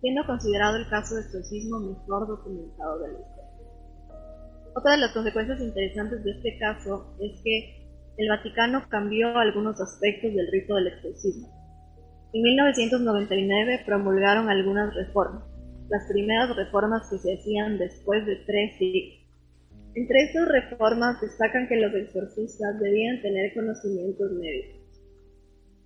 siendo 0.00 0.26
considerado 0.26 0.76
el 0.76 0.88
caso 0.90 1.14
de 1.14 1.22
exorcismo 1.22 1.80
mejor 1.80 2.28
documentado 2.28 2.98
de 2.98 3.12
la 3.12 3.18
historia. 3.20 3.44
Otra 4.76 4.92
de 4.92 4.98
las 4.98 5.12
consecuencias 5.12 5.58
interesantes 5.60 6.22
de 6.22 6.32
este 6.32 6.58
caso 6.58 7.16
es 7.18 7.40
que 7.42 7.88
el 8.18 8.28
Vaticano 8.28 8.86
cambió 8.90 9.38
algunos 9.38 9.80
aspectos 9.80 10.34
del 10.34 10.52
rito 10.52 10.74
del 10.74 10.88
exorcismo. 10.88 11.48
En 12.34 12.42
1999 12.42 13.84
promulgaron 13.86 14.50
algunas 14.50 14.94
reformas, 14.94 15.44
las 15.88 16.06
primeras 16.12 16.54
reformas 16.56 17.08
que 17.08 17.18
se 17.18 17.34
hacían 17.34 17.78
después 17.78 18.26
de 18.26 18.36
tres 18.44 18.76
siglos 18.76 19.23
entre 19.94 20.24
estas 20.24 20.48
reformas 20.48 21.20
destacan 21.20 21.68
que 21.68 21.76
los 21.76 21.94
exorcistas 21.94 22.80
debían 22.80 23.22
tener 23.22 23.54
conocimientos 23.54 24.32
médicos. 24.32 24.80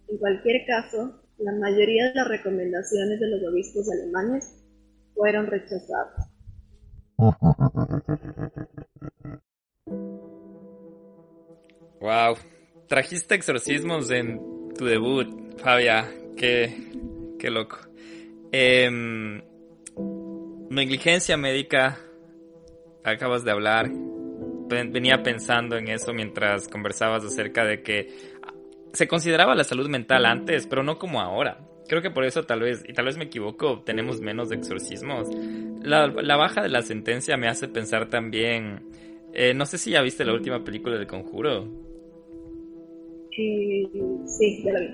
En 0.08 0.18
cualquier 0.18 0.64
caso, 0.66 1.22
la 1.36 1.52
mayoría 1.52 2.08
de 2.08 2.14
las 2.14 2.28
recomendaciones 2.28 3.20
de 3.20 3.28
los 3.28 3.52
obispos 3.52 3.86
alemanes 3.90 4.64
fueron 5.14 5.46
rechazadas. 5.46 6.30
Wow, 12.00 12.36
trajiste 12.86 13.34
exorcismos 13.34 14.10
en 14.10 14.40
tu 14.74 14.86
debut, 14.86 15.58
Fabia, 15.58 16.08
qué, 16.36 16.74
qué 17.38 17.50
loco. 17.50 17.78
Em, 18.52 19.42
negligencia 20.70 21.36
médica 21.36 21.98
acabas 23.12 23.44
de 23.44 23.50
hablar, 23.50 23.90
venía 24.68 25.22
pensando 25.22 25.76
en 25.76 25.88
eso 25.88 26.12
mientras 26.12 26.68
conversabas 26.68 27.24
acerca 27.24 27.64
de 27.64 27.82
que 27.82 28.08
se 28.92 29.08
consideraba 29.08 29.54
la 29.54 29.64
salud 29.64 29.88
mental 29.88 30.26
antes, 30.26 30.66
pero 30.66 30.82
no 30.82 30.98
como 30.98 31.20
ahora. 31.20 31.58
Creo 31.88 32.02
que 32.02 32.10
por 32.10 32.24
eso 32.24 32.44
tal 32.44 32.60
vez, 32.60 32.84
y 32.86 32.92
tal 32.92 33.06
vez 33.06 33.16
me 33.16 33.24
equivoco, 33.24 33.80
tenemos 33.80 34.20
menos 34.20 34.52
exorcismos. 34.52 35.28
La, 35.82 36.06
la 36.06 36.36
baja 36.36 36.62
de 36.62 36.68
la 36.68 36.82
sentencia 36.82 37.36
me 37.36 37.48
hace 37.48 37.68
pensar 37.68 38.10
también, 38.10 38.90
eh, 39.32 39.54
no 39.54 39.64
sé 39.64 39.78
si 39.78 39.92
ya 39.92 40.02
viste 40.02 40.24
la 40.24 40.34
última 40.34 40.64
película 40.64 40.98
de 40.98 41.06
Conjuro 41.06 41.87
sí, 43.38 44.62
ya 44.64 44.72
lo 44.72 44.80
vi. 44.80 44.86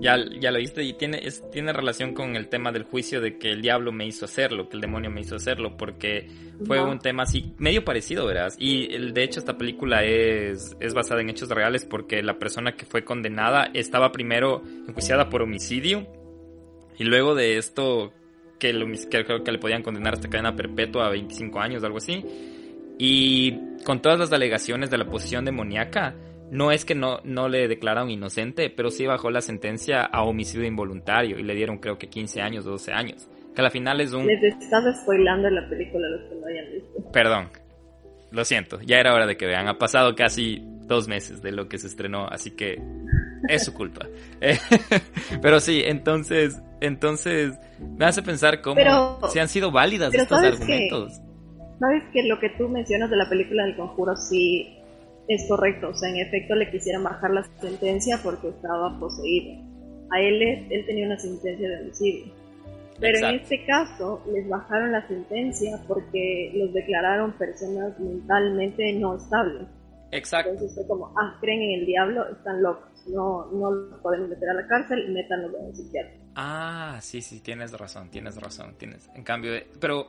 Ya, 0.00 0.16
ya 0.40 0.50
lo 0.50 0.58
viste 0.58 0.82
y 0.82 0.94
tiene, 0.94 1.22
tiene 1.52 1.72
relación 1.72 2.12
con 2.12 2.34
el 2.34 2.48
tema 2.48 2.72
del 2.72 2.82
juicio 2.82 3.20
de 3.20 3.38
que 3.38 3.50
el 3.50 3.62
diablo 3.62 3.92
me 3.92 4.06
hizo 4.06 4.24
hacerlo, 4.24 4.68
que 4.68 4.76
el 4.76 4.80
demonio 4.80 5.10
me 5.10 5.20
hizo 5.20 5.36
hacerlo, 5.36 5.76
porque 5.76 6.26
fue 6.64 6.82
un 6.82 6.98
tema 6.98 7.22
así, 7.22 7.52
medio 7.58 7.84
parecido, 7.84 8.26
verás. 8.26 8.56
Y 8.58 8.92
el, 8.92 9.14
de 9.14 9.22
hecho 9.22 9.38
esta 9.38 9.56
película 9.56 10.02
es, 10.04 10.76
es 10.80 10.94
basada 10.94 11.20
en 11.20 11.30
hechos 11.30 11.48
reales 11.50 11.84
porque 11.84 12.22
la 12.22 12.38
persona 12.38 12.74
que 12.74 12.84
fue 12.84 13.04
condenada 13.04 13.70
estaba 13.74 14.10
primero 14.10 14.62
enjuiciada 14.88 15.28
por 15.28 15.42
homicidio 15.42 16.08
y 16.98 17.04
luego 17.04 17.34
de 17.34 17.58
esto 17.58 18.12
que, 18.58 18.72
que 19.10 19.24
creo 19.24 19.44
que 19.44 19.52
le 19.52 19.58
podían 19.58 19.82
condenar 19.82 20.14
hasta 20.14 20.28
cadena 20.28 20.56
perpetua 20.56 21.06
a 21.06 21.10
25 21.10 21.60
años, 21.60 21.84
algo 21.84 21.98
así. 21.98 22.24
Y 22.98 23.58
con 23.84 24.00
todas 24.00 24.18
las 24.18 24.32
alegaciones 24.32 24.90
de 24.90 24.98
la 24.98 25.06
posición 25.06 25.44
demoníaca, 25.44 26.14
no 26.52 26.70
es 26.70 26.84
que 26.84 26.94
no, 26.94 27.20
no 27.24 27.48
le 27.48 27.66
declararon 27.66 28.10
inocente, 28.10 28.68
pero 28.68 28.90
sí 28.90 29.06
bajó 29.06 29.30
la 29.30 29.40
sentencia 29.40 30.02
a 30.02 30.22
homicidio 30.22 30.66
involuntario 30.66 31.38
y 31.38 31.42
le 31.42 31.54
dieron 31.54 31.78
creo 31.78 31.96
que 31.96 32.10
15 32.10 32.42
años 32.42 32.66
o 32.66 32.72
12 32.72 32.92
años. 32.92 33.26
Que 33.54 33.62
al 33.62 33.70
final 33.70 34.02
es 34.02 34.12
un... 34.12 34.26
Les 34.26 34.42
estás 34.42 34.84
spoilando 35.00 35.48
la 35.48 35.66
película 35.70 36.06
a 36.06 36.10
los 36.10 36.28
que 36.28 36.34
no 36.34 36.46
hayan 36.46 36.70
visto. 36.70 37.10
Perdón, 37.10 37.48
lo 38.30 38.44
siento, 38.44 38.78
ya 38.82 38.98
era 38.98 39.14
hora 39.14 39.26
de 39.26 39.38
que 39.38 39.46
vean. 39.46 39.66
Ha 39.66 39.78
pasado 39.78 40.14
casi 40.14 40.62
dos 40.82 41.08
meses 41.08 41.40
de 41.40 41.52
lo 41.52 41.70
que 41.70 41.78
se 41.78 41.86
estrenó, 41.86 42.28
así 42.28 42.50
que 42.50 42.78
es 43.48 43.64
su 43.64 43.72
culpa. 43.72 44.06
pero 45.40 45.58
sí, 45.58 45.80
entonces, 45.82 46.60
entonces 46.82 47.58
me 47.96 48.04
hace 48.04 48.20
pensar 48.20 48.60
cómo 48.60 48.78
si 49.30 49.38
han 49.38 49.48
sido 49.48 49.70
válidas 49.70 50.12
estos 50.12 50.38
argumentos. 50.38 51.18
Sabes 51.80 52.02
que 52.12 52.24
lo 52.24 52.38
que 52.38 52.50
tú 52.58 52.68
mencionas 52.68 53.08
de 53.08 53.16
la 53.16 53.28
película 53.30 53.64
del 53.64 53.74
conjuro 53.74 54.14
sí 54.16 54.81
es 55.28 55.46
correcto, 55.48 55.90
o 55.90 55.94
sea, 55.94 56.10
en 56.10 56.16
efecto 56.16 56.54
le 56.54 56.70
quisieran 56.70 57.04
bajar 57.04 57.30
la 57.30 57.44
sentencia 57.60 58.18
porque 58.22 58.48
estaba 58.48 58.98
poseído. 58.98 59.62
A 60.10 60.20
él, 60.20 60.42
él 60.42 60.86
tenía 60.86 61.06
una 61.06 61.18
sentencia 61.18 61.68
de 61.68 61.80
homicidio. 61.80 62.34
Pero 63.00 63.26
en 63.26 63.34
este 63.36 63.64
caso 63.64 64.22
les 64.32 64.48
bajaron 64.48 64.92
la 64.92 65.06
sentencia 65.08 65.80
porque 65.88 66.52
los 66.54 66.72
declararon 66.72 67.32
personas 67.32 67.98
mentalmente 67.98 68.92
no 68.92 69.16
estables. 69.16 69.66
Exacto. 70.12 70.50
Entonces 70.50 70.76
fue 70.76 70.86
como, 70.86 71.12
ah, 71.18 71.36
creen 71.40 71.62
en 71.62 71.80
el 71.80 71.86
diablo, 71.86 72.28
están 72.30 72.62
locos. 72.62 72.88
No, 73.08 73.50
no 73.50 73.72
los 73.72 74.00
podemos 74.00 74.28
meter 74.28 74.50
a 74.50 74.54
la 74.54 74.66
cárcel, 74.68 75.12
métanlos 75.12 75.52
en 75.58 75.66
el 75.66 75.74
psiquiatra. 75.74 76.14
Ah, 76.36 76.98
sí, 77.00 77.22
sí, 77.22 77.40
tienes 77.40 77.72
razón, 77.72 78.10
tienes 78.10 78.36
razón, 78.36 78.74
tienes. 78.78 79.10
En 79.14 79.24
cambio, 79.24 79.52
pero 79.80 80.08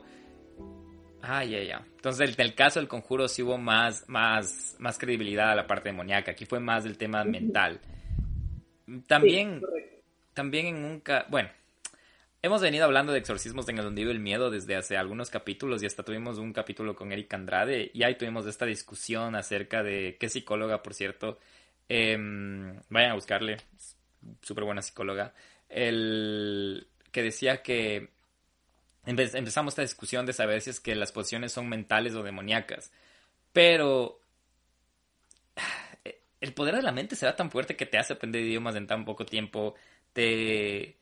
Ah, 1.26 1.42
ya, 1.42 1.62
ya. 1.62 1.86
Entonces, 1.96 2.38
en 2.38 2.44
el 2.44 2.54
caso 2.54 2.80
del 2.80 2.88
conjuro 2.88 3.28
sí 3.28 3.42
hubo 3.42 3.56
más, 3.56 4.04
más, 4.08 4.76
más 4.78 4.98
credibilidad 4.98 5.50
a 5.50 5.54
la 5.54 5.66
parte 5.66 5.88
demoníaca. 5.88 6.32
Aquí 6.32 6.44
fue 6.44 6.60
más 6.60 6.84
del 6.84 6.98
tema 6.98 7.24
mental. 7.24 7.80
También, 9.06 9.62
también 10.34 10.66
en 10.66 10.84
un... 10.84 11.02
Bueno, 11.30 11.48
hemos 12.42 12.60
venido 12.60 12.84
hablando 12.84 13.12
de 13.12 13.20
exorcismos 13.20 13.66
en 13.70 13.78
el 13.78 13.90
vive 13.94 14.10
el 14.10 14.20
miedo 14.20 14.50
desde 14.50 14.76
hace 14.76 14.98
algunos 14.98 15.30
capítulos 15.30 15.82
y 15.82 15.86
hasta 15.86 16.02
tuvimos 16.02 16.36
un 16.36 16.52
capítulo 16.52 16.94
con 16.94 17.10
Eric 17.10 17.32
Andrade 17.32 17.90
y 17.94 18.02
ahí 18.02 18.16
tuvimos 18.16 18.46
esta 18.46 18.66
discusión 18.66 19.34
acerca 19.34 19.82
de 19.82 20.18
qué 20.20 20.28
psicóloga, 20.28 20.82
por 20.82 20.92
cierto. 20.92 21.38
Em, 21.88 22.80
vayan 22.90 23.12
a 23.12 23.14
buscarle, 23.14 23.56
súper 24.42 24.64
buena 24.64 24.82
psicóloga. 24.82 25.32
El 25.70 26.86
que 27.10 27.22
decía 27.22 27.62
que 27.62 28.13
empezamos 29.06 29.72
esta 29.72 29.82
discusión 29.82 30.26
de 30.26 30.32
saber 30.32 30.60
si 30.60 30.70
es 30.70 30.80
que 30.80 30.94
las 30.94 31.12
posiciones 31.12 31.52
son 31.52 31.68
mentales 31.68 32.14
o 32.14 32.22
demoníacas. 32.22 32.90
Pero 33.52 34.20
el 36.40 36.54
poder 36.54 36.76
de 36.76 36.82
la 36.82 36.92
mente 36.92 37.16
será 37.16 37.36
tan 37.36 37.50
fuerte 37.50 37.76
que 37.76 37.86
te 37.86 37.98
hace 37.98 38.14
aprender 38.14 38.42
idiomas 38.42 38.76
en 38.76 38.86
tan 38.86 39.04
poco 39.04 39.24
tiempo, 39.24 39.74
te, 40.12 40.96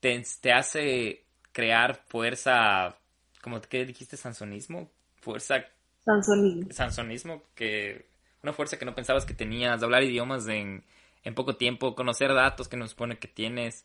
te, 0.00 0.52
hace 0.52 1.24
crear 1.52 1.96
fuerza, 2.06 2.96
como 3.42 3.60
que 3.60 3.84
dijiste, 3.84 4.16
sansonismo, 4.16 4.90
fuerza... 5.20 5.64
Sansonismo. 6.04 6.72
Sansonismo, 6.72 7.42
que 7.54 8.06
una 8.42 8.54
fuerza 8.54 8.78
que 8.78 8.86
no 8.86 8.94
pensabas 8.94 9.26
que 9.26 9.34
tenías, 9.34 9.82
hablar 9.82 10.02
idiomas 10.02 10.48
en, 10.48 10.82
en 11.24 11.34
poco 11.34 11.56
tiempo, 11.56 11.94
conocer 11.94 12.32
datos 12.32 12.68
que 12.68 12.78
nos 12.78 12.90
supone 12.90 13.18
que 13.18 13.28
tienes 13.28 13.84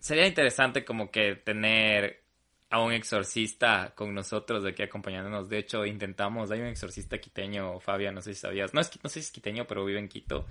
sería 0.00 0.26
interesante 0.26 0.84
como 0.84 1.10
que 1.10 1.36
tener 1.36 2.24
a 2.70 2.80
un 2.82 2.92
exorcista 2.92 3.92
con 3.94 4.14
nosotros 4.14 4.62
de 4.62 4.70
aquí 4.70 4.82
acompañándonos. 4.82 5.48
De 5.48 5.58
hecho, 5.58 5.84
intentamos, 5.84 6.50
hay 6.50 6.60
un 6.60 6.66
exorcista 6.66 7.18
quiteño, 7.18 7.80
Fabia, 7.80 8.12
no 8.12 8.22
sé 8.22 8.34
si 8.34 8.40
sabías. 8.40 8.74
No, 8.74 8.80
es, 8.80 8.90
no 9.02 9.08
sé 9.08 9.14
si 9.14 9.26
es 9.26 9.30
quiteño, 9.30 9.66
pero 9.66 9.84
vive 9.84 9.98
en 9.98 10.08
Quito. 10.08 10.46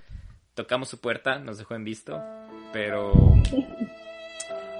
Tocamos 0.54 0.88
su 0.88 1.00
puerta, 1.00 1.38
nos 1.38 1.58
dejó 1.58 1.74
en 1.74 1.84
visto, 1.84 2.22
pero... 2.72 3.12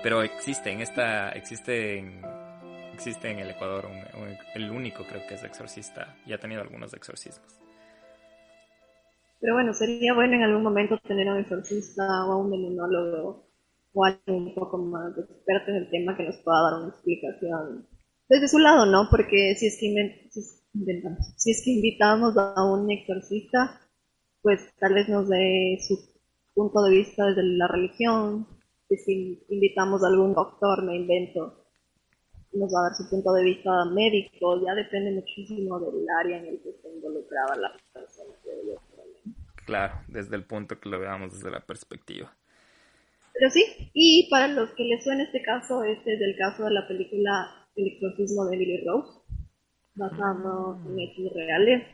Pero 0.03 0.23
existe 0.23 0.71
en 0.71 0.81
esta, 0.81 1.31
existe 1.33 1.99
en, 1.99 2.23
existe 2.95 3.31
en 3.31 3.39
el 3.41 3.51
Ecuador 3.51 3.87
el 4.55 4.71
único 4.71 5.05
creo 5.05 5.27
que 5.27 5.35
es 5.35 5.45
exorcista 5.45 6.16
y 6.25 6.33
ha 6.33 6.39
tenido 6.39 6.62
algunos 6.62 6.95
exorcismos. 6.95 7.61
Pero 9.41 9.55
bueno, 9.55 9.75
sería 9.75 10.14
bueno 10.14 10.37
en 10.37 10.43
algún 10.43 10.62
momento 10.62 10.97
tener 10.99 11.29
a 11.29 11.35
un 11.35 11.41
exorcista 11.41 12.03
o 12.27 12.33
a 12.33 12.37
un 12.37 12.51
demonólogo 12.51 13.50
o 13.93 14.05
alguien 14.05 14.36
un 14.36 14.55
poco 14.55 14.78
más 14.78 15.16
experto 15.18 15.70
en 15.70 15.76
el 15.76 15.91
tema 15.91 16.16
que 16.16 16.24
nos 16.24 16.36
pueda 16.38 16.62
dar 16.62 16.80
una 16.80 16.91
explicación 16.91 17.86
desde 18.30 18.49
su 18.49 18.59
lado, 18.59 18.86
¿no? 18.86 19.09
Porque 19.11 19.57
si 19.57 19.66
es 19.66 19.76
que, 19.80 20.30
si 20.30 21.51
es 21.51 21.62
que 21.64 21.70
invitamos 21.70 22.36
a 22.36 22.64
un 22.64 22.88
exorcista, 22.91 23.80
pues 24.41 24.61
tal 24.78 24.95
vez 24.95 25.09
nos 25.09 25.28
dé 25.28 25.78
su 25.86 25.99
punto 26.55 26.82
de 26.84 26.91
vista 26.93 27.26
desde 27.26 27.43
la 27.43 27.66
religión, 27.66 28.47
si 28.88 29.45
invitamos 29.49 30.03
a 30.05 30.09
algún 30.09 30.34
doctor, 30.34 30.84
me 30.84 30.97
invento, 30.97 31.66
nos 32.53 32.72
va 32.72 32.80
a 32.80 32.88
dar 32.88 32.95
su 32.95 33.11
punto 33.11 33.32
de 33.32 33.45
vista 33.45 33.70
médico, 33.86 34.64
ya 34.64 34.74
depende 34.74 35.12
muchísimo 35.12 35.78
del 35.80 36.07
área 36.09 36.38
en 36.38 36.47
el 36.47 36.62
que 36.62 36.70
esté 36.70 36.88
involucrada 36.88 37.57
la 37.57 37.72
persona. 37.93 38.34
Claro, 39.66 39.95
desde 40.09 40.36
el 40.36 40.45
punto 40.45 40.78
que 40.80 40.88
lo 40.88 40.99
veamos 40.99 41.32
desde 41.32 41.51
la 41.51 41.61
perspectiva. 41.61 42.36
Pero 43.35 43.51
sí, 43.51 43.91
y 43.95 44.28
para 44.31 44.49
los 44.49 44.70
que 44.70 44.85
les 44.85 45.05
suene 45.05 45.24
este 45.24 45.43
caso, 45.43 45.83
este 45.85 46.14
es 46.14 46.20
el 46.20 46.37
caso 46.37 46.64
de 46.64 46.72
la 46.72 46.87
película 46.87 47.66
El 47.76 47.89
exorcismo 47.89 48.47
de 48.47 48.57
Emily 48.57 48.85
Rose, 48.85 49.20
basado 49.95 50.78
en 50.87 50.99
hechos 50.99 51.33
reales. 51.35 51.87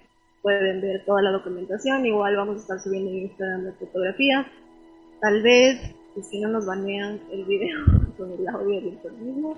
Pueden 0.42 0.80
ver 0.80 1.04
toda 1.04 1.22
la 1.22 1.32
documentación, 1.32 2.06
igual 2.06 2.36
vamos 2.36 2.56
a 2.56 2.60
estar 2.60 2.80
subiendo 2.80 3.10
en 3.10 3.16
Instagram 3.18 3.64
la 3.64 3.72
fotografía. 3.74 4.46
Tal 5.20 5.42
vez, 5.42 5.94
si 6.22 6.40
no 6.40 6.48
nos 6.48 6.66
banean 6.66 7.20
el 7.30 7.44
video 7.44 7.84
con 8.16 8.32
el 8.32 8.48
audio 8.48 8.80
del 8.80 8.94
exorcismo, 8.94 9.56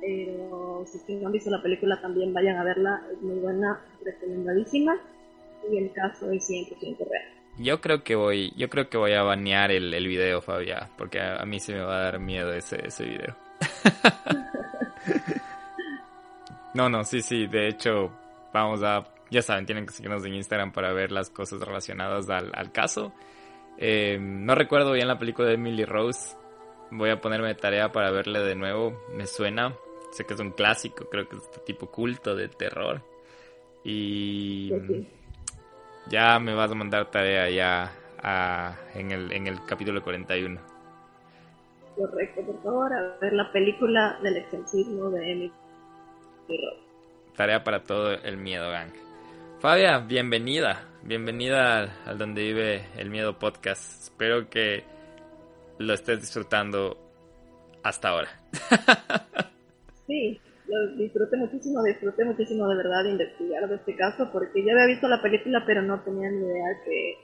pero 0.00 0.84
si 0.86 1.14
no 1.16 1.26
han 1.26 1.32
visto 1.32 1.50
la 1.50 1.62
película 1.62 2.00
también 2.00 2.32
vayan 2.32 2.56
a 2.56 2.64
verla, 2.64 3.02
es 3.12 3.20
muy 3.20 3.38
buena, 3.40 3.80
recomendadísima, 4.04 4.96
y 5.70 5.78
el 5.78 5.92
caso 5.92 6.30
es 6.30 6.48
100% 6.48 6.98
real. 6.98 7.37
Yo 7.58 7.80
creo 7.80 8.04
que 8.04 8.14
voy, 8.14 8.52
yo 8.56 8.70
creo 8.70 8.88
que 8.88 8.96
voy 8.96 9.14
a 9.14 9.22
banear 9.22 9.72
el, 9.72 9.92
el 9.92 10.06
video, 10.06 10.40
Fabia, 10.40 10.88
porque 10.96 11.20
a, 11.20 11.44
mí 11.44 11.58
se 11.58 11.72
me 11.72 11.80
va 11.80 11.98
a 11.98 12.02
dar 12.04 12.20
miedo 12.20 12.52
ese, 12.52 12.86
ese 12.86 13.04
video. 13.04 13.36
no, 16.74 16.88
no, 16.88 17.02
sí, 17.02 17.20
sí, 17.20 17.48
de 17.48 17.66
hecho, 17.66 18.12
vamos 18.52 18.82
a, 18.84 19.04
ya 19.30 19.42
saben, 19.42 19.66
tienen 19.66 19.86
que 19.86 19.92
seguirnos 19.92 20.24
en 20.24 20.34
Instagram 20.34 20.72
para 20.72 20.92
ver 20.92 21.10
las 21.10 21.30
cosas 21.30 21.60
relacionadas 21.60 22.30
al, 22.30 22.52
al 22.54 22.70
caso. 22.70 23.12
Eh, 23.76 24.18
no 24.20 24.54
recuerdo 24.54 24.92
bien 24.92 25.08
la 25.08 25.18
película 25.18 25.48
de 25.48 25.54
Emily 25.54 25.84
Rose. 25.84 26.36
Voy 26.92 27.10
a 27.10 27.20
ponerme 27.20 27.48
de 27.48 27.54
tarea 27.56 27.90
para 27.90 28.12
verle 28.12 28.38
de 28.40 28.54
nuevo. 28.54 29.02
Me 29.14 29.26
suena. 29.26 29.74
Sé 30.12 30.24
que 30.24 30.34
es 30.34 30.40
un 30.40 30.52
clásico, 30.52 31.08
creo 31.10 31.28
que 31.28 31.36
es 31.36 31.42
este 31.42 31.60
tipo 31.60 31.90
culto 31.90 32.34
de 32.34 32.48
terror. 32.48 33.02
Y 33.84 34.72
ya 36.08 36.38
me 36.38 36.54
vas 36.54 36.70
a 36.70 36.74
mandar 36.74 37.10
tarea 37.10 37.48
ya 37.50 37.92
en, 38.94 39.12
el, 39.12 39.32
en 39.32 39.46
el 39.46 39.64
capítulo 39.64 40.02
41. 40.02 40.60
Correcto, 41.96 42.42
por 42.42 42.62
favor, 42.62 42.92
a 42.92 43.18
ver 43.20 43.32
la 43.32 43.50
película 43.50 44.18
del 44.22 44.36
exorcismo 44.36 45.10
de 45.10 45.32
Emily 45.32 45.52
Tarea 47.36 47.62
para 47.62 47.82
todo 47.82 48.12
el 48.12 48.36
miedo, 48.36 48.70
gang. 48.70 48.90
Fabia, 49.60 49.98
bienvenida. 49.98 50.84
Bienvenida 51.02 51.88
al, 52.06 52.18
Donde 52.18 52.42
Vive 52.42 52.86
el 52.96 53.10
Miedo 53.10 53.38
podcast. 53.38 54.02
Espero 54.04 54.48
que 54.48 54.84
lo 55.78 55.94
estés 55.94 56.20
disfrutando 56.20 56.96
hasta 57.82 58.10
ahora. 58.10 58.28
sí, 60.06 60.40
lo 60.68 60.96
disfruté 60.96 61.36
muchísimo, 61.36 61.82
disfruté 61.82 62.24
muchísimo 62.24 62.68
de 62.68 62.76
verdad 62.76 63.04
de 63.04 63.10
investigar 63.10 63.68
de 63.68 63.76
este 63.76 63.96
caso 63.96 64.28
porque 64.32 64.62
ya 64.62 64.72
había 64.72 64.86
visto 64.86 65.08
la 65.08 65.22
película 65.22 65.64
pero 65.66 65.82
no 65.82 66.00
tenía 66.02 66.30
ni 66.30 66.44
idea 66.44 66.82
que 66.84 67.14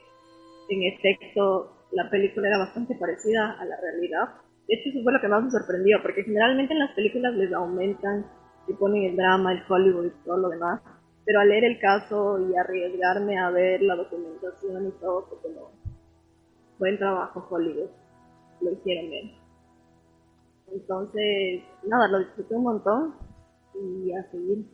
en 0.69 0.93
efecto 0.93 1.71
la 1.91 2.09
película 2.09 2.47
era 2.47 2.57
bastante 2.57 2.95
parecida 2.95 3.51
a 3.59 3.65
la 3.65 3.79
realidad. 3.79 4.41
De 4.67 4.75
hecho 4.75 4.89
eso 4.89 5.03
fue 5.03 5.13
lo 5.13 5.21
que 5.21 5.27
más 5.27 5.43
me 5.43 5.51
sorprendió 5.51 6.01
porque 6.01 6.23
generalmente 6.23 6.73
en 6.73 6.79
las 6.79 6.95
películas 6.95 7.35
les 7.35 7.53
aumentan 7.53 8.25
y 8.67 8.73
ponen 8.73 9.03
el 9.03 9.15
drama, 9.15 9.53
el 9.53 9.61
Hollywood 9.67 10.07
y 10.07 10.25
todo 10.25 10.37
lo 10.37 10.49
demás. 10.49 10.81
Pero 11.23 11.39
al 11.39 11.49
leer 11.49 11.65
el 11.65 11.79
caso 11.79 12.39
y 12.39 12.55
arriesgarme 12.55 13.37
a 13.37 13.51
ver 13.51 13.81
la 13.81 13.95
documentación 13.95 14.87
y 14.87 14.91
todo, 14.99 15.27
fue 15.27 15.41
como 15.41 15.71
buen 16.79 16.97
trabajo 16.97 17.47
Hollywood. 17.49 17.89
Lo 18.61 18.71
hicieron 18.71 19.09
bien. 19.09 19.31
Entonces, 20.71 21.63
nada, 21.83 22.07
lo 22.07 22.19
disfruté 22.19 22.55
un 22.55 22.63
montón 22.63 23.24
y 23.81 24.13
a 24.13 24.23
seguir, 24.31 24.65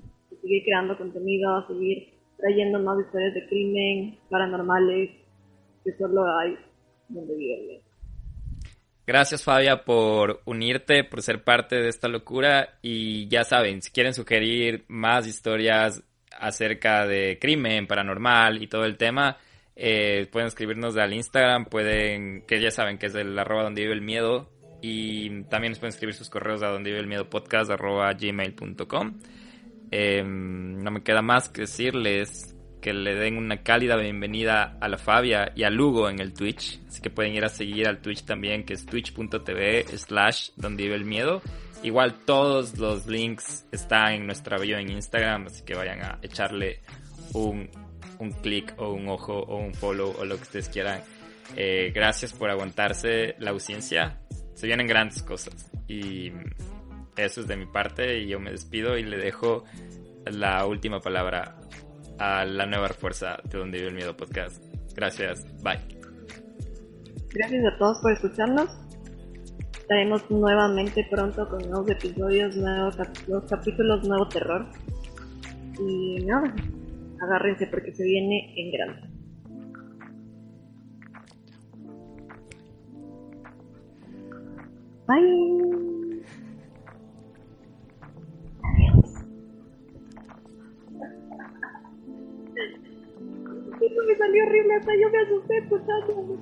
seguir 0.42 0.64
creando 0.64 0.98
contenido, 0.98 1.56
a 1.56 1.68
seguir 1.68 2.10
trayendo 2.38 2.80
más 2.80 3.00
historias 3.00 3.34
de 3.34 3.48
crimen 3.48 4.18
paranormales 4.30 5.12
que 5.84 5.92
solo 5.98 6.26
hay 6.40 6.56
donde 7.10 7.36
vive 7.36 7.82
Gracias 9.06 9.44
Fabia 9.44 9.84
por 9.84 10.42
unirte, 10.46 11.04
por 11.04 11.22
ser 11.22 11.44
parte 11.44 11.76
de 11.76 11.90
esta 11.90 12.08
locura. 12.08 12.78
Y 12.82 13.28
ya 13.28 13.44
saben, 13.44 13.82
si 13.82 13.92
quieren 13.92 14.14
sugerir 14.14 14.86
más 14.88 15.28
historias 15.28 16.04
acerca 16.40 17.06
de 17.06 17.38
crimen 17.40 17.88
paranormal 17.88 18.62
y 18.62 18.68
todo 18.68 18.86
el 18.86 18.98
tema, 18.98 19.38
eh, 19.76 20.28
pueden 20.32 20.48
escribirnos 20.48 20.96
al 20.98 21.14
Instagram, 21.14 21.66
pueden, 21.66 22.46
que 22.46 22.62
ya 22.62 22.72
saben 22.72 22.98
que 22.98 23.08
es 23.08 23.16
el 23.16 23.38
arroba 23.38 23.64
donde 23.64 23.82
vive 23.82 23.94
el 23.94 24.02
miedo, 24.02 24.50
y 24.82 25.44
también 25.44 25.72
nos 25.72 25.80
pueden 25.80 25.94
escribir 25.94 26.16
sus 26.16 26.30
correos 26.30 26.64
a 26.64 26.68
donde 26.68 26.90
vive 26.90 27.02
el 27.02 27.08
miedo 27.08 27.30
podcast 27.30 27.70
arroba 27.70 28.12
gmail.com. 28.14 29.20
Em, 29.92 30.82
no 30.82 30.92
me 30.92 31.04
queda 31.04 31.22
más 31.22 31.50
que 31.50 31.62
decirles 31.62 32.56
que 32.82 32.94
le 32.94 33.14
den 33.14 33.38
una 33.38 33.62
cálida 33.62 33.96
bienvenida 33.96 34.78
a 34.82 34.88
la 34.88 34.98
Fabia 34.98 35.52
y 35.56 35.64
a 35.64 35.70
Lugo 35.70 36.10
en 36.10 36.20
el 36.20 36.34
Twitch. 36.34 36.80
Así 36.88 37.00
que 37.00 37.12
pueden 37.12 37.36
ir 37.36 37.46
a 37.46 37.50
seguir 37.50 37.88
al 37.88 38.02
Twitch 38.02 38.24
también, 38.24 38.66
que 38.66 38.74
es 38.74 38.86
twitch.tv 38.86 39.86
slash 39.98 40.50
donde 40.56 40.84
vive 40.84 40.96
el 40.96 41.06
miedo. 41.06 41.42
Igual 41.84 42.26
todos 42.26 42.78
los 42.78 43.06
links 43.06 43.68
están 43.72 44.14
en 44.14 44.26
nuestra 44.26 44.58
bio 44.58 44.78
en 44.78 44.90
Instagram, 44.90 45.48
así 45.48 45.64
que 45.64 45.76
vayan 45.76 46.02
a 46.02 46.20
echarle 46.22 46.82
un, 47.34 47.70
un 48.20 48.32
clic 48.32 48.74
o 48.78 48.94
un 48.94 49.10
ojo 49.10 49.34
o 49.34 49.58
un 49.58 49.74
follow 49.74 50.16
o 50.18 50.26
lo 50.26 50.38
que 50.38 50.44
ustedes 50.44 50.70
quieran. 50.70 51.02
Eh, 51.56 51.92
gracias 51.94 52.34
por 52.34 52.50
aguantarse 52.50 53.36
la 53.40 53.52
ausencia 53.52 54.22
se 54.54 54.68
vienen 54.68 54.88
grandes 54.88 55.22
cosas. 55.24 55.72
Y 55.88 56.32
eso 57.18 57.42
es 57.42 57.48
de 57.48 57.58
mi 57.58 57.66
parte 57.66 58.20
y 58.20 58.28
yo 58.28 58.40
me 58.40 58.52
despido 58.52 58.98
y 58.98 59.04
le 59.04 59.18
dejo 59.18 59.64
la 60.26 60.66
última 60.66 61.00
palabra 61.00 61.58
a 62.20 62.46
la 62.46 62.66
nueva 62.66 62.90
fuerza 62.90 63.38
de 63.44 63.58
Donde 63.58 63.80
Vive 63.80 63.90
el 63.90 63.96
Miedo 63.96 64.16
Podcast. 64.16 64.64
Gracias, 64.96 65.46
bye. 65.64 65.80
Gracias 67.34 67.66
a 67.66 67.78
todos 67.78 68.00
por 68.02 68.12
escucharnos. 68.12 68.70
Estaremos 69.80 70.30
nuevamente 70.30 71.06
pronto 71.10 71.48
con 71.50 71.60
nuevos 71.70 71.90
episodios, 71.90 72.56
nuevos 72.56 72.96
los 73.28 73.44
capítulos, 73.46 74.08
nuevo 74.08 74.28
terror. 74.30 74.68
Y 75.80 76.24
nada, 76.26 76.54
agárrense 77.22 77.68
porque 77.68 77.94
se 77.94 78.04
viene 78.04 78.54
en 78.56 78.72
grande. 78.72 79.11
Bye. 85.12 86.24
Adiós. 88.64 89.26
Esto 93.82 94.04
me 94.08 94.16
salió 94.16 94.44
horrible, 94.46 94.76
hasta 94.76 94.92
yo 94.96 95.10
me 95.10 95.18
asusté 95.18 95.58
escuchándolo. 95.58 96.38